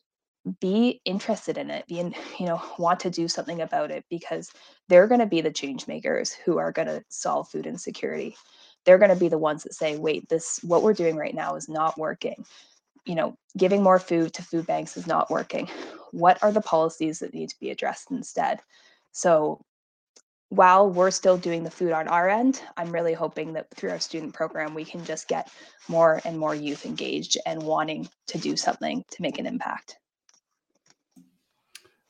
be 0.61 1.01
interested 1.05 1.57
in 1.57 1.71
it 1.71 1.87
be 1.87 2.01
in, 2.01 2.15
you 2.39 2.47
know 2.47 2.61
want 2.79 3.01
to 3.01 3.11
do 3.11 3.29
something 3.29 3.61
about 3.61 3.91
it 3.91 4.05
because 4.11 4.51
they're 4.89 5.07
going 5.07 5.21
to 5.21 5.27
be 5.27 5.41
the 5.41 5.51
change 5.51 5.87
makers 5.87 6.33
who 6.33 6.59
are 6.59 6.73
going 6.73 6.89
to 6.89 7.03
solve 7.09 7.49
food 7.49 7.67
insecurity. 7.67 8.37
They're 8.85 8.99
going 8.99 9.11
to 9.11 9.17
be 9.17 9.29
the 9.29 9.39
ones 9.39 9.63
that 9.63 9.75
say 9.75 9.97
wait 9.97 10.29
this 10.29 10.61
what 10.63 10.83
we're 10.83 10.93
doing 10.93 11.17
right 11.17 11.35
now 11.35 11.57
is 11.57 11.69
not 11.69 11.99
working. 11.99 12.45
You 13.07 13.15
know 13.15 13.37
giving 13.57 13.83
more 13.83 13.99
food 13.99 14.33
to 14.35 14.43
food 14.43 14.67
banks 14.67 14.97
is 14.97 15.07
not 15.07 15.31
working. 15.31 15.69
What 16.11 16.43
are 16.43 16.53
the 16.53 16.61
policies 16.61 17.21
that 17.21 17.35
need 17.35 17.49
to 17.51 17.61
be 17.61 17.71
addressed 17.71 18.11
instead? 18.11 18.61
So 19.13 19.65
while 20.57 20.89
we're 20.89 21.11
still 21.11 21.37
doing 21.37 21.65
the 21.65 21.71
food 21.71 21.93
on 21.93 22.07
our 22.09 22.29
end, 22.29 22.63
I'm 22.77 22.93
really 22.93 23.13
hoping 23.13 23.53
that 23.55 23.69
through 23.75 23.91
our 23.91 23.99
student 23.99 24.35
program, 24.35 24.75
we 24.75 24.85
can 24.85 25.05
just 25.05 25.29
get 25.29 25.51
more 25.89 26.21
and 26.25 26.39
more 26.39 26.55
youth 26.55 26.87
engaged 26.87 27.37
and 27.47 27.63
wanting 27.63 28.09
to 28.29 28.39
do 28.39 28.57
something 28.57 29.05
to 29.11 29.23
make 29.23 29.39
an 29.39 29.47
impact. 29.47 29.97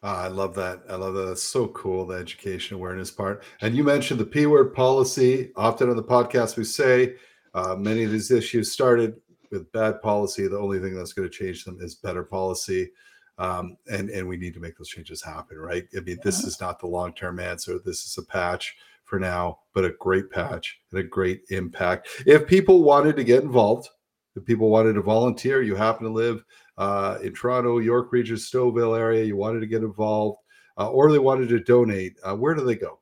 Uh, 0.02 0.16
I 0.24 0.28
love 0.28 0.54
that. 0.56 0.82
I 0.90 0.96
love 0.96 1.14
that. 1.14 1.24
That's 1.24 1.42
so 1.42 1.68
cool, 1.68 2.06
the 2.06 2.16
education 2.16 2.74
awareness 2.74 3.10
part. 3.10 3.42
And 3.62 3.74
you 3.74 3.82
mentioned 3.82 4.20
the 4.20 4.26
P 4.26 4.44
word 4.44 4.74
policy. 4.74 5.50
Often 5.56 5.88
on 5.88 5.96
the 5.96 6.02
podcast, 6.02 6.58
we 6.58 6.64
say 6.64 7.14
uh, 7.54 7.74
many 7.76 8.04
of 8.04 8.12
these 8.12 8.30
issues 8.30 8.70
started 8.70 9.14
with 9.50 9.72
bad 9.72 10.02
policy. 10.02 10.46
The 10.46 10.58
only 10.58 10.78
thing 10.78 10.94
that's 10.94 11.14
going 11.14 11.28
to 11.28 11.34
change 11.34 11.64
them 11.64 11.78
is 11.80 11.94
better 11.94 12.22
policy 12.22 12.90
um, 13.38 13.76
and 13.90 14.10
and 14.10 14.26
we 14.26 14.36
need 14.36 14.54
to 14.54 14.60
make 14.60 14.76
those 14.76 14.88
changes 14.88 15.22
happen, 15.22 15.58
right? 15.58 15.84
I 15.96 16.00
mean, 16.00 16.18
this 16.22 16.44
is 16.44 16.60
not 16.60 16.78
the 16.78 16.86
long 16.86 17.12
term 17.14 17.40
answer. 17.40 17.78
This 17.84 18.04
is 18.04 18.16
a 18.18 18.22
patch 18.22 18.76
for 19.04 19.18
now, 19.18 19.60
but 19.74 19.84
a 19.84 19.94
great 20.00 20.30
patch 20.30 20.78
and 20.90 21.00
a 21.00 21.04
great 21.04 21.42
impact. 21.50 22.08
If 22.26 22.46
people 22.46 22.82
wanted 22.82 23.16
to 23.16 23.24
get 23.24 23.42
involved, 23.42 23.88
if 24.36 24.44
people 24.44 24.70
wanted 24.70 24.94
to 24.94 25.02
volunteer, 25.02 25.62
you 25.62 25.74
happen 25.74 26.04
to 26.04 26.12
live 26.12 26.44
uh, 26.78 27.18
in 27.22 27.34
Toronto, 27.34 27.78
York 27.78 28.12
Region, 28.12 28.36
Stouffville 28.36 28.98
area, 28.98 29.24
you 29.24 29.36
wanted 29.36 29.60
to 29.60 29.66
get 29.66 29.82
involved, 29.82 30.38
uh, 30.78 30.90
or 30.90 31.12
they 31.12 31.18
wanted 31.18 31.48
to 31.50 31.60
donate, 31.60 32.16
uh, 32.24 32.34
where 32.34 32.54
do 32.54 32.64
they 32.64 32.74
go? 32.74 32.98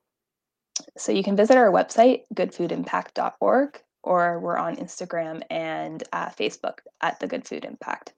So 0.97 1.13
you 1.13 1.23
can 1.23 1.37
visit 1.37 1.57
our 1.57 1.71
website, 1.71 2.23
goodfoodimpact.org, 2.35 3.83
or 4.03 4.41
we're 4.41 4.59
on 4.59 4.77
Instagram 4.77 5.43
and 5.51 6.03
uh, 6.13 6.29
Facebook 6.29 6.79
at 7.01 7.19
the 7.21 7.27
Good 7.27 7.47
Food 7.47 7.65
Impact. 7.65 8.13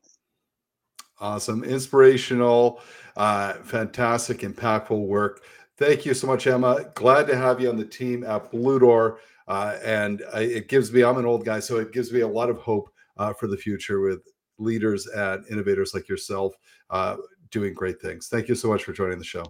Awesome, 1.24 1.64
inspirational, 1.64 2.82
uh, 3.16 3.54
fantastic, 3.54 4.40
impactful 4.40 5.06
work. 5.06 5.42
Thank 5.78 6.04
you 6.04 6.12
so 6.12 6.26
much, 6.26 6.46
Emma. 6.46 6.84
Glad 6.94 7.26
to 7.28 7.34
have 7.34 7.62
you 7.62 7.70
on 7.70 7.78
the 7.78 7.84
team 7.87 8.24
at 8.24 8.50
Blue 8.50 8.78
Door. 8.78 9.20
Uh, 9.48 9.78
and 9.82 10.22
I, 10.34 10.40
it 10.40 10.68
gives 10.68 10.92
me, 10.92 11.02
I'm 11.02 11.16
an 11.16 11.24
old 11.24 11.46
guy, 11.46 11.60
so 11.60 11.78
it 11.78 11.92
gives 11.92 12.12
me 12.12 12.20
a 12.20 12.28
lot 12.28 12.50
of 12.50 12.58
hope 12.58 12.90
uh, 13.16 13.32
for 13.32 13.46
the 13.46 13.56
future 13.56 14.02
with 14.02 14.20
leaders 14.58 15.06
and 15.06 15.46
innovators 15.50 15.94
like 15.94 16.10
yourself 16.10 16.54
uh, 16.90 17.16
doing 17.50 17.72
great 17.72 18.02
things. 18.02 18.28
Thank 18.28 18.46
you 18.46 18.54
so 18.54 18.68
much 18.68 18.84
for 18.84 18.92
joining 18.92 19.18
the 19.18 19.24
show. 19.24 19.46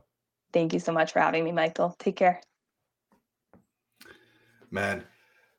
Thank 0.52 0.74
you 0.74 0.78
so 0.78 0.92
much 0.92 1.12
for 1.12 1.18
having 1.18 1.42
me, 1.42 1.50
Michael. 1.50 1.96
Take 1.98 2.14
care. 2.14 2.40
Man, 4.70 5.02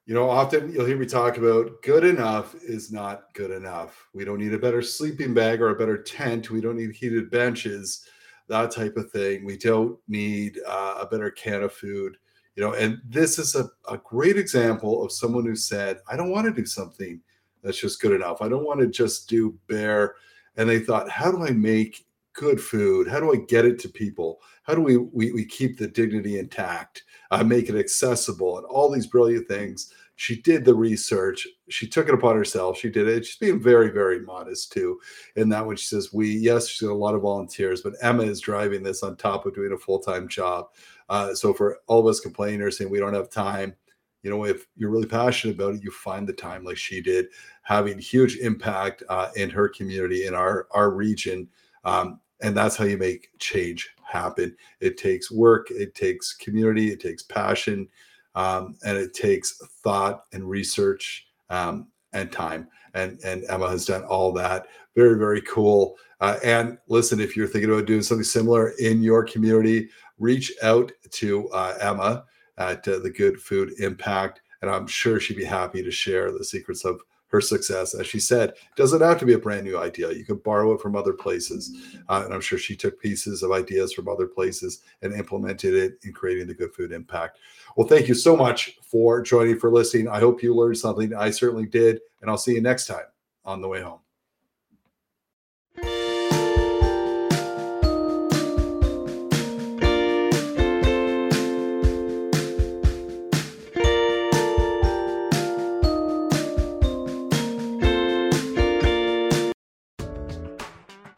you 0.05 0.13
know, 0.13 0.29
often 0.29 0.71
you'll 0.71 0.85
hear 0.85 0.97
me 0.97 1.05
talk 1.07 1.37
about 1.37 1.81
good 1.81 2.03
enough 2.03 2.53
is 2.63 2.91
not 2.91 3.33
good 3.33 3.49
enough. 3.49 4.07
We 4.13 4.23
don't 4.23 4.39
need 4.39 4.53
a 4.53 4.59
better 4.59 4.81
sleeping 4.81 5.33
bag 5.33 5.61
or 5.61 5.69
a 5.69 5.77
better 5.77 6.01
tent. 6.01 6.51
We 6.51 6.61
don't 6.61 6.77
need 6.77 6.91
heated 6.91 7.31
benches, 7.31 8.07
that 8.47 8.71
type 8.71 8.97
of 8.97 9.11
thing. 9.11 9.45
We 9.45 9.57
don't 9.57 9.97
need 10.07 10.59
uh, 10.67 10.99
a 11.01 11.07
better 11.07 11.31
can 11.31 11.63
of 11.63 11.73
food, 11.73 12.17
you 12.55 12.63
know. 12.63 12.73
And 12.73 13.01
this 13.03 13.39
is 13.39 13.55
a, 13.55 13.67
a 13.89 13.97
great 13.97 14.37
example 14.37 15.03
of 15.03 15.11
someone 15.11 15.45
who 15.45 15.55
said, 15.55 15.97
I 16.07 16.15
don't 16.15 16.29
want 16.29 16.45
to 16.45 16.53
do 16.53 16.67
something 16.67 17.19
that's 17.63 17.79
just 17.79 17.99
good 17.99 18.13
enough. 18.13 18.43
I 18.43 18.47
don't 18.47 18.65
want 18.65 18.81
to 18.81 18.87
just 18.87 19.27
do 19.27 19.57
bare. 19.67 20.15
And 20.55 20.69
they 20.69 20.79
thought, 20.79 21.09
how 21.09 21.31
do 21.31 21.43
I 21.43 21.49
make 21.49 22.05
good 22.35 22.61
food? 22.61 23.07
How 23.07 23.19
do 23.19 23.33
I 23.33 23.37
get 23.47 23.65
it 23.65 23.79
to 23.79 23.89
people? 23.89 24.41
How 24.63 24.75
do 24.75 24.81
we 24.81 24.97
we, 24.97 25.31
we 25.31 25.45
keep 25.45 25.77
the 25.77 25.87
dignity 25.87 26.37
intact? 26.39 27.03
uh, 27.31 27.43
make 27.43 27.69
it 27.69 27.75
accessible, 27.75 28.57
and 28.57 28.65
all 28.67 28.91
these 28.91 29.07
brilliant 29.07 29.47
things. 29.47 29.93
She 30.17 30.41
did 30.41 30.63
the 30.63 30.73
research. 30.73 31.45
She 31.67 31.87
took 31.87 32.07
it 32.07 32.13
upon 32.13 32.37
herself. 32.37 32.77
She 32.77 32.89
did 32.89 33.07
it. 33.07 33.25
She's 33.25 33.35
being 33.35 33.61
very, 33.61 33.89
very 33.89 34.21
modest 34.21 34.71
too. 34.71 34.99
In 35.35 35.49
that 35.49 35.65
when 35.65 35.75
she 35.75 35.87
says, 35.87 36.13
"We 36.13 36.29
yes, 36.29 36.67
she's 36.67 36.87
got 36.87 36.93
a 36.93 36.95
lot 36.95 37.15
of 37.15 37.21
volunteers, 37.21 37.81
but 37.81 37.95
Emma 38.01 38.23
is 38.23 38.39
driving 38.39 38.83
this 38.83 39.03
on 39.03 39.17
top 39.17 39.45
of 39.45 39.55
doing 39.55 39.73
a 39.73 39.77
full 39.77 39.99
time 39.99 40.27
job." 40.29 40.67
Uh, 41.09 41.33
so 41.33 41.53
for 41.53 41.79
all 41.87 41.99
of 41.99 42.07
us 42.07 42.19
complainers 42.19 42.77
saying 42.77 42.89
we 42.89 42.99
don't 42.99 43.13
have 43.13 43.29
time, 43.29 43.75
you 44.23 44.29
know, 44.29 44.45
if 44.45 44.65
you're 44.77 44.89
really 44.89 45.05
passionate 45.05 45.55
about 45.55 45.75
it, 45.75 45.83
you 45.83 45.91
find 45.91 46.27
the 46.27 46.33
time 46.33 46.63
like 46.63 46.77
she 46.77 47.01
did, 47.01 47.27
having 47.63 47.99
huge 47.99 48.37
impact 48.37 49.03
uh, 49.09 49.29
in 49.35 49.49
her 49.49 49.67
community 49.67 50.25
in 50.25 50.33
our 50.33 50.67
our 50.71 50.91
region. 50.91 51.49
Um, 51.83 52.21
And 52.41 52.55
that's 52.55 52.75
how 52.75 52.85
you 52.85 52.97
make 52.97 53.29
change 53.39 53.89
happen. 54.03 54.55
It 54.79 54.97
takes 54.97 55.31
work, 55.31 55.71
it 55.71 55.95
takes 55.95 56.33
community, 56.33 56.91
it 56.91 56.99
takes 56.99 57.23
passion, 57.23 57.87
um, 58.35 58.77
and 58.85 58.97
it 58.97 59.13
takes 59.13 59.57
thought 59.83 60.25
and 60.33 60.49
research 60.49 61.27
um, 61.49 61.87
and 62.13 62.31
time. 62.31 62.67
And, 62.93 63.19
and 63.25 63.43
Emma 63.49 63.69
has 63.69 63.85
done 63.85 64.03
all 64.03 64.31
that. 64.33 64.67
Very, 64.95 65.17
very 65.17 65.41
cool. 65.41 65.97
Uh, 66.21 66.37
and 66.43 66.77
listen, 66.87 67.19
if 67.19 67.35
you're 67.35 67.47
thinking 67.47 67.71
about 67.71 67.85
doing 67.85 68.01
something 68.01 68.23
similar 68.23 68.69
in 68.79 69.01
your 69.01 69.23
community, 69.23 69.89
reach 70.17 70.53
out 70.63 70.91
to 71.11 71.49
uh, 71.49 71.77
Emma 71.81 72.23
at 72.57 72.87
uh, 72.87 72.99
the 72.99 73.09
Good 73.09 73.41
Food 73.41 73.73
Impact. 73.79 74.41
And 74.61 74.71
I'm 74.71 74.87
sure 74.87 75.19
she'd 75.19 75.37
be 75.37 75.43
happy 75.43 75.83
to 75.83 75.91
share 75.91 76.31
the 76.31 76.45
secrets 76.45 76.85
of 76.85 77.01
her 77.35 77.41
success. 77.41 77.93
As 77.93 78.07
she 78.07 78.19
said, 78.19 78.49
it 78.49 78.75
doesn't 78.75 79.01
have 79.01 79.19
to 79.19 79.25
be 79.25 79.33
a 79.33 79.39
brand 79.39 79.65
new 79.65 79.77
idea. 79.77 80.11
You 80.13 80.23
can 80.23 80.37
borrow 80.37 80.71
it 80.73 80.81
from 80.81 80.95
other 80.95 81.13
places. 81.13 81.77
Uh, 82.07 82.21
and 82.23 82.33
I'm 82.33 82.41
sure 82.41 82.57
she 82.57 82.75
took 82.75 82.99
pieces 82.99 83.43
of 83.43 83.51
ideas 83.51 83.93
from 83.93 84.07
other 84.07 84.25
places 84.25 84.81
and 85.01 85.13
implemented 85.13 85.73
it 85.73 85.99
in 86.03 86.13
creating 86.13 86.47
the 86.47 86.53
Good 86.53 86.73
Food 86.73 86.93
Impact. 86.93 87.39
Well, 87.75 87.87
thank 87.87 88.07
you 88.07 88.15
so 88.15 88.37
much 88.37 88.77
for 88.89 89.21
joining, 89.21 89.59
for 89.59 89.69
listening. 89.69 90.07
I 90.07 90.19
hope 90.19 90.41
you 90.41 90.55
learned 90.55 90.77
something. 90.77 91.13
I 91.13 91.29
certainly 91.29 91.65
did. 91.65 91.99
And 92.21 92.29
I'll 92.29 92.37
see 92.37 92.53
you 92.53 92.61
next 92.61 92.87
time 92.87 93.05
on 93.43 93.61
the 93.61 93.67
way 93.67 93.81
home. 93.81 94.04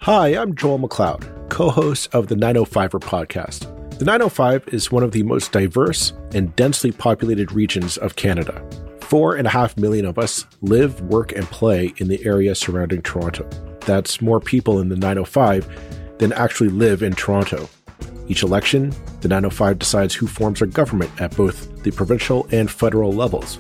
Hi, 0.08 0.38
I'm 0.38 0.56
Joel 0.56 0.80
McLeod, 0.80 1.50
co 1.50 1.70
host 1.70 2.16
of 2.16 2.28
the 2.28 2.36
905er 2.36 3.02
podcast. 3.02 3.64
The 4.00 4.06
905 4.06 4.70
is 4.70 4.90
one 4.90 5.04
of 5.04 5.12
the 5.12 5.22
most 5.24 5.52
diverse 5.52 6.14
and 6.34 6.56
densely 6.56 6.94
populated 6.94 7.52
regions 7.52 7.98
of 7.98 8.16
Canada. 8.16 8.66
Four 9.02 9.36
and 9.36 9.46
a 9.46 9.50
half 9.50 9.76
million 9.76 10.06
of 10.06 10.18
us 10.18 10.46
live, 10.62 11.02
work, 11.02 11.34
and 11.34 11.46
play 11.48 11.94
in 11.98 12.08
the 12.08 12.26
area 12.26 12.56
surrounding 12.56 13.02
Toronto. 13.02 13.50
That's 13.82 14.22
more 14.22 14.40
people 14.40 14.80
in 14.80 14.88
the 14.88 14.96
905 14.96 16.20
than 16.20 16.32
actually 16.32 16.70
live 16.70 17.04
in 17.04 17.12
Toronto. 17.12 17.68
Each 18.30 18.44
election, 18.44 18.92
the 19.20 19.28
905 19.28 19.78
decides 19.78 20.16
who 20.16 20.26
forms 20.26 20.62
our 20.62 20.68
government 20.68 21.12
at 21.20 21.36
both 21.36 21.84
the 21.84 21.92
provincial 21.92 22.48
and 22.54 22.72
federal 22.72 23.12
levels. 23.12 23.60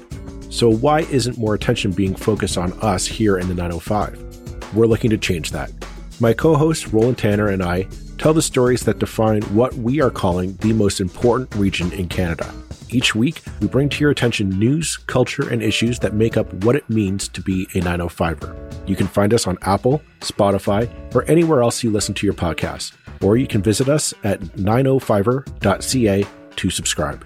So, 0.49 0.69
why 0.69 1.01
isn't 1.01 1.37
more 1.37 1.55
attention 1.55 1.91
being 1.91 2.15
focused 2.15 2.57
on 2.57 2.71
us 2.81 3.05
here 3.05 3.37
in 3.37 3.49
the 3.49 3.53
905? 3.53 4.73
We're 4.73 4.87
looking 4.87 5.09
to 5.09 5.17
change 5.17 5.51
that. 5.51 5.73
My 6.19 6.33
co 6.33 6.55
host 6.55 6.91
Roland 6.91 7.19
Tanner 7.19 7.49
and 7.49 7.61
I 7.61 7.87
tell 8.17 8.33
the 8.33 8.41
stories 8.41 8.81
that 8.81 8.97
define 8.97 9.43
what 9.53 9.75
we 9.75 10.01
are 10.01 10.09
calling 10.09 10.55
the 10.57 10.73
most 10.73 10.99
important 10.99 11.53
region 11.53 11.91
in 11.93 12.07
Canada. 12.09 12.51
Each 12.89 13.13
week, 13.13 13.43
we 13.59 13.67
bring 13.67 13.89
to 13.89 13.99
your 13.99 14.09
attention 14.09 14.49
news, 14.49 14.97
culture, 14.97 15.49
and 15.49 15.61
issues 15.61 15.99
that 15.99 16.15
make 16.15 16.35
up 16.35 16.51
what 16.63 16.75
it 16.75 16.89
means 16.89 17.27
to 17.27 17.41
be 17.41 17.63
a 17.75 17.81
905er. 17.81 18.89
You 18.89 18.95
can 18.95 19.07
find 19.07 19.33
us 19.33 19.45
on 19.45 19.59
Apple, 19.61 20.01
Spotify, 20.21 20.89
or 21.13 21.23
anywhere 21.25 21.61
else 21.61 21.83
you 21.83 21.91
listen 21.91 22.15
to 22.15 22.25
your 22.25 22.33
podcast. 22.33 22.93
Or 23.21 23.37
you 23.37 23.45
can 23.45 23.61
visit 23.61 23.87
us 23.87 24.13
at 24.23 24.39
905er.ca 24.39 26.25
to 26.55 26.69
subscribe. 26.69 27.25